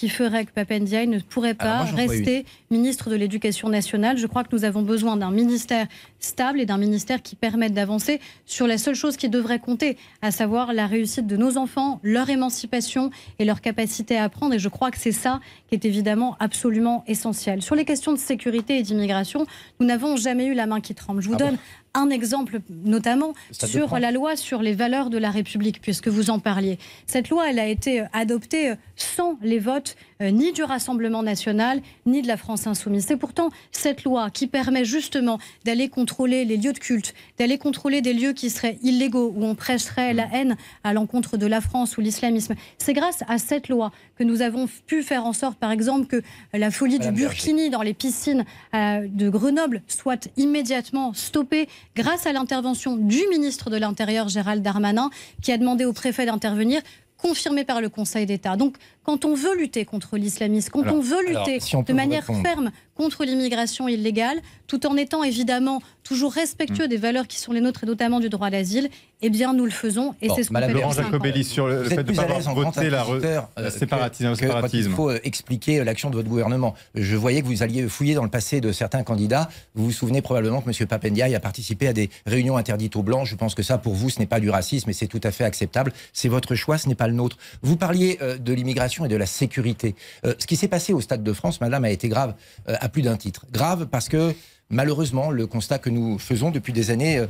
qui 0.01 0.09
ferait 0.09 0.47
que 0.47 0.53
Papendiaï 0.53 1.07
ne 1.07 1.19
pourrait 1.19 1.53
pas 1.53 1.85
moi, 1.85 1.95
rester 1.95 2.47
ministre 2.71 3.11
de 3.11 3.17
l'Éducation 3.17 3.69
nationale. 3.69 4.17
Je 4.17 4.27
crois 4.27 4.45
que 4.45 4.57
nous 4.57 4.65
avons 4.65 4.81
besoin 4.81 5.19
d'un 5.19 5.31
ministère 5.31 5.89
stable 6.21 6.59
et 6.59 6.65
d'un 6.65 6.79
ministère 6.79 7.21
qui 7.21 7.37
permette 7.37 7.75
d'avancer 7.75 8.19
sur 8.47 8.67
la 8.67 8.79
seule 8.79 8.95
chose 8.95 9.19
qui 9.19 9.29
devrait 9.29 9.59
compter, 9.59 9.99
à 10.23 10.31
savoir 10.31 10.73
la 10.73 10.87
réussite 10.87 11.27
de 11.27 11.37
nos 11.37 11.59
enfants, 11.59 12.01
leur 12.03 12.31
émancipation 12.31 13.11
et 13.39 13.45
leur 13.45 13.61
capacité 13.61 14.17
à 14.17 14.25
apprendre. 14.25 14.55
Et 14.55 14.59
je 14.59 14.71
crois 14.71 14.91
que 14.91 14.97
c'est 14.97 15.13
ça 15.13 15.39
qui 15.69 15.75
est 15.75 15.85
évidemment 15.85 16.35
absolument 16.41 17.05
essentiel. 17.07 17.61
Sur 17.61 17.75
les 17.75 17.85
questions 17.85 18.15
de 18.15 18.19
sécurité 18.19 18.79
et 18.79 18.83
d'immigration, 18.83 19.47
nous 19.81 19.87
n'avons 19.87 20.17
jamais 20.17 20.47
eu 20.47 20.55
la 20.55 20.65
main 20.65 20.81
qui 20.81 20.95
tremble. 20.95 21.21
Je 21.21 21.29
vous 21.29 21.35
Ah 21.35 21.45
donne 21.45 21.59
un 21.95 22.11
exemple, 22.11 22.61
notamment 22.71 23.35
sur 23.51 23.99
la 23.99 24.11
loi 24.11 24.37
sur 24.37 24.63
les 24.63 24.75
valeurs 24.75 25.11
de 25.11 25.19
la 25.19 25.31
République, 25.31 25.81
puisque 25.81 26.09
vous 26.09 26.31
en 26.31 26.39
parliez. 26.39 26.79
Cette 27.07 27.31
loi, 27.31 27.51
elle 27.51 27.59
a 27.59 27.67
été 27.67 28.05
adoptée 28.13 28.75
sans 28.97 29.39
les 29.43 29.59
votes 29.59 29.97
ni 30.21 30.53
du 30.53 30.63
Rassemblement 30.63 31.23
national, 31.23 31.81
ni 32.07 32.23
de 32.23 32.29
la 32.29 32.37
France 32.37 32.67
insoumise. 32.67 33.07
C'est 33.07 33.17
pourtant 33.17 33.51
cette 33.73 34.05
loi 34.05 34.31
qui 34.31 34.47
permet 34.47 34.85
justement 34.85 35.39
d'aller 35.65 35.89
contrôler 35.89 36.45
les 36.45 36.57
lieux 36.57 36.73
de 36.73 36.79
culte, 36.79 37.15
d'aller 37.39 37.59
contrôler 37.59 38.03
des 38.03 38.13
lieux 38.13 38.33
qui 38.33 38.51
seraient 38.51 38.79
illégaux, 38.83 39.33
où 39.35 39.45
on 39.45 39.55
prêcherait 39.55 40.13
la 40.13 40.29
haine 40.33 40.57
à 40.85 40.93
l'encontre 40.93 41.37
de 41.37 41.47
la 41.47 41.61
France 41.61 41.97
ou 41.97 42.01
l'islamisme. 42.01 42.55
C'est 42.79 42.93
grâce 42.93 43.25
à 43.29 43.39
cette 43.39 43.69
loi 43.69 43.93
que 44.17 44.25
nous 44.25 44.43
avons 44.43 44.69
pu 44.87 45.03
faire 45.03 45.25
en 45.25 45.33
sorte, 45.33 45.59
par 45.59 45.71
exemple, 45.71 46.07
que 46.07 46.23
la 46.53 46.71
folie 46.71 46.99
Madame 46.99 47.15
du 47.15 47.23
Berger. 47.23 47.37
burkini 47.37 47.71
dans 47.71 47.83
les 47.83 47.95
piscines 47.95 48.45
euh, 48.75 49.07
de 49.09 49.29
Grenoble 49.29 49.83
soit 49.89 50.29
immédiatement 50.37 51.15
stoppée 51.15 51.69
grâce 51.97 52.27
à 52.27 52.33
l'intervention 52.33 52.97
du 52.97 53.21
ministre 53.31 53.71
de 53.71 53.77
l'Intérieur, 53.77 54.29
Gérald 54.29 54.63
Darmanin, 54.63 55.11
qui 55.43 55.53
a 55.53 55.59
demandé 55.59 55.85
au 55.85 55.93
préfet 55.93 56.27
d'intervenir 56.27 56.83
confirmé 57.21 57.65
par 57.65 57.81
le 57.81 57.89
Conseil 57.89 58.27
d'État. 58.27 58.57
Donc, 58.57 58.77
quand 59.05 59.25
on 59.25 59.35
veut 59.35 59.57
lutter 59.59 59.85
contre 59.85 60.17
l'islamisme, 60.17 60.71
quand 60.71 60.83
Alors- 60.83 60.97
on 60.97 61.01
veut 61.01 61.17
alors, 61.29 61.47
lutter 61.47 61.61
si 61.61 61.75
on 61.77 61.83
de 61.83 61.93
manière 61.93 62.21
répondre. 62.23 62.43
ferme 62.43 62.71
contre 62.95 63.25
l'immigration 63.25 63.89
illégale, 63.89 64.39
tout 64.67 64.87
en 64.87 64.97
étant 64.97 65.25
évidemment 65.25 65.81
toujours 66.05 66.33
respectueux 66.33 66.85
Mm. 66.85 66.89
des 66.89 66.97
valeurs 66.99 67.27
qui 67.27 67.39
sont 67.39 67.53
les 67.53 67.61
nôtres 67.63 67.85
et 67.85 67.87
notamment 67.87 68.21
du 68.21 68.29
droit 68.29 68.51
d'asile, 68.51 68.91
eh 69.23 69.31
bien, 69.31 69.55
nous 69.55 69.65
le 69.65 69.71
faisons 69.71 70.15
et 70.21 70.29
Bon, 70.29 70.35
c'est 70.35 70.43
ce 70.43 70.49
qu'on 70.49 70.55
Madame 70.55 70.71
fait 70.73 70.81
Laurent. 70.81 70.93
Jacobelli 70.93 71.45
sur 71.45 71.67
le, 71.67 71.85
fait 71.85 72.03
de 72.03 72.11
ne 72.11 72.17
pas 72.17 72.23
à 72.23 72.25
avoir 72.37 72.55
voté 72.55 72.91
la 72.91 73.05
le 73.05 73.25
euh, 73.65 73.71
séparatisme. 73.71 74.31
le 74.31 74.37
que- 74.37 74.69
que 74.71 74.77
il 74.77 74.89
faut 74.91 75.11
expliquer 75.13 75.83
l'action 75.85 76.11
de 76.11 76.17
votre 76.17 76.29
gouvernement. 76.29 76.75
Je 76.95 77.17
voyais 77.17 77.41
que 77.43 77.47
vous 77.47 77.63
alliez 77.63 77.89
fouiller 77.89 78.15
dans 78.15 78.25
le 78.25 78.31
passé 78.31 78.61
de 78.61 78.71
certains 78.73 79.03
candidats. 79.03 79.49
Vous 79.75 79.85
vous 79.87 79.93
souvenez 79.93 80.21
probablement 80.21 80.61
que 80.61 80.69
M. 80.71 80.87
Papendiaï 80.87 81.35
a 81.35 81.41
participé 81.41 81.89
à 81.89 81.93
des 81.95 82.11
réunions 82.27 82.57
interdites 82.59 82.97
aux 82.97 83.03
Blancs. 83.03 83.27
Je 83.27 83.35
pense 83.37 83.55
que 83.55 83.63
ça, 83.63 83.79
pour 83.79 83.95
vous, 83.95 84.11
ce 84.11 84.19
n'est 84.19 84.27
pas 84.27 84.41
du 84.41 84.51
racisme 84.51 84.91
et 84.91 84.95
c'est 84.95 85.07
tout 85.07 85.21
à 85.23 85.31
fait 85.31 85.45
acceptable. 85.45 85.93
C'est 86.13 86.29
votre 86.29 86.55
choix, 86.55 86.77
ce 86.77 86.89
n'est 86.89 86.95
pas 86.95 87.09
le 87.09 87.15
nôtre. 87.15 87.37
Vous 87.63 87.77
parliez 87.77 88.19
euh, 88.21 88.37
de 88.37 88.53
l'immigration 88.53 88.90
et 88.99 89.09
de 89.09 89.17
la 89.17 89.27
sécurité. 89.27 89.95
Euh, 90.25 90.35
ce 90.39 90.47
qui 90.47 90.57
s'est 90.57 90.69
passé 90.69 90.93
au 90.93 91.01
Stade 91.01 91.23
de 91.23 91.33
France, 91.33 91.61
madame, 91.61 91.85
a 91.85 91.91
été 91.91 92.09
grave 92.09 92.35
euh, 92.69 92.77
à 92.81 92.89
plus 92.89 93.03
d'un 93.03 93.17
titre. 93.17 93.47
Grave 93.51 93.87
parce 93.87 94.09
que 94.09 94.35
malheureusement, 94.71 95.31
le 95.31 95.47
constat 95.47 95.79
que 95.79 95.91
nous 95.91 96.19
faisons 96.19 96.51
depuis 96.51 96.73
des 96.73 96.91
années 96.91 97.19
euh, 97.19 97.27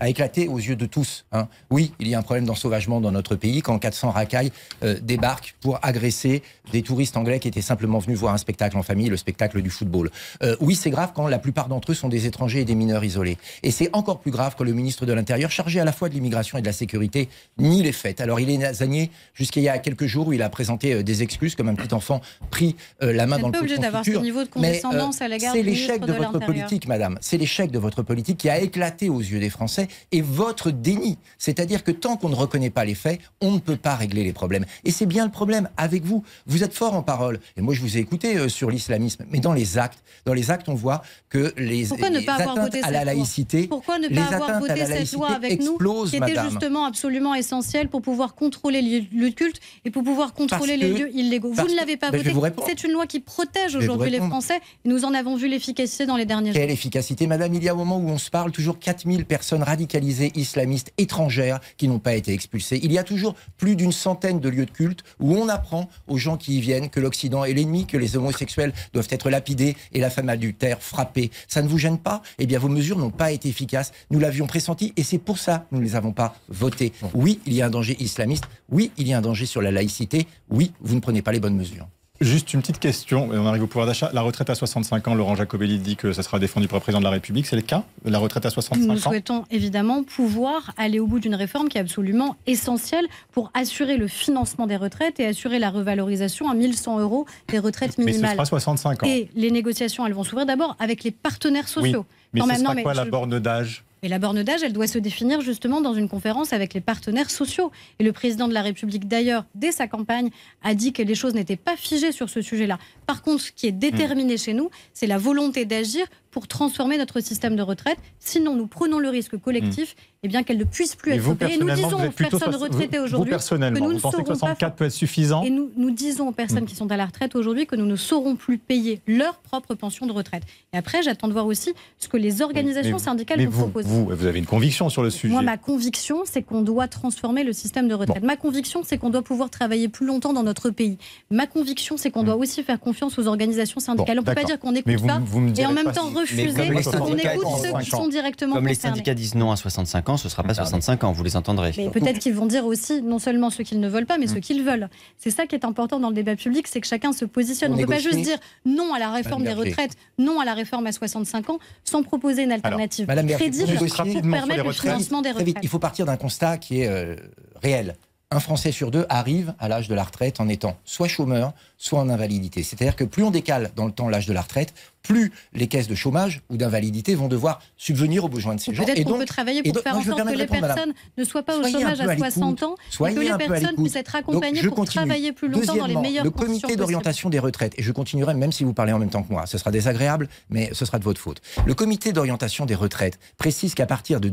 a 0.00 0.08
éclaté 0.08 0.48
aux 0.48 0.58
yeux 0.58 0.76
de 0.76 0.86
tous. 0.86 1.24
hein. 1.32 1.48
Oui, 1.70 1.92
il 2.00 2.08
y 2.08 2.14
a 2.14 2.18
un 2.18 2.22
problème 2.22 2.44
d'ensauvagement 2.44 3.00
dans 3.00 3.12
notre 3.12 3.36
pays 3.36 3.62
quand 3.62 3.78
400 3.78 4.10
racailles 4.10 4.52
euh, 4.82 4.98
débarquent 5.00 5.54
pour 5.60 5.78
agresser 5.82 6.42
des 6.72 6.82
touristes 6.82 7.16
anglais 7.16 7.38
qui 7.38 7.48
étaient 7.48 7.62
simplement 7.62 7.98
venus 7.98 8.18
voir 8.18 8.34
un 8.34 8.38
spectacle 8.38 8.76
en 8.76 8.82
famille, 8.82 9.08
le 9.08 9.16
spectacle 9.16 9.62
du 9.62 9.70
football. 9.70 10.10
Euh, 10.42 10.56
oui, 10.60 10.74
c'est 10.74 10.90
grave 10.90 11.12
quand 11.14 11.28
la 11.28 11.38
plupart 11.38 11.68
d'entre 11.68 11.92
eux 11.92 11.94
sont 11.94 12.08
des 12.08 12.26
étrangers 12.26 12.60
et 12.60 12.64
des 12.64 12.74
mineurs 12.74 13.04
isolés. 13.04 13.38
Et 13.62 13.70
c'est 13.70 13.90
encore 13.92 14.20
plus 14.20 14.30
grave 14.30 14.54
quand 14.58 14.64
le 14.64 14.72
ministre 14.72 15.06
de 15.06 15.12
l'Intérieur, 15.12 15.50
chargé 15.50 15.80
à 15.80 15.84
la 15.84 15.92
fois 15.92 16.08
de 16.08 16.14
l'immigration 16.14 16.58
et 16.58 16.60
de 16.60 16.66
la 16.66 16.72
sécurité, 16.72 17.28
nie 17.58 17.82
les 17.82 17.92
faits. 17.92 18.20
Alors 18.20 18.40
il 18.40 18.50
est 18.50 18.58
nasigné 18.58 19.10
jusqu'il 19.34 19.62
y 19.62 19.68
a 19.68 19.78
quelques 19.78 20.06
jours 20.06 20.28
où 20.28 20.32
il 20.32 20.42
a 20.42 20.48
présenté 20.48 21.02
des 21.02 21.22
excuses 21.22 21.54
comme 21.54 21.68
un 21.68 21.74
petit 21.74 21.94
enfant 21.94 22.20
pris 22.50 22.76
euh, 23.02 23.12
la 23.12 23.26
main 23.26 23.38
dans 23.38 23.48
le 23.48 23.58
pot 23.58 23.66
de 23.66 23.76
d'avoir 23.76 24.04
ce 24.04 24.10
niveau 24.10 24.42
de 24.42 24.48
Mais, 24.56 24.80
condescendance 24.80 25.20
à 25.20 25.28
l'égard 25.28 25.52
c'est 25.52 25.62
l'échec 25.62 26.00
de 26.00 26.06
de 26.06 26.12
votre 26.12 26.32
l'Intérieur. 26.32 26.68
Politique, 26.74 26.88
madame. 26.88 27.18
C'est 27.20 27.36
l'échec 27.36 27.70
de 27.70 27.78
votre 27.78 28.02
politique 28.02 28.38
qui 28.38 28.48
a 28.48 28.58
éclaté 28.58 29.08
aux 29.08 29.20
yeux 29.20 29.38
des 29.38 29.50
Français 29.50 29.86
et 30.10 30.22
votre 30.22 30.70
déni. 30.72 31.18
C'est-à-dire 31.38 31.84
que 31.84 31.92
tant 31.92 32.16
qu'on 32.16 32.28
ne 32.28 32.34
reconnaît 32.34 32.70
pas 32.70 32.84
les 32.84 32.94
faits, 32.96 33.20
on 33.40 33.52
ne 33.52 33.58
peut 33.58 33.76
pas 33.76 33.94
régler 33.94 34.24
les 34.24 34.32
problèmes. 34.32 34.64
Et 34.84 34.90
c'est 34.90 35.06
bien 35.06 35.24
le 35.24 35.30
problème 35.30 35.68
avec 35.76 36.04
vous. 36.04 36.24
Vous 36.46 36.64
êtes 36.64 36.74
fort 36.74 36.94
en 36.94 37.02
parole. 37.02 37.38
Et 37.56 37.60
moi, 37.60 37.74
je 37.74 37.80
vous 37.80 37.96
ai 37.96 38.00
écouté 38.00 38.36
euh, 38.36 38.48
sur 38.48 38.70
l'islamisme. 38.70 39.24
Mais 39.30 39.38
dans 39.38 39.52
les 39.52 39.78
actes, 39.78 40.02
dans 40.24 40.34
les 40.34 40.50
actes, 40.50 40.68
on 40.68 40.74
voit 40.74 41.02
que 41.28 41.52
les, 41.56 41.86
Pourquoi 41.86 42.10
ne 42.10 42.18
les 42.18 42.24
pas 42.24 42.34
avoir 42.34 42.52
atteintes 42.58 42.64
voté 42.72 42.82
à 42.82 42.90
la 42.90 43.04
laïcité, 43.04 43.68
Pourquoi 43.68 43.98
ne 44.00 44.08
les 44.08 44.14
pas 44.16 44.34
avoir 44.34 44.58
voté 44.58 44.74
la 44.74 44.86
cette 44.86 45.12
loi 45.12 45.30
avec 45.32 45.60
nous, 45.60 45.78
qui 46.08 46.16
était 46.16 46.40
justement 46.50 46.86
absolument 46.86 47.34
essentielle 47.34 47.88
pour 47.88 48.02
pouvoir 48.02 48.34
contrôler 48.34 48.82
de 49.12 49.28
culte 49.28 49.60
et 49.84 49.90
pour 49.90 50.02
pouvoir 50.02 50.32
contrôler 50.34 50.76
Parce 50.76 50.90
les 50.90 50.94
que- 50.94 50.98
lieux 51.02 51.16
illégaux 51.16 51.52
Vous 51.52 51.68
ne 51.68 51.76
l'avez 51.76 51.96
pas 51.96 52.10
Ben, 52.10 52.18
je 52.18 52.24
vais 52.24 52.30
voté. 52.30 52.34
vous 52.34 52.40
répondre. 52.40 52.66
C'est 52.68 52.82
une 52.84 52.92
loi 52.92 53.06
qui 53.06 53.20
protège 53.20 53.76
aujourd'hui 53.76 54.10
les. 54.10 54.24
Français 54.24 54.60
nous 54.84 55.04
en 55.04 55.12
avons 55.14 55.36
vu 55.36 55.48
l'efficacité 55.48 56.06
dans 56.06 56.16
les 56.16 56.24
derniers 56.24 56.52
jours. 56.52 56.62
Quelle 56.64 56.72
efficacité, 56.72 57.26
madame 57.26 57.52
Il 57.52 57.62
y 57.62 57.68
a 57.68 57.72
un 57.72 57.74
moment 57.74 57.98
où 57.98 58.08
on 58.08 58.16
se 58.16 58.30
parle, 58.30 58.50
toujours 58.50 58.78
4000 58.78 59.26
personnes 59.26 59.62
radicalisées 59.62 60.32
islamistes 60.34 60.94
étrangères 60.96 61.60
qui 61.76 61.88
n'ont 61.88 61.98
pas 61.98 62.14
été 62.14 62.32
expulsées. 62.32 62.80
Il 62.82 62.90
y 62.90 62.96
a 62.96 63.04
toujours 63.04 63.34
plus 63.58 63.76
d'une 63.76 63.92
centaine 63.92 64.40
de 64.40 64.48
lieux 64.48 64.64
de 64.64 64.70
culte 64.70 65.04
où 65.20 65.34
on 65.34 65.50
apprend 65.50 65.90
aux 66.08 66.16
gens 66.16 66.38
qui 66.38 66.56
y 66.56 66.60
viennent 66.62 66.88
que 66.88 67.00
l'Occident 67.00 67.44
est 67.44 67.52
l'ennemi, 67.52 67.84
que 67.84 67.98
les 67.98 68.16
homosexuels 68.16 68.72
doivent 68.94 69.08
être 69.10 69.28
lapidés 69.28 69.76
et 69.92 70.00
la 70.00 70.08
femme 70.08 70.30
adultère 70.30 70.80
frappée. 70.80 71.30
Ça 71.48 71.60
ne 71.60 71.68
vous 71.68 71.76
gêne 71.76 71.98
pas? 71.98 72.22
Eh 72.38 72.46
bien, 72.46 72.58
vos 72.58 72.70
mesures 72.70 72.98
n'ont 72.98 73.10
pas 73.10 73.30
été 73.30 73.50
efficaces. 73.50 73.92
Nous 74.08 74.18
l'avions 74.18 74.46
pressenti 74.46 74.94
et 74.96 75.02
c'est 75.02 75.18
pour 75.18 75.36
ça 75.36 75.66
que 75.68 75.74
nous 75.74 75.82
ne 75.82 75.84
les 75.84 75.96
avons 75.96 76.12
pas 76.12 76.34
votées. 76.48 76.94
Oui, 77.12 77.40
il 77.44 77.52
y 77.52 77.60
a 77.60 77.66
un 77.66 77.70
danger 77.70 77.94
islamiste. 78.00 78.44
Oui, 78.70 78.90
il 78.96 79.06
y 79.06 79.12
a 79.12 79.18
un 79.18 79.20
danger 79.20 79.44
sur 79.44 79.60
la 79.60 79.70
laïcité. 79.70 80.26
Oui, 80.48 80.72
vous 80.80 80.94
ne 80.94 81.00
prenez 81.00 81.20
pas 81.20 81.32
les 81.32 81.40
bonnes 81.40 81.56
mesures. 81.56 81.86
Juste 82.20 82.54
une 82.54 82.60
petite 82.60 82.78
question, 82.78 83.28
on 83.32 83.46
arrive 83.46 83.64
au 83.64 83.66
pouvoir 83.66 83.88
d'achat. 83.88 84.08
La 84.14 84.22
retraite 84.22 84.48
à 84.48 84.54
65 84.54 85.08
ans, 85.08 85.16
Laurent 85.16 85.34
Jacobelli 85.34 85.78
dit 85.78 85.96
que 85.96 86.12
ça 86.12 86.22
sera 86.22 86.38
défendu 86.38 86.68
par 86.68 86.76
le 86.76 86.80
président 86.80 87.00
de 87.00 87.04
la 87.04 87.10
République. 87.10 87.44
C'est 87.44 87.56
le 87.56 87.62
cas 87.62 87.82
La 88.04 88.20
retraite 88.20 88.46
à 88.46 88.50
Nous 88.50 88.52
65 88.52 88.92
ans 88.92 89.10
souhaitons 89.10 89.44
évidemment 89.50 90.04
pouvoir 90.04 90.72
aller 90.76 91.00
au 91.00 91.08
bout 91.08 91.18
d'une 91.18 91.34
réforme 91.34 91.68
qui 91.68 91.76
est 91.76 91.80
absolument 91.80 92.36
essentielle 92.46 93.06
pour 93.32 93.50
assurer 93.52 93.96
le 93.96 94.06
financement 94.06 94.68
des 94.68 94.76
retraites 94.76 95.18
et 95.18 95.26
assurer 95.26 95.58
la 95.58 95.70
revalorisation 95.70 96.48
à 96.48 96.54
1100 96.54 97.00
euros 97.00 97.26
des 97.48 97.58
retraites 97.58 97.98
Mais 97.98 98.04
ce 98.04 98.10
minimales. 98.10 98.34
sera 98.36 98.44
65 98.44 99.02
ans. 99.02 99.06
Et 99.08 99.28
les 99.34 99.50
négociations, 99.50 100.06
elles 100.06 100.14
vont 100.14 100.22
s'ouvrir 100.24 100.46
d'abord 100.46 100.76
avec 100.78 101.02
les 101.02 101.10
partenaires 101.10 101.64
oui, 101.66 101.82
sociaux. 101.82 102.06
mais 102.32 102.40
Quand 102.40 102.46
ce 102.46 102.52
même, 102.52 102.60
sera 102.60 102.68
non, 102.70 102.74
mais 102.76 102.82
quoi 102.84 102.94
la 102.94 103.06
borne 103.06 103.40
d'âge 103.40 103.82
Et 104.04 104.08
la 104.08 104.18
borne 104.18 104.42
d'âge, 104.42 104.62
elle 104.62 104.74
doit 104.74 104.86
se 104.86 104.98
définir 104.98 105.40
justement 105.40 105.80
dans 105.80 105.94
une 105.94 106.10
conférence 106.10 106.52
avec 106.52 106.74
les 106.74 106.82
partenaires 106.82 107.30
sociaux. 107.30 107.72
Et 107.98 108.04
le 108.04 108.12
président 108.12 108.48
de 108.48 108.52
la 108.52 108.60
République, 108.60 109.08
d'ailleurs, 109.08 109.46
dès 109.54 109.72
sa 109.72 109.88
campagne, 109.88 110.28
a 110.62 110.74
dit 110.74 110.92
que 110.92 111.00
les 111.00 111.14
choses 111.14 111.32
n'étaient 111.32 111.56
pas 111.56 111.74
figées 111.74 112.12
sur 112.12 112.28
ce 112.28 112.42
sujet-là. 112.42 112.78
Par 113.06 113.22
contre, 113.22 113.44
ce 113.44 113.50
qui 113.50 113.66
est 113.66 113.72
déterminé 113.72 114.36
chez 114.36 114.52
nous, 114.52 114.68
c'est 114.92 115.06
la 115.06 115.16
volonté 115.16 115.64
d'agir 115.64 116.04
pour 116.34 116.48
transformer 116.48 116.98
notre 116.98 117.20
système 117.20 117.54
de 117.54 117.62
retraite. 117.62 117.96
Sinon, 118.18 118.56
nous 118.56 118.66
prenons 118.66 118.98
le 118.98 119.08
risque 119.08 119.36
collectif 119.38 119.94
eh 120.24 120.28
bien 120.28 120.42
qu'elle 120.42 120.58
ne 120.58 120.64
puisse 120.64 120.96
plus 120.96 121.12
Et 121.12 121.14
être 121.14 121.20
vous, 121.20 121.34
payée. 121.36 121.54
Et 121.54 121.58
nous 121.58 121.70
disons 121.70 122.04
aux 122.04 122.10
personnes 122.10 122.56
retraitées 122.56 122.98
aujourd'hui 122.98 123.30
que 123.30 123.54
nous 123.78 123.88
ne 123.90 123.94
vous 123.94 124.00
pensez 124.00 124.22
que 124.24 124.34
saurons 124.34 124.54
pas 124.54 124.56
64 124.56 124.74
peut 124.74 124.84
être 124.86 124.90
suffisant? 124.92 125.42
Et 125.44 125.50
nous, 125.50 125.70
nous 125.76 125.90
disons 125.92 126.26
aux 126.28 126.32
personnes 126.32 126.64
Mm. 126.64 126.66
qui 126.66 126.74
sont 126.74 126.90
à 126.90 126.96
la 126.96 127.06
retraite 127.06 127.36
aujourd'hui 127.36 127.66
que 127.66 127.76
nous 127.76 127.86
ne 127.86 127.94
saurons 127.94 128.34
plus 128.34 128.58
payer 128.58 129.00
leur 129.06 129.36
propre 129.36 129.74
pension 129.76 130.06
de 130.06 130.12
retraite. 130.12 130.42
Et 130.72 130.76
après, 130.76 131.02
j'attends 131.02 131.28
de 131.28 131.32
voir 131.34 131.46
aussi 131.46 131.72
ce 131.98 132.08
que 132.08 132.16
les 132.16 132.42
organisations 132.42 132.96
Mais- 132.96 133.02
syndicales 133.02 133.38
mais 133.38 133.44
nous 133.44 133.50
vous, 133.52 133.62
proposent. 133.68 133.84
vous, 133.86 134.06
vous 134.06 134.26
avez 134.26 134.40
une 134.40 134.46
conviction 134.46 134.88
sur 134.88 135.02
le 135.04 135.10
sujet. 135.10 135.32
Moi, 135.32 135.42
ma 135.42 135.56
conviction, 135.56 136.22
c'est 136.24 136.42
qu'on 136.42 136.62
doit 136.62 136.88
transformer 136.88 137.44
le 137.44 137.52
système 137.52 137.86
de 137.86 137.94
retraite. 137.94 138.24
Ma 138.24 138.36
conviction, 138.36 138.82
c'est 138.84 138.98
qu'on 138.98 139.10
doit 139.10 139.22
pouvoir 139.22 139.50
travailler 139.50 139.86
plus 139.88 140.06
longtemps 140.06 140.32
dans 140.32 140.42
notre 140.42 140.70
pays. 140.70 140.96
Ma 141.30 141.46
conviction, 141.46 141.96
c'est 141.96 142.10
qu'on 142.10 142.24
doit 142.24 142.36
aussi 142.36 142.64
faire 142.64 142.80
confiance 142.80 143.18
aux 143.18 143.26
organisations 143.28 143.78
syndicales. 143.78 144.16
Bon, 144.16 144.22
on 144.22 144.24
ne 144.24 144.34
peut 144.34 144.40
pas 144.40 144.46
dire 144.46 144.58
qu'on 144.58 144.72
n'écoute 144.72 145.06
pas 145.06 145.20
et 145.58 145.66
en 145.66 145.72
même 145.72 145.92
temps 145.92 146.10
refuser 146.24 146.66
comme 146.66 146.76
les 146.76 146.82
qu'on 146.82 146.90
syndicats 146.90 147.34
écoute 147.34 147.46
disent 147.46 147.62
ceux 147.62 147.78
qui 147.78 147.90
65 147.90 147.96
sont 147.96 148.08
directement 148.08 148.54
Comme 148.56 148.66
les 148.66 148.74
syndicats 148.74 149.14
disent 149.14 149.34
non 149.34 149.52
à 149.52 149.56
65 149.56 150.08
ans, 150.08 150.16
ce 150.16 150.26
ne 150.26 150.30
sera 150.30 150.42
pas 150.42 150.54
65 150.54 151.04
ans, 151.04 151.12
vous 151.12 151.24
les 151.24 151.36
entendrez. 151.36 151.72
Mais 151.76 151.90
peut-être 151.90 152.18
qu'ils 152.18 152.34
vont 152.34 152.46
dire 152.46 152.66
aussi 152.66 153.02
non 153.02 153.18
seulement 153.18 153.50
ce 153.50 153.62
qu'ils 153.62 153.80
ne 153.80 153.88
veulent 153.88 154.06
pas, 154.06 154.18
mais 154.18 154.26
ce 154.26 154.38
qu'ils 154.38 154.62
veulent. 154.62 154.88
C'est 155.18 155.30
ça 155.30 155.46
qui 155.46 155.54
est 155.54 155.64
important 155.64 156.00
dans 156.00 156.08
le 156.08 156.14
débat 156.14 156.36
public, 156.36 156.66
c'est 156.66 156.80
que 156.80 156.86
chacun 156.86 157.12
se 157.12 157.24
positionne. 157.24 157.72
On 157.72 157.76
ne 157.76 157.82
peut 157.82 157.92
pas 157.92 157.98
juste 157.98 158.20
dire 158.20 158.38
non 158.64 158.94
à 158.94 158.98
la 158.98 159.10
réforme 159.10 159.44
des 159.44 159.54
retraites, 159.54 159.92
non 160.18 160.40
à 160.40 160.44
la 160.44 160.54
réforme 160.54 160.86
à 160.86 160.92
65 160.92 161.50
ans, 161.50 161.58
sans 161.84 162.02
proposer 162.02 162.42
une 162.42 162.52
alternative 162.52 163.06
crédible 163.06 163.74
pour 163.76 164.22
permettre 164.30 164.64
le 164.64 164.72
financement 164.72 165.22
des 165.22 165.30
retraites. 165.30 165.56
il 165.62 165.68
faut 165.68 165.78
partir 165.78 166.06
d'un 166.06 166.16
constat 166.16 166.58
qui 166.58 166.80
est 166.80 166.88
euh, 166.88 167.16
réel. 167.62 167.94
Un 168.30 168.40
Français 168.40 168.72
sur 168.72 168.90
deux 168.90 169.06
arrive 169.08 169.54
à 169.60 169.68
l'âge 169.68 169.86
de 169.86 169.94
la 169.94 170.02
retraite 170.02 170.40
en 170.40 170.48
étant 170.48 170.76
soit 170.84 171.06
chômeur, 171.06 171.52
soit 171.78 172.00
en 172.00 172.08
invalidité. 172.08 172.62
C'est-à-dire 172.62 172.96
que 172.96 173.04
plus 173.04 173.22
on 173.22 173.30
décale 173.30 173.70
dans 173.76 173.86
le 173.86 173.92
temps 173.92 174.08
l'âge 174.08 174.26
de 174.26 174.32
la 174.32 174.40
retraite, 174.40 174.74
plus 175.02 175.32
les 175.52 175.68
caisses 175.68 175.86
de 175.86 175.94
chômage 175.94 176.40
ou 176.50 176.56
d'invalidité 176.56 177.14
vont 177.14 177.28
devoir 177.28 177.60
subvenir 177.76 178.24
aux 178.24 178.28
besoins 178.28 178.56
de 178.56 178.60
ces 178.60 178.74
gens. 178.74 178.82
Peut-être 178.82 178.98
Et 178.98 179.04
qu'on 179.04 179.18
peut 179.18 179.24
travailler 179.24 179.62
pour 179.62 179.80
faire 179.80 179.96
en 179.96 180.02
sorte 180.02 180.24
que 180.24 180.36
les 180.36 180.46
personnes 180.46 180.94
ne 181.16 181.24
soient 181.24 181.42
pas 181.42 181.58
au 181.58 181.62
chômage 181.62 182.00
à 182.00 182.10
à 182.10 182.16
60 182.16 182.62
ans 182.64 182.74
et 183.06 183.14
que 183.14 183.20
les 183.20 183.36
personnes 183.36 183.76
puissent 183.76 183.96
être 183.96 184.16
accompagnées 184.16 184.62
pour 184.62 184.84
travailler 184.84 185.32
plus 185.32 185.48
longtemps 185.48 185.76
dans 185.76 185.86
les 185.86 185.96
meilleures 185.96 186.24
le 186.24 186.30
conditions 186.30 186.46
comité 186.46 186.62
possibles. 186.62 186.80
d'orientation 186.80 187.30
des 187.30 187.38
retraites, 187.38 187.74
et 187.78 187.82
je 187.82 187.92
continuerai 187.92 188.34
même 188.34 188.52
si 188.52 188.64
vous 188.64 188.74
parlez 188.74 188.92
en 188.92 188.98
même 188.98 189.10
temps 189.10 189.22
que 189.22 189.32
moi, 189.32 189.46
ce 189.46 189.58
sera 189.58 189.70
désagréable, 189.70 190.28
mais 190.48 190.70
ce 190.72 190.84
sera 190.84 190.98
de 190.98 191.04
votre 191.04 191.20
faute. 191.20 191.40
Le 191.66 191.74
comité 191.74 192.12
d'orientation 192.12 192.66
des 192.66 192.74
retraites 192.74 193.18
précise 193.36 193.74
qu'à 193.74 193.86
partir 193.86 194.20
de 194.20 194.28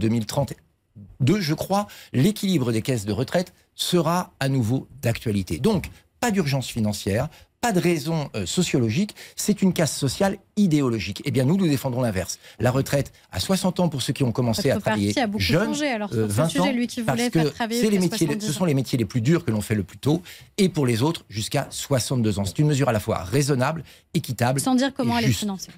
2032, 1.22 1.42
je 1.42 1.54
crois, 1.54 1.88
l'équilibre 2.14 2.72
des 2.72 2.82
caisses 2.82 3.06
de 3.06 3.14
retraite 3.14 3.54
sera 3.76 4.34
à 4.40 4.50
nouveau 4.50 4.88
d'actualité. 5.02 5.60
Donc, 5.60 5.90
pas 6.20 6.32
d'urgence 6.32 6.68
financière, 6.68 7.30
pas 7.62 7.72
de 7.72 7.80
raison 7.80 8.30
euh, 8.36 8.48
sociologique, 8.48 9.16
c'est 9.36 9.62
une 9.62 9.72
casse 9.72 9.96
sociale 9.96 10.38
idéologique. 10.58 11.22
Eh 11.26 11.32
bien, 11.32 11.46
nous, 11.46 11.58
nous 11.58 11.68
défendrons 11.68 12.02
l'inverse. 12.02 12.40
La 12.60 12.72
retraite 12.72 13.12
à 13.32 13.40
60 13.40 13.80
ans 13.80 13.90
pour 13.90 14.02
ceux 14.02 14.14
qui 14.14 14.24
ont 14.24 14.32
commencé 14.32 14.70
Votre 14.70 14.78
à 14.78 14.82
travailler 14.82 15.20
a 15.20 15.28
beaucoup 15.28 15.44
jeunes, 15.44 15.68
changé 15.68 15.90
alors 15.90 16.10
euh, 16.14 16.28
sur 16.28 16.36
20 16.36 16.46
ce 16.46 16.52
sujet, 16.52 16.64
ans, 16.64 16.72
lui 16.72 16.88
qui 16.88 17.04
parce 17.04 17.30
que 17.30 17.40
c'est 17.70 17.90
les 17.90 18.00
métiers, 18.00 18.26
70 18.26 18.46
ce 18.46 18.52
sont 18.52 18.66
les 18.66 18.74
métiers 18.74 18.98
les 18.98 19.06
plus 19.06 19.22
durs 19.22 19.46
que 19.46 19.52
l'on 19.52 19.62
fait 19.62 19.76
le 19.76 19.84
plus 19.84 20.00
tôt, 20.00 20.24
et 20.58 20.70
pour 20.70 20.88
les 20.88 21.04
autres 21.04 21.24
jusqu'à 21.30 21.68
62 21.70 22.40
ans. 22.40 22.46
C'est 22.46 22.58
une 22.58 22.68
mesure 22.68 22.90
à 22.90 22.94
la 22.94 23.00
fois 23.00 23.20
raisonnable, 23.20 23.84
équitable. 24.16 24.60
sans 24.60 24.76
dire 24.76 24.92
comment 24.96 25.20
et 25.20 25.24
elle 25.24 25.30
est 25.30 25.34
financée. 25.34 25.70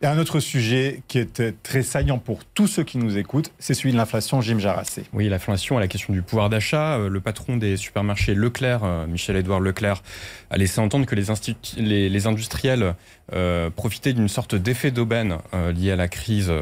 Et 0.00 0.06
un 0.06 0.16
autre 0.18 0.38
sujet 0.38 1.02
qui 1.08 1.18
est 1.18 1.42
très 1.64 1.82
saillant 1.82 2.18
pour 2.18 2.44
tous 2.44 2.68
ceux 2.68 2.84
qui 2.84 2.98
nous 2.98 3.18
écoutent, 3.18 3.50
c'est 3.58 3.74
celui 3.74 3.90
de 3.90 3.96
l'inflation, 3.96 4.40
Jim 4.40 4.60
Jarassé. 4.60 5.02
Oui, 5.12 5.28
l'inflation 5.28 5.76
à 5.76 5.80
la 5.80 5.88
question 5.88 6.12
du 6.12 6.22
pouvoir 6.22 6.48
d'achat. 6.50 6.98
euh, 6.98 7.08
Le 7.08 7.20
patron 7.20 7.56
des 7.56 7.76
supermarchés 7.76 8.34
Leclerc, 8.36 8.84
euh, 8.84 9.08
Michel-Édouard 9.08 9.58
Leclerc, 9.58 10.04
a 10.50 10.56
laissé 10.56 10.80
entendre 10.80 11.04
que 11.04 11.16
les, 11.16 11.30
institu- 11.32 11.74
les- 11.78 12.08
les 12.08 12.26
industriels 12.28 12.94
euh, 13.32 13.70
profitaient 13.70 14.12
d'une 14.12 14.28
sorte 14.28 14.54
d'effet 14.54 14.92
d'aubaine 14.92 15.38
euh, 15.52 15.72
lié 15.72 15.90
à 15.90 15.96
la 15.96 16.06
crise 16.06 16.52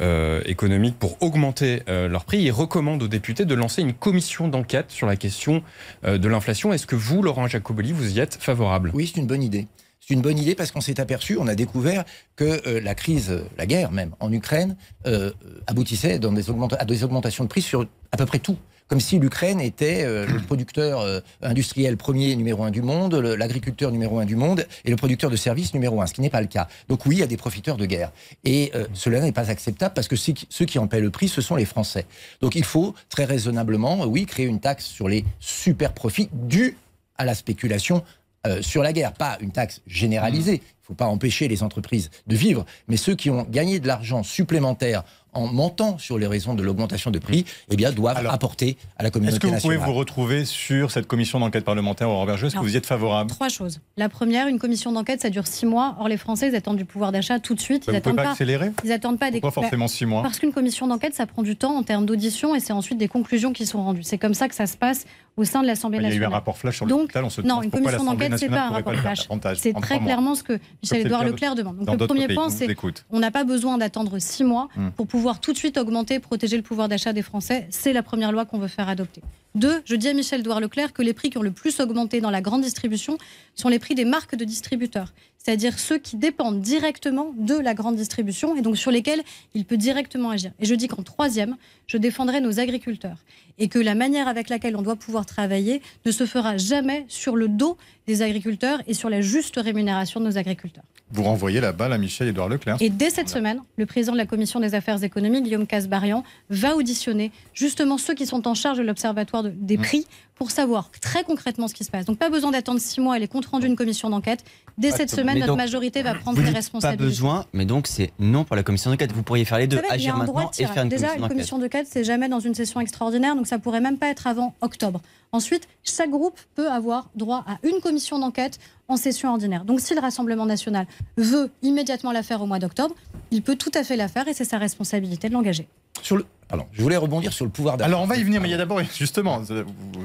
euh, 0.00 0.40
économique 0.46 0.98
pour 0.98 1.22
augmenter 1.22 1.82
euh, 1.90 2.08
leurs 2.08 2.24
prix. 2.24 2.38
Il 2.38 2.50
recommande 2.50 3.02
aux 3.02 3.08
députés 3.08 3.44
de 3.44 3.54
lancer 3.54 3.82
une 3.82 3.92
commission 3.92 4.48
d'enquête 4.48 4.90
sur 4.90 5.06
la 5.06 5.16
question 5.16 5.62
euh, 6.06 6.16
de 6.16 6.28
l'inflation. 6.28 6.72
Est-ce 6.72 6.86
que 6.86 6.96
vous, 6.96 7.20
Laurent 7.20 7.46
Jacoboli, 7.46 7.92
vous 7.92 8.16
y 8.16 8.20
êtes 8.20 8.38
favorable? 8.40 8.90
Oui, 8.94 9.12
c'est 9.12 9.20
une 9.20 9.26
bonne 9.26 9.42
idée. 9.42 9.66
C'est 10.06 10.14
une 10.14 10.20
bonne 10.20 10.38
idée 10.38 10.54
parce 10.54 10.70
qu'on 10.70 10.80
s'est 10.80 11.00
aperçu, 11.00 11.36
on 11.36 11.48
a 11.48 11.56
découvert 11.56 12.04
que 12.36 12.62
euh, 12.68 12.80
la 12.80 12.94
crise, 12.94 13.30
euh, 13.30 13.42
la 13.58 13.66
guerre 13.66 13.90
même 13.90 14.14
en 14.20 14.32
Ukraine, 14.32 14.76
euh, 15.06 15.32
aboutissait 15.66 16.20
à 16.24 16.84
des 16.84 17.04
augmentations 17.04 17.42
de 17.42 17.48
prix 17.48 17.60
sur 17.62 17.84
à 18.12 18.16
peu 18.16 18.24
près 18.24 18.38
tout. 18.38 18.56
Comme 18.86 19.00
si 19.00 19.18
l'Ukraine 19.18 19.60
était 19.60 20.04
le 20.04 20.40
producteur 20.46 21.04
industriel 21.42 21.96
premier 21.96 22.36
numéro 22.36 22.62
un 22.62 22.70
du 22.70 22.82
monde, 22.82 23.16
l'agriculteur 23.16 23.90
numéro 23.90 24.20
un 24.20 24.24
du 24.24 24.36
monde 24.36 24.64
et 24.84 24.90
le 24.90 24.94
producteur 24.94 25.28
de 25.28 25.34
services 25.34 25.74
numéro 25.74 26.00
un, 26.00 26.06
ce 26.06 26.14
qui 26.14 26.20
n'est 26.20 26.30
pas 26.30 26.40
le 26.40 26.46
cas. 26.46 26.68
Donc 26.86 27.04
oui, 27.04 27.16
il 27.16 27.18
y 27.18 27.22
a 27.24 27.26
des 27.26 27.36
profiteurs 27.36 27.76
de 27.76 27.84
guerre. 27.84 28.12
Et 28.44 28.70
cela 28.94 29.18
n'est 29.18 29.32
pas 29.32 29.50
acceptable 29.50 29.92
parce 29.92 30.06
que 30.06 30.14
ceux 30.14 30.66
qui, 30.66 30.78
en 30.78 30.86
paient 30.86 31.00
le 31.00 31.10
prix, 31.10 31.26
ce 31.26 31.40
sont 31.40 31.56
les 31.56 31.64
Français. 31.64 32.06
Donc 32.40 32.54
il 32.54 32.62
faut 32.62 32.94
très 33.08 33.24
raisonnablement, 33.24 34.04
oui, 34.04 34.24
créer 34.24 34.46
une 34.46 34.60
taxe 34.60 34.84
sur 34.84 35.08
les 35.08 35.24
super 35.40 35.92
profits 35.92 36.28
dus 36.32 36.76
à 37.18 37.24
la 37.24 37.34
spéculation 37.34 38.04
euh, 38.46 38.62
sur 38.62 38.82
la 38.82 38.92
guerre, 38.92 39.12
pas 39.12 39.36
une 39.40 39.50
taxe 39.52 39.80
généralisée. 39.86 40.54
Il 40.62 40.92
ne 40.92 40.94
faut 40.94 40.94
pas 40.94 41.06
empêcher 41.06 41.48
les 41.48 41.62
entreprises 41.64 42.10
de 42.28 42.36
vivre, 42.36 42.64
mais 42.86 42.96
ceux 42.96 43.14
qui 43.16 43.28
ont 43.28 43.44
gagné 43.50 43.80
de 43.80 43.88
l'argent 43.88 44.22
supplémentaire 44.22 45.02
en 45.32 45.48
mentant 45.48 45.98
sur 45.98 46.16
les 46.18 46.26
raisons 46.26 46.54
de 46.54 46.62
l'augmentation 46.62 47.10
de 47.10 47.18
prix, 47.18 47.44
eh 47.70 47.76
bien, 47.76 47.92
doivent 47.92 48.16
Alors, 48.16 48.32
apporter 48.32 48.78
à 48.96 49.02
la 49.02 49.08
Est-ce 49.08 49.12
communauté 49.12 49.38
que 49.38 49.46
vous 49.48 49.52
pouvez 49.60 49.74
nationale. 49.74 49.86
vous 49.90 49.92
retrouver 49.94 50.44
sur 50.46 50.90
cette 50.90 51.06
commission 51.06 51.38
d'enquête 51.40 51.64
parlementaire, 51.64 52.08
Aurore 52.08 52.24
Berger 52.24 52.46
Est-ce 52.46 52.54
que 52.54 52.60
vous 52.60 52.72
y 52.72 52.76
êtes 52.78 52.86
favorable? 52.86 53.28
Trois 53.28 53.50
choses. 53.50 53.80
La 53.98 54.08
première, 54.08 54.46
une 54.46 54.58
commission 54.58 54.92
d'enquête, 54.92 55.20
ça 55.20 55.28
dure 55.28 55.46
six 55.46 55.66
mois. 55.66 55.96
Or, 56.00 56.08
les 56.08 56.16
Français, 56.16 56.48
ils 56.48 56.54
attendent 56.56 56.78
du 56.78 56.86
pouvoir 56.86 57.12
d'achat 57.12 57.38
tout 57.38 57.54
de 57.54 57.60
suite. 57.60 57.82
Ils 57.86 57.90
Vous 57.90 57.96
ne 57.96 58.00
pouvez 58.00 58.12
attendent 58.12 58.16
pas 58.16 58.22
pas. 58.24 58.30
accélérer? 58.30 58.70
Ils 58.84 58.92
attendent 58.92 59.18
pas 59.18 59.30
des. 59.30 59.40
Pourquoi 59.40 59.62
forcément 59.62 59.88
six 59.88 60.06
mois? 60.06 60.22
Parce 60.22 60.38
qu'une 60.38 60.52
commission 60.52 60.86
d'enquête, 60.86 61.14
ça 61.14 61.26
prend 61.26 61.42
du 61.42 61.56
temps 61.56 61.76
en 61.76 61.82
termes 61.82 62.06
d'audition 62.06 62.54
et 62.54 62.60
c'est 62.60 62.72
ensuite 62.72 62.96
des 62.96 63.08
conclusions 63.08 63.52
qui 63.52 63.66
sont 63.66 63.82
rendues. 63.82 64.04
C'est 64.04 64.18
comme 64.18 64.34
ça 64.34 64.48
que 64.48 64.54
ça 64.54 64.66
se 64.66 64.78
passe 64.78 65.04
au 65.38 65.44
sein 65.44 65.60
de 65.60 65.66
l'Assemblée 65.66 65.98
Il 65.98 66.02
y 66.02 66.06
a 66.06 66.08
eu 66.08 66.12
un 66.12 66.14
nationale. 66.14 66.32
rapport 66.32 66.56
flash 66.56 66.76
sur 66.76 66.86
Donc, 66.86 67.00
l'hôpital, 67.00 67.24
on 67.24 67.30
se 67.30 67.42
Non, 67.42 67.60
une 67.62 67.70
commission 67.70 68.04
d'enquête, 68.04 68.38
c'est 68.38 68.48
pas 68.48 68.52
nationale 68.54 68.58
un 68.68 68.70
rapport 68.70 68.92
le 68.92 68.98
flash. 68.98 69.28
C'est 69.56 69.74
très 69.74 69.98
clairement 70.00 70.34
ce 70.34 70.42
que 70.42 70.54
Michel 70.54 70.60
c'est 70.82 70.94
le 71.00 71.00
Édouard 71.06 71.20
cas 71.20 71.26
de- 71.26 71.30
Leclerc 71.32 71.54
demande. 71.54 71.76
Donc 71.84 72.00
le 72.00 72.06
premier 72.06 72.28
point, 72.34 72.48
c'est 72.48 72.74
on 73.10 73.18
n'a 73.20 73.30
pas 73.30 73.44
besoin 73.44 73.76
d'attendre 73.78 74.18
six 74.18 74.44
mois 74.44 74.68
Hmm. 74.76 74.88
pour 74.96 75.06
pouvoir 75.06 75.40
tout 75.40 75.52
de 75.52 75.58
suite 75.58 75.76
augmenter, 75.78 76.18
protéger 76.20 76.56
le 76.56 76.62
pouvoir 76.62 76.88
d'achat 76.88 77.12
des 77.12 77.22
Français. 77.22 77.66
C'est 77.70 77.92
la 77.92 78.02
première 78.02 78.32
loi 78.32 78.44
qu'on 78.46 78.58
veut 78.58 78.68
faire 78.68 78.88
adopter. 78.88 79.22
Deux, 79.56 79.80
je 79.86 79.96
dis 79.96 80.06
à 80.08 80.12
Michel 80.12 80.40
Édouard 80.40 80.60
Leclerc 80.60 80.92
que 80.92 81.00
les 81.00 81.14
prix 81.14 81.30
qui 81.30 81.38
ont 81.38 81.42
le 81.42 81.50
plus 81.50 81.80
augmenté 81.80 82.20
dans 82.20 82.28
la 82.28 82.42
grande 82.42 82.60
distribution 82.60 83.16
sont 83.54 83.70
les 83.70 83.78
prix 83.78 83.94
des 83.94 84.04
marques 84.04 84.36
de 84.36 84.44
distributeurs, 84.44 85.14
c'est-à-dire 85.38 85.78
ceux 85.78 85.96
qui 85.96 86.18
dépendent 86.18 86.60
directement 86.60 87.32
de 87.38 87.54
la 87.54 87.72
grande 87.72 87.96
distribution 87.96 88.54
et 88.54 88.60
donc 88.60 88.76
sur 88.76 88.90
lesquels 88.90 89.22
il 89.54 89.64
peut 89.64 89.78
directement 89.78 90.28
agir. 90.28 90.52
Et 90.60 90.66
je 90.66 90.74
dis 90.74 90.88
qu'en 90.88 91.02
troisième, 91.02 91.56
je 91.86 91.96
défendrai 91.96 92.42
nos 92.42 92.60
agriculteurs 92.60 93.16
et 93.56 93.68
que 93.68 93.78
la 93.78 93.94
manière 93.94 94.28
avec 94.28 94.50
laquelle 94.50 94.76
on 94.76 94.82
doit 94.82 94.96
pouvoir 94.96 95.24
travailler 95.24 95.80
ne 96.04 96.10
se 96.10 96.26
fera 96.26 96.58
jamais 96.58 97.06
sur 97.08 97.34
le 97.34 97.48
dos 97.48 97.78
des 98.06 98.20
agriculteurs 98.20 98.82
et 98.86 98.92
sur 98.92 99.08
la 99.08 99.22
juste 99.22 99.56
rémunération 99.56 100.20
de 100.20 100.26
nos 100.26 100.36
agriculteurs. 100.36 100.84
Vous 101.12 101.22
renvoyez 101.22 101.60
la 101.60 101.70
balle 101.72 101.92
à 101.92 101.98
Michel-Édouard 101.98 102.48
Leclerc. 102.48 102.78
Et 102.80 102.90
dès 102.90 103.10
cette 103.10 103.28
semaine, 103.28 103.60
le 103.76 103.86
président 103.86 104.12
de 104.12 104.18
la 104.18 104.26
Commission 104.26 104.58
des 104.58 104.74
affaires 104.74 105.02
économiques, 105.04 105.44
Guillaume 105.44 105.66
Casbarian, 105.66 106.24
va 106.50 106.74
auditionner 106.74 107.30
justement 107.54 107.96
ceux 107.96 108.14
qui 108.14 108.26
sont 108.26 108.48
en 108.48 108.54
charge 108.54 108.78
de 108.78 108.82
l'Observatoire 108.82 109.44
de- 109.44 109.50
des 109.54 109.78
prix 109.78 110.04
pour 110.34 110.50
savoir 110.50 110.90
très 111.00 111.22
concrètement 111.22 111.68
ce 111.68 111.74
qui 111.74 111.84
se 111.84 111.90
passe. 111.90 112.06
Donc 112.06 112.18
pas 112.18 112.28
besoin 112.28 112.50
d'attendre 112.50 112.80
six 112.80 113.00
mois 113.00 113.16
et 113.16 113.20
les 113.20 113.28
comptes 113.28 113.46
rendus 113.46 113.68
d'une 113.68 113.76
commission 113.76 114.10
d'enquête. 114.10 114.44
Dès 114.78 114.90
cette 114.90 115.08
semaine, 115.10 115.34
Mais 115.34 115.40
notre 115.40 115.52
donc, 115.52 115.58
majorité 115.58 116.02
va 116.02 116.14
prendre 116.14 116.36
ses 116.38 116.42
dites 116.42 116.52
pas 116.52 116.58
responsabilités. 116.58 117.04
besoin, 117.04 117.46
mais 117.52 117.64
donc 117.64 117.86
c'est 117.86 118.10
non 118.18 118.44
pour 118.44 118.56
la 118.56 118.62
commission 118.64 118.90
d'enquête. 118.90 119.12
Vous 119.12 119.22
pourriez 119.22 119.44
faire 119.44 119.58
les 119.58 119.66
deux, 119.68 119.80
agir 119.88 120.16
maintenant 120.16 120.50
de 120.54 120.62
et 120.62 120.66
faire 120.66 120.82
une 120.82 120.88
Déjà, 120.90 121.06
commission 121.06 121.14
une 121.14 121.20
d'enquête. 121.20 121.28
commission 121.36 121.58
d'enquête, 121.58 121.86
c'est 121.88 122.04
jamais 122.04 122.28
dans 122.28 122.40
une 122.40 122.54
session 122.54 122.80
extraordinaire, 122.80 123.36
donc 123.36 123.46
ça 123.46 123.58
pourrait 123.60 123.80
même 123.80 123.96
pas 123.96 124.08
être 124.08 124.26
avant 124.26 124.54
octobre. 124.60 125.00
Ensuite, 125.36 125.68
chaque 125.84 126.08
groupe 126.08 126.40
peut 126.54 126.70
avoir 126.70 127.10
droit 127.14 127.44
à 127.46 127.58
une 127.62 127.80
commission 127.82 128.18
d'enquête 128.18 128.58
en 128.88 128.96
session 128.96 129.28
ordinaire. 129.28 129.66
Donc 129.66 129.80
si 129.80 129.94
le 129.94 130.00
Rassemblement 130.00 130.46
national 130.46 130.86
veut 131.18 131.50
immédiatement 131.60 132.10
la 132.10 132.22
faire 132.22 132.40
au 132.40 132.46
mois 132.46 132.58
d'octobre, 132.58 132.94
il 133.30 133.42
peut 133.42 133.56
tout 133.56 133.72
à 133.74 133.84
fait 133.84 133.96
la 133.96 134.08
faire 134.08 134.26
et 134.28 134.32
c'est 134.32 134.46
sa 134.46 134.56
responsabilité 134.56 135.28
de 135.28 135.34
l'engager. 135.34 135.68
Sur 136.00 136.16
le... 136.16 136.24
Pardon, 136.48 136.64
je 136.72 136.80
voulais 136.80 136.96
rebondir 136.96 137.34
sur 137.34 137.44
le 137.44 137.50
pouvoir 137.50 137.76
d'achat. 137.76 137.88
Alors 137.88 138.00
on 138.00 138.06
va 138.06 138.16
y 138.16 138.22
venir, 138.22 138.40
mais 138.40 138.48
il 138.48 138.52
y 138.52 138.54
a 138.54 138.56
d'abord, 138.56 138.80
justement, 138.96 139.42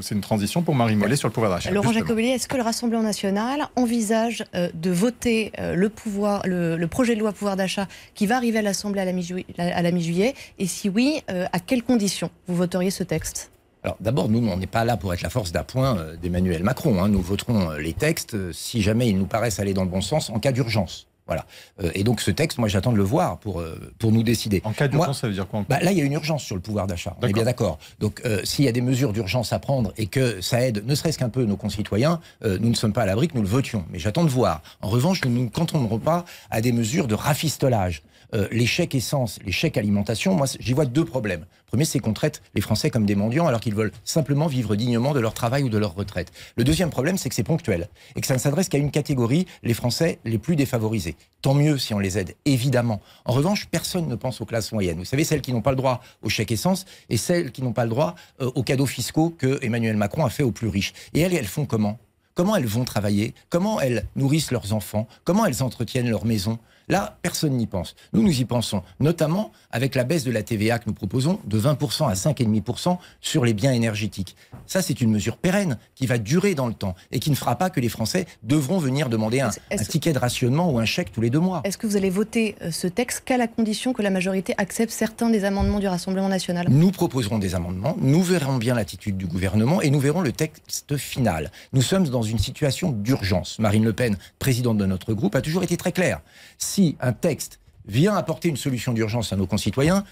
c'est 0.01 0.15
une 0.15 0.21
transition 0.21 0.63
pour 0.63 0.75
Marie 0.75 0.95
Mollet 0.97 1.15
sur 1.15 1.29
le 1.29 1.33
pouvoir 1.33 1.51
d'achat. 1.51 1.71
Laurent. 1.71 1.93
Jacobelli, 1.93 2.29
est-ce 2.29 2.47
que 2.49 2.57
le 2.57 2.63
Rassemblement 2.63 3.03
national 3.03 3.69
envisage 3.77 4.43
euh, 4.55 4.69
de 4.73 4.89
voter 4.89 5.53
euh, 5.59 5.75
le, 5.75 5.87
pouvoir, 5.89 6.41
le, 6.45 6.75
le 6.75 6.87
projet 6.87 7.15
de 7.15 7.19
loi 7.21 7.31
pouvoir 7.31 7.55
d'achat 7.55 7.87
qui 8.15 8.25
va 8.25 8.35
arriver 8.35 8.59
à 8.59 8.63
l'Assemblée 8.63 9.01
à 9.01 9.05
la 9.05 9.13
mi-juillet 9.13 9.45
à 9.57 9.81
la 9.81 9.91
mi-juillet? 9.91 10.33
Et 10.59 10.65
si 10.65 10.89
oui, 10.89 11.21
euh, 11.29 11.45
à 11.53 11.59
quelles 11.59 11.83
conditions? 11.83 12.31
Vous 12.47 12.55
voteriez 12.55 12.89
ce 12.91 13.03
texte? 13.03 13.50
Alors 13.83 13.97
d'abord, 13.99 14.29
nous, 14.29 14.47
on 14.47 14.57
n'est 14.57 14.67
pas 14.67 14.85
là 14.85 14.95
pour 14.97 15.13
être 15.13 15.21
la 15.23 15.29
force 15.29 15.51
d'appoint 15.51 15.97
euh, 15.97 16.15
d'Emmanuel 16.15 16.63
Macron. 16.63 17.03
hein. 17.03 17.07
Nous 17.09 17.21
voterons 17.21 17.71
euh, 17.71 17.77
les 17.79 17.93
textes 17.93 18.35
euh, 18.35 18.51
si 18.53 18.81
jamais 18.81 19.09
ils 19.09 19.17
nous 19.17 19.25
paraissent 19.25 19.59
aller 19.59 19.73
dans 19.73 19.83
le 19.83 19.89
bon 19.89 20.01
sens 20.01 20.29
en 20.29 20.39
cas 20.39 20.51
d'urgence. 20.51 21.07
Voilà. 21.27 21.45
Euh, 21.81 21.91
et 21.93 22.03
donc 22.03 22.19
ce 22.19 22.29
texte, 22.29 22.57
moi 22.57 22.67
j'attends 22.67 22.91
de 22.91 22.97
le 22.97 23.03
voir 23.03 23.37
pour, 23.39 23.59
euh, 23.61 23.79
pour 23.99 24.11
nous 24.11 24.21
décider. 24.21 24.61
En 24.65 24.73
cas 24.73 24.87
d'urgence, 24.87 25.21
ça 25.21 25.27
veut 25.27 25.33
dire 25.33 25.47
quoi 25.47 25.63
Bah, 25.69 25.79
là, 25.81 25.91
il 25.91 25.97
y 25.97 26.01
a 26.01 26.03
une 26.03 26.11
urgence 26.13 26.43
sur 26.43 26.55
le 26.55 26.61
pouvoir 26.61 26.87
d'achat. 26.87 27.15
On 27.21 27.27
est 27.27 27.33
bien 27.33 27.43
d'accord. 27.45 27.79
Donc, 27.99 28.21
euh, 28.25 28.41
s'il 28.43 28.65
y 28.65 28.67
a 28.67 28.71
des 28.71 28.81
mesures 28.81 29.13
d'urgence 29.13 29.53
à 29.53 29.59
prendre 29.59 29.93
et 29.97 30.07
que 30.07 30.41
ça 30.41 30.61
aide, 30.61 30.83
ne 30.85 30.93
serait-ce 30.93 31.17
qu'un 31.17 31.29
peu, 31.29 31.45
nos 31.45 31.57
concitoyens, 31.57 32.19
euh, 32.43 32.57
nous 32.59 32.69
ne 32.69 32.75
sommes 32.75 32.93
pas 32.93 33.03
à 33.03 33.05
l'abri 33.05 33.29
que 33.29 33.35
nous 33.35 33.43
le 33.43 33.47
votions. 33.47 33.85
Mais 33.91 33.97
j'attends 33.99 34.25
de 34.25 34.29
voir. 34.29 34.61
En 34.81 34.89
revanche, 34.89 35.23
nous 35.23 35.31
ne 35.31 35.39
nous 35.39 35.49
cantonnerons 35.49 35.99
pas 35.99 36.25
à 36.49 36.59
des 36.61 36.71
mesures 36.73 37.07
de 37.07 37.15
rafistolage. 37.15 38.03
Euh, 38.33 38.47
les 38.51 38.65
chèques 38.65 38.95
essence, 38.95 39.39
les 39.45 39.51
chèques 39.51 39.77
alimentation, 39.77 40.35
moi, 40.35 40.47
j'y 40.59 40.73
vois 40.73 40.85
deux 40.85 41.05
problèmes. 41.05 41.45
Premier, 41.67 41.85
c'est 41.85 41.99
qu'on 41.99 42.13
traite 42.13 42.41
les 42.53 42.61
Français 42.61 42.89
comme 42.89 43.05
des 43.05 43.15
mendiants 43.15 43.47
alors 43.47 43.61
qu'ils 43.61 43.75
veulent 43.75 43.91
simplement 44.03 44.47
vivre 44.47 44.75
dignement 44.75 45.13
de 45.13 45.19
leur 45.19 45.33
travail 45.33 45.63
ou 45.63 45.69
de 45.69 45.77
leur 45.77 45.95
retraite. 45.95 46.31
Le 46.57 46.63
deuxième 46.63 46.89
problème, 46.89 47.17
c'est 47.17 47.29
que 47.29 47.35
c'est 47.35 47.43
ponctuel 47.43 47.87
et 48.15 48.21
que 48.21 48.27
ça 48.27 48.33
ne 48.33 48.39
s'adresse 48.39 48.67
qu'à 48.67 48.77
une 48.77 48.91
catégorie, 48.91 49.45
les 49.63 49.73
Français 49.73 50.19
les 50.25 50.37
plus 50.37 50.55
défavorisés. 50.55 51.15
Tant 51.41 51.53
mieux 51.53 51.77
si 51.77 51.93
on 51.93 51.99
les 51.99 52.17
aide, 52.17 52.35
évidemment. 52.45 53.01
En 53.25 53.33
revanche, 53.33 53.67
personne 53.67 54.07
ne 54.07 54.15
pense 54.15 54.41
aux 54.41 54.45
classes 54.45 54.71
moyennes. 54.71 54.97
Vous 54.97 55.05
savez, 55.05 55.23
celles 55.23 55.41
qui 55.41 55.53
n'ont 55.53 55.61
pas 55.61 55.71
le 55.71 55.77
droit 55.77 56.01
au 56.21 56.29
chèque 56.29 56.51
essence 56.51 56.85
et 57.09 57.17
celles 57.17 57.51
qui 57.51 57.61
n'ont 57.61 57.73
pas 57.73 57.85
le 57.85 57.89
droit 57.89 58.15
euh, 58.41 58.51
aux 58.55 58.63
cadeaux 58.63 58.85
fiscaux 58.85 59.29
que 59.29 59.59
Emmanuel 59.63 59.95
Macron 59.95 60.25
a 60.25 60.29
fait 60.29 60.43
aux 60.43 60.51
plus 60.51 60.67
riches. 60.67 60.93
Et 61.13 61.21
elles, 61.21 61.33
elles 61.33 61.45
font 61.45 61.65
comment? 61.65 61.99
Comment 62.35 62.55
elles 62.55 62.65
vont 62.65 62.85
travailler? 62.85 63.33
Comment 63.49 63.81
elles 63.81 64.05
nourrissent 64.15 64.51
leurs 64.51 64.73
enfants? 64.73 65.07
Comment 65.23 65.45
elles 65.45 65.63
entretiennent 65.63 66.09
leur 66.09 66.25
maison? 66.25 66.59
Là, 66.91 67.17
personne 67.21 67.53
n'y 67.53 67.67
pense. 67.67 67.95
Nous, 68.11 68.21
nous 68.21 68.41
y 68.41 68.43
pensons, 68.43 68.83
notamment 68.99 69.53
avec 69.71 69.95
la 69.95 70.03
baisse 70.03 70.25
de 70.25 70.31
la 70.31 70.43
TVA 70.43 70.77
que 70.77 70.85
nous 70.87 70.93
proposons 70.93 71.39
de 71.45 71.57
20% 71.57 72.09
à 72.09 72.13
5,5% 72.13 72.97
sur 73.21 73.45
les 73.45 73.53
biens 73.53 73.71
énergétiques. 73.71 74.35
Ça, 74.67 74.81
c'est 74.81 74.99
une 74.99 75.09
mesure 75.09 75.37
pérenne 75.37 75.77
qui 75.95 76.05
va 76.05 76.17
durer 76.17 76.53
dans 76.53 76.67
le 76.67 76.73
temps 76.73 76.95
et 77.11 77.19
qui 77.19 77.29
ne 77.29 77.35
fera 77.35 77.55
pas 77.55 77.69
que 77.69 77.79
les 77.79 77.87
Français 77.87 78.25
devront 78.43 78.77
venir 78.77 79.07
demander 79.07 79.39
un, 79.39 79.51
ticket 79.77 80.11
de 80.11 80.19
rationnement 80.19 80.69
ou 80.69 80.79
un 80.79 80.85
chèque 80.85 81.13
tous 81.13 81.21
les 81.21 81.29
deux 81.29 81.39
mois. 81.39 81.61
Est-ce 81.63 81.77
que 81.77 81.87
vous 81.87 81.95
allez 81.95 82.09
voter 82.09 82.55
euh, 82.61 82.71
ce 82.71 82.87
texte 82.87 83.23
qu'à 83.23 83.37
la 83.37 83.47
condition 83.47 83.93
que 83.93 84.01
la 84.01 84.09
majorité 84.09 84.53
accepte 84.57 84.91
certains 84.91 85.29
des 85.29 85.45
amendements 85.45 85.79
du 85.79 85.87
Rassemblement 85.87 86.29
national? 86.29 86.67
Nous 86.69 86.91
proposerons 86.91 87.39
des 87.39 87.55
amendements, 87.55 87.95
nous 88.01 88.21
verrons 88.21 88.57
bien 88.57 88.75
l'attitude 88.75 89.17
du 89.17 89.27
gouvernement 89.27 89.81
et 89.81 89.89
nous 89.91 89.99
verrons 89.99 90.21
le 90.21 90.33
texte 90.33 90.97
final. 90.97 91.51
Nous 91.71 91.81
sommes 91.81 92.07
dans 92.09 92.20
une 92.21 92.39
situation 92.39 92.91
d'urgence. 92.91 93.59
Marine 93.59 93.83
Le 93.83 93.93
Pen, 93.93 94.17
présidente 94.39 94.77
de 94.77 94.85
notre 94.85 95.13
groupe, 95.13 95.35
a 95.35 95.41
toujours 95.41 95.63
été 95.63 95.77
très 95.77 95.91
claire. 95.91 96.21
Si 96.57 96.95
un 96.99 97.13
texte 97.13 97.59
vient 97.85 98.15
apporter 98.15 98.49
une 98.49 98.57
solution 98.57 98.93
d'urgence 98.93 99.33
à 99.33 99.35
nos 99.35 99.47
concitoyens, 99.47 100.03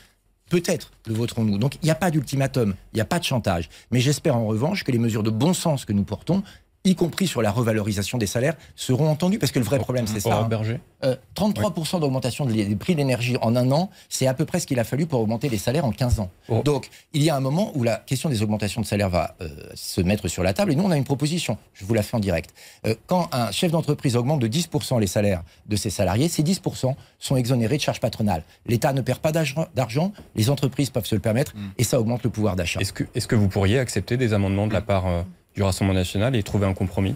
peut-être 0.50 0.92
le 1.08 1.14
voterons-nous. 1.14 1.58
Donc 1.58 1.76
il 1.76 1.86
n'y 1.86 1.92
a 1.92 1.96
pas 1.96 2.12
d'ultimatum, 2.12 2.74
il 2.94 2.98
n'y 2.98 3.02
a 3.02 3.06
pas 3.06 3.20
de 3.20 3.24
chantage. 3.24 3.70
Mais 3.92 4.00
j'espère 4.00 4.36
en 4.36 4.46
revanche 4.46 4.84
que 4.84 4.92
les 4.92 4.98
mesures 4.98 5.24
de 5.24 5.30
bon 5.30 5.54
sens 5.54 5.86
que 5.86 5.94
nous 5.94 6.04
portons, 6.04 6.44
y 6.86 6.96
compris 6.96 7.28
sur 7.28 7.42
la 7.42 7.52
revalorisation 7.52 8.18
des 8.18 8.28
salaires, 8.28 8.56
seront 8.76 9.10
entendues. 9.10 9.40
Parce 9.40 9.52
que 9.52 9.60
le 9.60 9.66
vrai 9.66 9.80
problème, 9.80 10.08
c'est 10.08 10.20
ça. 10.20 10.40
Hein. 10.40 10.48
Berger. 10.48 10.80
Euh, 11.04 11.16
33% 11.36 12.00
d'augmentation 12.00 12.46
des 12.46 12.76
prix 12.76 12.94
de 12.94 13.00
l'énergie 13.00 13.38
en 13.42 13.56
un 13.56 13.72
an, 13.72 13.90
c'est 14.10 14.28
à 14.28 14.34
peu 14.34 14.46
près 14.46 14.60
ce 14.60 14.68
qu'il 14.68 14.80
a 14.80 14.84
fallu 14.84 15.06
pour 15.06 15.22
augmenter 15.22 15.50
les 15.50 15.58
salaires 15.58 15.86
en 15.86 15.92
15 15.92 16.20
ans. 16.20 16.30
Oh. 16.50 16.62
Donc, 16.64 16.90
il 17.14 17.24
y 17.24 17.30
a 17.30 17.36
un 17.36 17.40
moment 17.40 17.72
où 17.76 17.84
la 17.84 17.98
question 17.98 18.30
des 18.30 18.42
augmentations 18.42 18.82
de 18.82 18.86
salaire 18.86 19.10
va 19.10 19.36
euh, 19.42 19.48
se 19.76 20.02
mettre 20.02 20.28
sur 20.28 20.44
la 20.44 20.54
table, 20.54 20.72
et 20.72 20.76
nous, 20.76 20.84
on 20.84 20.92
a 20.92 20.98
une 20.98 21.04
proposition, 21.04 21.58
je 21.74 21.86
vous 21.86 21.94
la 21.94 22.04
fais 22.04 22.18
en 22.18 22.20
direct. 22.20 22.54
Euh, 22.86 22.96
quand 23.08 23.30
un 23.32 23.52
chef 23.52 23.72
d'entreprise 23.72 24.16
augmente 24.16 24.40
de 24.40 24.48
10% 24.48 25.00
les 25.00 25.08
salaires 25.08 25.44
de 25.68 25.76
ses 25.76 25.90
salariés, 25.90 26.28
ces 26.28 26.44
10% 26.44 26.96
sont 27.20 27.36
exonérés 27.36 27.78
de 27.78 27.82
charges 27.82 28.00
patronales. 28.02 28.44
L'État 28.66 28.94
ne 28.94 29.02
perd 29.02 29.20
pas 29.20 29.32
d'argent- 29.32 30.12
les 30.36 30.50
entreprises 30.50 30.90
peuvent 30.90 31.06
se 31.06 31.16
le 31.16 31.22
permettre, 31.22 31.54
et 31.78 31.84
ça 31.84 32.00
augmente 32.00 32.24
le 32.24 32.30
pouvoir 32.30 32.56
d'achat. 32.56 32.80
Est-ce 32.80 32.94
que, 33.28 33.36
vous 33.36 33.48
pourriez 33.48 33.80
accepter 33.80 34.18
des 34.18 34.34
amendements 34.34 34.68
de 34.68 34.74
la 34.74 34.82
part 34.82 35.08
euh, 35.08 35.22
du 35.60 35.64
Rassemblement 35.64 36.00
national 36.00 36.38
et 36.38 36.44
trouver 36.44 36.66
un 36.66 36.74
compromis 36.74 37.16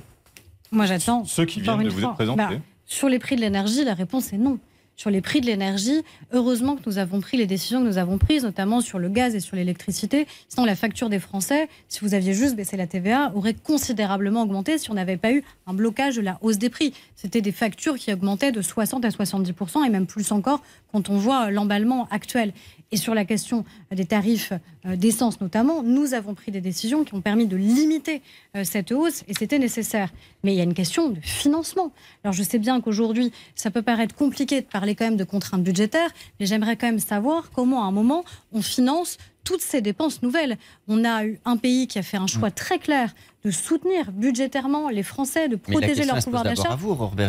Moi, 0.69 0.85
j'attends. 0.85 1.23
Ceux 1.23 1.45
qui 1.45 1.61
viennent 1.61 1.81
de 1.81 1.87
vous 1.87 2.01
fois, 2.01 2.09
être 2.09 2.15
présentés. 2.15 2.43
bah, 2.43 2.61
sur 2.85 3.07
les 3.07 3.17
prix 3.17 3.37
de 3.37 3.41
l'énergie, 3.41 3.85
la 3.85 3.93
réponse 3.93 4.33
est 4.33 4.37
non. 4.37 4.59
Sur 4.97 5.09
les 5.09 5.21
prix 5.21 5.39
de 5.39 5.45
l'énergie, 5.45 6.03
heureusement 6.33 6.75
que 6.75 6.81
nous 6.85 6.97
avons 6.97 7.21
pris 7.21 7.37
les 7.37 7.47
décisions 7.47 7.81
que 7.81 7.87
nous 7.87 7.97
avons 7.97 8.17
prises, 8.17 8.43
notamment 8.43 8.81
sur 8.81 8.99
le 8.99 9.07
gaz 9.07 9.33
et 9.33 9.39
sur 9.39 9.55
l'électricité. 9.55 10.27
Sinon, 10.49 10.65
la 10.65 10.75
facture 10.75 11.09
des 11.09 11.19
Français, 11.19 11.69
si 11.87 12.01
vous 12.01 12.13
aviez 12.13 12.33
juste 12.33 12.57
baissé 12.57 12.75
la 12.75 12.85
TVA, 12.85 13.31
aurait 13.33 13.53
considérablement 13.53 14.43
augmenté 14.43 14.77
si 14.77 14.91
on 14.91 14.95
n'avait 14.95 15.15
pas 15.15 15.31
eu 15.31 15.41
un 15.65 15.73
blocage 15.73 16.17
de 16.17 16.21
la 16.21 16.37
hausse 16.41 16.57
des 16.57 16.69
prix. 16.69 16.93
C'était 17.15 17.41
des 17.41 17.53
factures 17.53 17.95
qui 17.95 18.11
augmentaient 18.11 18.51
de 18.51 18.61
60 18.61 19.05
à 19.05 19.09
70% 19.09 19.85
et 19.85 19.89
même 19.89 20.05
plus 20.05 20.33
encore 20.33 20.61
quand 20.91 21.09
on 21.09 21.17
voit 21.17 21.49
l'emballement 21.49 22.09
actuel. 22.11 22.51
Et 22.93 22.97
sur 22.97 23.15
la 23.15 23.25
question 23.25 23.65
des 23.91 24.05
tarifs 24.05 24.53
euh, 24.85 24.95
d'essence 24.95 25.41
notamment, 25.41 25.81
nous 25.81 26.13
avons 26.13 26.35
pris 26.35 26.51
des 26.51 26.61
décisions 26.61 27.03
qui 27.03 27.15
ont 27.15 27.21
permis 27.21 27.47
de 27.47 27.57
limiter 27.57 28.21
euh, 28.55 28.63
cette 28.63 28.91
hausse 28.91 29.23
et 29.27 29.33
c'était 29.33 29.57
nécessaire. 29.57 30.13
Mais 30.43 30.53
il 30.53 30.57
y 30.57 30.59
a 30.59 30.63
une 30.63 30.75
question 30.75 31.09
de 31.09 31.19
financement. 31.19 31.91
Alors 32.23 32.33
je 32.33 32.43
sais 32.43 32.59
bien 32.59 32.81
qu'aujourd'hui, 32.81 33.31
ça 33.55 33.71
peut 33.71 33.81
paraître 33.81 34.13
compliqué 34.13 34.61
de 34.61 34.67
parler 34.67 34.93
quand 34.93 35.05
même 35.05 35.17
de 35.17 35.23
contraintes 35.23 35.63
budgétaires, 35.63 36.11
mais 36.39 36.45
j'aimerais 36.45 36.77
quand 36.77 36.85
même 36.85 36.99
savoir 36.99 37.49
comment 37.49 37.83
à 37.83 37.87
un 37.87 37.91
moment 37.91 38.25
on 38.51 38.61
finance 38.61 39.17
toutes 39.43 39.61
ces 39.61 39.81
dépenses 39.81 40.21
nouvelles. 40.21 40.59
On 40.87 41.03
a 41.03 41.25
eu 41.25 41.39
un 41.45 41.57
pays 41.57 41.87
qui 41.87 41.97
a 41.97 42.03
fait 42.03 42.17
un 42.17 42.27
choix 42.27 42.51
très 42.51 42.77
clair 42.77 43.15
de 43.45 43.51
soutenir 43.51 44.11
budgétairement 44.13 44.87
les 44.89 45.03
Français, 45.03 45.49
de 45.49 45.57
protéger 45.57 46.05
leur 46.05 46.17
pouvoir 46.23 46.43
d'achat. 46.43 46.77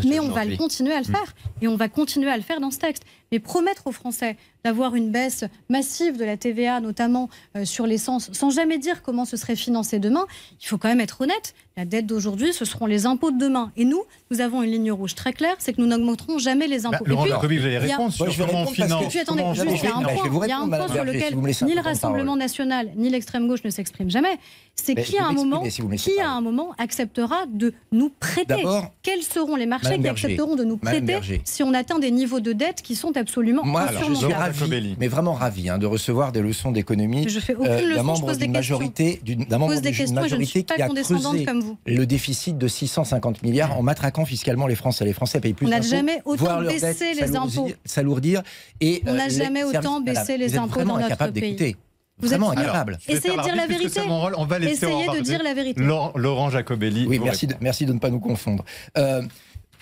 Mais 0.06 0.20
on 0.20 0.28
va 0.28 0.44
le 0.44 0.56
continuer 0.56 0.92
à 0.92 0.98
le 0.98 1.04
faire. 1.04 1.34
Et 1.60 1.68
on 1.68 1.76
va 1.76 1.88
continuer 1.88 2.30
à 2.30 2.36
le 2.36 2.42
faire 2.42 2.60
dans 2.60 2.70
ce 2.70 2.78
texte. 2.78 3.02
Mais 3.32 3.40
promettre 3.40 3.88
aux 3.88 3.92
Français 3.92 4.36
d'avoir 4.64 4.94
une 4.94 5.10
baisse 5.10 5.44
massive 5.68 6.16
de 6.16 6.24
la 6.24 6.36
TVA, 6.36 6.78
notamment 6.80 7.28
euh, 7.56 7.64
sur 7.64 7.84
l'essence, 7.86 8.30
sans 8.32 8.50
jamais 8.50 8.78
dire 8.78 9.02
comment 9.02 9.24
ce 9.24 9.36
serait 9.36 9.56
financé 9.56 9.98
demain, 9.98 10.24
il 10.62 10.66
faut 10.66 10.78
quand 10.78 10.88
même 10.88 11.00
être 11.00 11.20
honnête. 11.20 11.52
La 11.76 11.84
dette 11.84 12.06
d'aujourd'hui, 12.06 12.52
ce 12.52 12.64
seront 12.64 12.86
les 12.86 13.06
impôts 13.06 13.32
de 13.32 13.38
demain. 13.38 13.72
Et 13.76 13.84
nous, 13.84 14.02
nous 14.30 14.40
avons 14.40 14.62
une 14.62 14.70
ligne 14.70 14.92
rouge 14.92 15.16
très 15.16 15.32
claire, 15.32 15.56
c'est 15.58 15.72
que 15.72 15.80
nous 15.80 15.88
n'augmenterons 15.88 16.38
jamais 16.38 16.68
les 16.68 16.80
Bah, 16.82 16.90
impôts. 16.92 17.04
Laurent 17.06 17.22
Et 17.24 17.28
puis, 17.28 17.34
Jacobi, 17.34 17.58
vous 17.58 17.64
allez 17.64 17.74
il 17.74 17.88
y 17.88 17.92
a- 17.92 17.96
répondre 17.96 18.12
sur 18.12 18.46
comment 18.46 18.62
on 18.62 18.66
finance. 18.66 19.04
puis 19.08 19.18
attendez, 19.18 19.42
juste, 19.54 19.66
il 19.82 19.84
y 19.84 19.86
a 19.88 19.96
un 19.96 20.68
point, 20.68 20.88
sur 20.88 21.04
lequel 21.04 21.36
ni 21.66 21.74
le 21.74 21.80
Rassemblement 21.80 22.24
parole. 22.24 22.38
national, 22.38 22.90
ni 22.96 23.10
l'extrême 23.10 23.48
gauche 23.48 23.64
ne 23.64 23.70
s'expriment 23.70 24.10
jamais. 24.10 24.38
C'est 24.76 24.94
qui 24.96 25.16
à 25.18 25.26
un 25.26 25.32
moment, 25.32 25.62
si 25.68 25.82
qui 26.10 26.20
à 26.20 26.30
un 26.30 26.40
moment 26.40 26.72
acceptera 26.78 27.46
de 27.46 27.72
nous 27.92 28.10
prêter 28.10 28.64
Quels 29.02 29.22
seront 29.22 29.56
les 29.56 29.66
marchés 29.66 29.90
Madame 29.90 30.00
qui 30.00 30.04
Berger, 30.04 30.26
accepteront 30.26 30.56
de 30.56 30.64
nous 30.64 30.76
prêter 30.76 31.18
si 31.44 31.62
on 31.62 31.72
atteint 31.72 31.98
des 31.98 32.10
niveaux 32.10 32.40
de 32.40 32.52
dette 32.52 32.82
qui 32.82 32.94
sont 32.96 33.16
absolument 33.16 33.64
moi, 33.64 33.86
je 33.92 34.14
suis 34.14 34.32
ravi, 34.32 34.96
mais 34.98 35.08
vraiment 35.08 35.32
ravi 35.32 35.68
hein, 35.68 35.78
de 35.78 35.86
recevoir 35.86 36.32
des 36.32 36.40
leçons 36.42 36.72
d'économie 36.72 37.28
Je 37.28 37.40
fais 37.40 37.54
aucune 37.54 37.70
euh, 37.70 37.96
d'un 37.96 38.02
membre 38.02 38.36
d'une 38.36 38.52
majorité, 38.52 39.20
d'une- 39.22 39.46
majorité 39.48 40.64
qui 40.64 40.82
a 40.82 40.88
condescendante 40.88 41.22
creusé 41.32 41.44
comme 41.44 41.60
vous. 41.60 41.78
le 41.86 42.04
déficit 42.04 42.58
de 42.58 42.68
650 42.68 43.42
milliards 43.42 43.78
en 43.78 43.82
matraquant 43.82 44.24
fiscalement 44.24 44.66
les 44.66 44.76
Français. 44.76 45.04
Les 45.04 45.12
Français 45.12 45.40
payent 45.40 45.54
plus 45.54 45.66
On 45.66 45.70
n'a 45.70 45.80
jamais 45.80 46.20
autant 46.24 46.62
baissé 46.62 47.14
les 47.14 47.36
impôts. 47.36 47.70
S'alourdir 47.84 48.42
et 48.80 49.02
On 49.06 49.14
n'a 49.14 49.24
euh, 49.24 49.28
les 49.28 49.34
jamais 49.34 49.64
autant 49.64 50.00
baissé 50.00 50.36
les 50.36 50.58
impôts 50.58 50.82
dans 50.82 50.98
notre 50.98 51.32
pays. 51.32 51.76
Vous 52.18 52.26
êtes 52.26 52.38
Vraiment 52.38 52.52
fou. 52.52 52.58
incapable. 52.58 52.98
Essayez 53.08 53.36
de 53.36 53.42
dire 53.42 53.56
la 53.56 53.66
vérité. 53.66 53.88
c'est 53.88 54.06
mon 54.06 54.20
rôle. 54.20 54.34
On 54.36 54.46
va 54.46 54.58
laisser 54.58 54.86
Essayez 54.86 55.08
de 55.08 55.20
dire 55.20 55.42
la 55.42 55.54
vérité. 55.54 55.82
Laurent, 55.82 56.12
Laurent 56.14 56.50
Jacobelli. 56.50 57.06
Oui, 57.06 57.18
merci 57.18 57.46
de, 57.46 57.52
répond. 57.52 57.64
merci 57.64 57.86
de 57.86 57.92
ne 57.92 57.98
pas 57.98 58.10
nous 58.10 58.20
confondre. 58.20 58.64
Euh, 58.96 59.22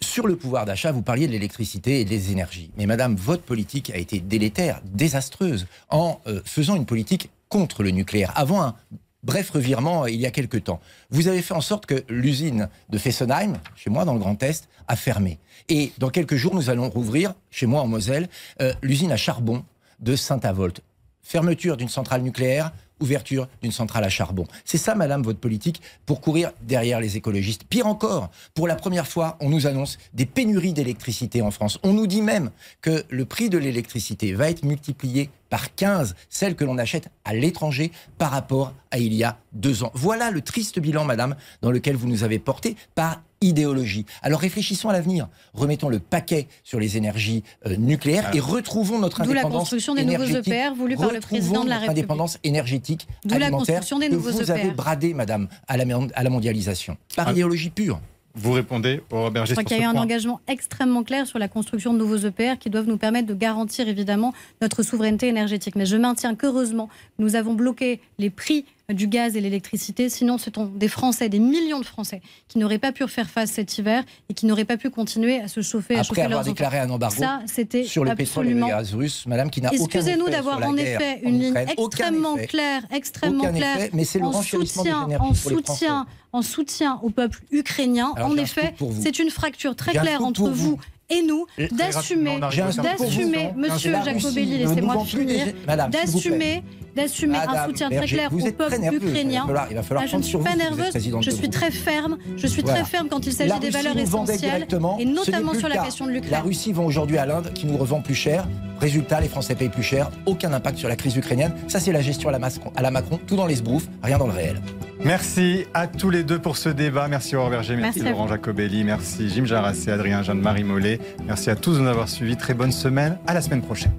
sur 0.00 0.26
le 0.26 0.36
pouvoir 0.36 0.64
d'achat, 0.64 0.92
vous 0.92 1.02
parliez 1.02 1.26
de 1.26 1.32
l'électricité 1.32 2.00
et 2.00 2.04
des 2.04 2.32
énergies. 2.32 2.70
Mais 2.76 2.86
madame, 2.86 3.14
votre 3.14 3.42
politique 3.42 3.90
a 3.90 3.98
été 3.98 4.18
délétère, 4.20 4.80
désastreuse, 4.84 5.66
en 5.90 6.20
euh, 6.26 6.40
faisant 6.44 6.74
une 6.74 6.86
politique 6.86 7.30
contre 7.48 7.82
le 7.82 7.90
nucléaire. 7.90 8.32
Avant 8.34 8.62
un 8.62 8.74
bref 9.22 9.50
revirement 9.50 10.04
euh, 10.04 10.10
il 10.10 10.20
y 10.20 10.26
a 10.26 10.30
quelque 10.30 10.56
temps. 10.56 10.80
Vous 11.10 11.28
avez 11.28 11.42
fait 11.42 11.54
en 11.54 11.60
sorte 11.60 11.86
que 11.86 12.02
l'usine 12.08 12.68
de 12.88 12.98
Fessenheim, 12.98 13.58
chez 13.76 13.90
moi 13.90 14.04
dans 14.04 14.14
le 14.14 14.18
Grand 14.18 14.42
Est, 14.42 14.68
a 14.88 14.96
fermé. 14.96 15.38
Et 15.68 15.92
dans 15.98 16.10
quelques 16.10 16.36
jours, 16.36 16.54
nous 16.54 16.70
allons 16.70 16.88
rouvrir, 16.88 17.34
chez 17.50 17.66
moi 17.66 17.82
en 17.82 17.86
Moselle, 17.86 18.28
euh, 18.60 18.72
l'usine 18.82 19.12
à 19.12 19.16
charbon 19.16 19.64
de 20.00 20.16
Saint-Avold. 20.16 20.80
Fermeture 21.22 21.76
d'une 21.76 21.88
centrale 21.88 22.22
nucléaire, 22.22 22.72
ouverture 23.02 23.48
d'une 23.60 23.72
centrale 23.72 24.04
à 24.04 24.08
charbon. 24.08 24.46
C'est 24.64 24.78
ça, 24.78 24.94
madame, 24.94 25.22
votre 25.22 25.40
politique 25.40 25.82
pour 26.06 26.20
courir 26.20 26.52
derrière 26.62 27.00
les 27.00 27.16
écologistes. 27.16 27.64
Pire 27.64 27.86
encore, 27.86 28.30
pour 28.54 28.66
la 28.66 28.76
première 28.76 29.06
fois, 29.06 29.36
on 29.40 29.50
nous 29.50 29.66
annonce 29.66 29.98
des 30.14 30.24
pénuries 30.24 30.72
d'électricité 30.72 31.42
en 31.42 31.50
France. 31.50 31.78
On 31.82 31.92
nous 31.92 32.06
dit 32.06 32.22
même 32.22 32.50
que 32.80 33.04
le 33.10 33.24
prix 33.24 33.50
de 33.50 33.58
l'électricité 33.58 34.32
va 34.32 34.48
être 34.48 34.64
multiplié 34.64 35.30
par 35.50 35.74
15, 35.74 36.14
celle 36.30 36.54
que 36.54 36.64
l'on 36.64 36.78
achète 36.78 37.08
à 37.24 37.34
l'étranger 37.34 37.92
par 38.16 38.30
rapport 38.30 38.72
à 38.90 38.98
il 38.98 39.12
y 39.12 39.24
a 39.24 39.38
deux 39.52 39.84
ans. 39.84 39.90
Voilà 39.94 40.30
le 40.30 40.40
triste 40.40 40.78
bilan, 40.78 41.04
madame, 41.04 41.34
dans 41.60 41.70
lequel 41.70 41.96
vous 41.96 42.08
nous 42.08 42.24
avez 42.24 42.38
porté 42.38 42.76
par 42.94 43.20
idéologie. 43.42 44.06
Alors 44.22 44.40
réfléchissons 44.40 44.88
à 44.88 44.92
l'avenir. 44.92 45.28
Remettons 45.54 45.88
le 45.88 45.98
paquet 45.98 46.48
sur 46.64 46.80
les 46.80 46.96
énergies 46.96 47.42
euh, 47.66 47.76
nucléaires 47.76 48.30
et 48.34 48.40
retrouvons 48.40 48.98
notre 48.98 49.22
D'où 49.22 49.32
la 49.32 49.40
indépendance 49.40 49.60
construction 49.60 49.94
des 49.94 50.04
nouveaux 50.04 50.24
énergétique. 50.24 50.52
EPR 50.52 50.74
voulus 50.74 50.96
par 50.96 51.12
le 51.12 51.20
président 51.20 51.64
de 51.64 51.68
la 51.68 51.76
République. 51.76 51.98
indépendance 51.98 52.38
énergétique 52.44 53.06
D'où 53.24 53.30
la 53.38 53.46
alimentaire 53.46 53.76
construction 53.76 53.98
des 53.98 54.08
que 54.08 54.14
nouveaux 54.14 54.30
vous 54.30 54.42
EPR. 54.42 54.50
avez 54.52 54.70
bradé, 54.70 55.14
madame, 55.14 55.48
à 55.68 55.76
la, 55.76 55.84
à 56.14 56.22
la 56.22 56.30
mondialisation. 56.30 56.96
Par 57.16 57.28
Ah. 57.28 57.32
idéologie 57.32 57.70
pure. 57.70 58.00
Vous 58.34 58.52
répondez, 58.52 59.02
Aurore 59.10 59.30
Berger, 59.30 59.50
Je 59.50 59.54
crois 59.54 59.64
qu'il 59.64 59.76
y 59.76 59.80
a 59.80 59.82
eu 59.82 59.86
un 59.86 59.92
point. 59.92 60.00
engagement 60.02 60.40
extrêmement 60.48 61.02
clair 61.02 61.26
sur 61.26 61.38
la 61.38 61.48
construction 61.48 61.92
de 61.92 61.98
nouveaux 61.98 62.16
EPR 62.16 62.56
qui 62.58 62.70
doivent 62.70 62.86
nous 62.86 62.96
permettre 62.96 63.26
de 63.28 63.34
garantir 63.34 63.88
évidemment 63.88 64.32
notre 64.62 64.82
souveraineté 64.82 65.28
énergétique. 65.28 65.76
Mais 65.76 65.84
je 65.84 65.96
maintiens 65.98 66.34
qu'heureusement, 66.34 66.88
nous 67.18 67.36
avons 67.36 67.52
bloqué 67.52 68.00
les 68.18 68.30
prix 68.30 68.64
du 68.92 69.06
gaz 69.06 69.36
et 69.36 69.40
l'électricité. 69.40 70.08
Sinon, 70.08 70.38
ce 70.38 70.50
sont 70.54 70.66
des 70.66 70.88
Français, 70.88 71.28
des 71.28 71.38
millions 71.38 71.80
de 71.80 71.86
Français, 71.86 72.20
qui 72.48 72.58
n'auraient 72.58 72.78
pas 72.78 72.92
pu 72.92 73.06
faire 73.08 73.28
face 73.30 73.50
cet 73.50 73.78
hiver 73.78 74.04
et 74.28 74.34
qui 74.34 74.46
n'auraient 74.46 74.64
pas 74.64 74.76
pu 74.76 74.90
continuer 74.90 75.40
à 75.40 75.48
se 75.48 75.60
chauffer, 75.62 75.94
à 75.96 76.00
Après 76.00 76.08
chauffer 76.08 76.22
avoir 76.22 76.44
leurs 76.44 76.52
déclaré 76.52 76.78
enfants. 76.78 76.88
un 76.88 76.94
embargo 76.94 77.16
Ça, 77.22 77.40
c'était 77.46 77.84
sur 77.84 78.04
le 78.04 78.14
pétrole 78.14 78.48
et 78.48 78.54
le 78.54 78.66
gaz 78.66 78.94
russe, 78.94 79.26
madame, 79.26 79.50
qui 79.50 79.60
n'a 79.60 79.68
aucun 79.68 79.76
effet 79.76 79.84
Excusez-nous 79.84 80.26
sur 80.26 80.30
d'avoir 80.30 80.60
la 80.60 80.68
en 80.68 80.76
effet 80.76 81.20
en 81.24 81.28
une 81.28 81.40
ligne 81.40 81.56
extrêmement 81.56 82.36
claire, 82.36 82.82
extrêmement 82.90 83.44
Aucun 83.44 83.52
claire, 83.52 83.76
effet, 83.78 83.90
mais 83.92 84.04
c'est 84.04 84.18
le 84.18 84.26
en 84.26 84.42
soutien, 84.42 85.08
en 85.18 85.34
soutien, 85.34 86.06
en 86.32 86.42
soutien 86.42 86.98
au 87.02 87.10
peuple 87.10 87.40
ukrainien. 87.50 88.12
Alors, 88.16 88.30
en 88.30 88.36
effet, 88.36 88.74
c'est 89.00 89.18
une 89.18 89.30
fracture 89.30 89.76
très 89.76 89.92
claire 89.92 90.22
entre 90.22 90.48
vous 90.48 90.70
vous. 90.70 90.78
et 91.10 91.22
nous, 91.22 91.46
d'assumer, 91.72 92.38
d'assumer, 92.38 93.52
Monsieur 93.56 93.94
Jacobelli, 94.04 94.58
laissez-moi 94.58 95.04
finir, 95.04 95.46
d'assumer, 95.90 96.62
d'assumer 96.96 97.36
un 97.38 97.66
soutien 97.66 97.88
très 97.90 98.06
clair 98.06 98.30
au 98.32 98.38
peuple 98.38 98.78
nerveuse. 98.78 99.00
Il 99.02 99.06
va 99.08 99.10
ukrainien. 99.10 99.46
falloir, 99.46 99.66
il 99.70 99.76
va 99.76 99.82
falloir 99.82 100.04
Ah, 100.04 100.10
je 100.10 100.16
ne 100.16 100.22
suis 100.22 100.38
pas 100.38 100.56
nerveuse, 100.56 100.92
je 101.20 101.30
suis 101.30 101.50
très 101.50 101.70
ferme, 101.70 102.18
je 102.36 102.46
suis 102.46 102.62
Voilà. 102.62 102.80
très 102.80 102.90
ferme 102.90 103.08
quand 103.08 103.26
il 103.26 103.32
s'agit 103.32 103.50
La 103.50 103.58
des 103.58 103.70
valeurs 103.70 103.96
essentielles 103.96 104.66
et 104.98 105.04
notamment 105.04 105.54
sur 105.54 105.68
la 105.68 105.76
cas. 105.76 105.84
question 105.84 106.06
de 106.06 106.10
La 106.10 106.16
l'Ukraine. 106.16 106.42
Russie 106.44 106.72
vend 106.72 106.84
aujourd'hui 106.84 107.18
à 107.18 107.26
l'Inde 107.26 107.52
qui 107.54 107.66
nous 107.66 107.76
revend 107.76 108.00
plus 108.00 108.14
cher. 108.14 108.46
Résultat, 108.80 109.20
les 109.20 109.28
Français 109.28 109.54
payent 109.54 109.68
plus 109.68 109.82
cher. 109.82 110.10
Aucun 110.26 110.52
impact 110.52 110.78
sur 110.78 110.88
la 110.88 110.96
crise 110.96 111.16
ukrainienne. 111.16 111.52
Ça, 111.68 111.78
c'est 111.78 111.92
la 111.92 112.00
gestion 112.00 112.28
à 112.28 112.32
la, 112.32 112.38
Macron, 112.40 112.72
à 112.74 112.82
la 112.82 112.90
Macron, 112.90 113.18
tout 113.26 113.36
dans 113.36 113.46
les 113.46 113.56
sbroufs, 113.56 113.86
rien 114.02 114.18
dans 114.18 114.26
le 114.26 114.32
réel. 114.32 114.60
Merci 115.04 115.64
à 115.74 115.86
tous 115.86 116.10
les 116.10 116.24
deux 116.24 116.38
pour 116.38 116.56
ce 116.56 116.68
débat. 116.68 117.08
Merci 117.08 117.34
Aurore 117.36 117.50
Berger, 117.50 117.76
merci, 117.76 117.98
Merci 118.00 118.08
à 118.08 118.12
Laurent. 118.12 118.28
Jacobelli, 118.28 118.84
merci 118.84 119.28
Jim 119.28 119.44
Jarras 119.44 119.74
et 119.86 119.90
Adrien 119.90 120.22
Jeanne-Marie 120.22 120.64
Mollet. 120.64 121.00
Merci 121.26 121.50
à 121.50 121.56
tous 121.56 121.74
de 121.76 121.80
nous 121.80 121.88
avoir 121.88 122.08
suivis. 122.08 122.36
Très 122.36 122.54
bonne 122.54 122.72
semaine. 122.72 123.18
À 123.26 123.34
la 123.34 123.40
semaine 123.40 123.62
prochaine. 123.62 123.92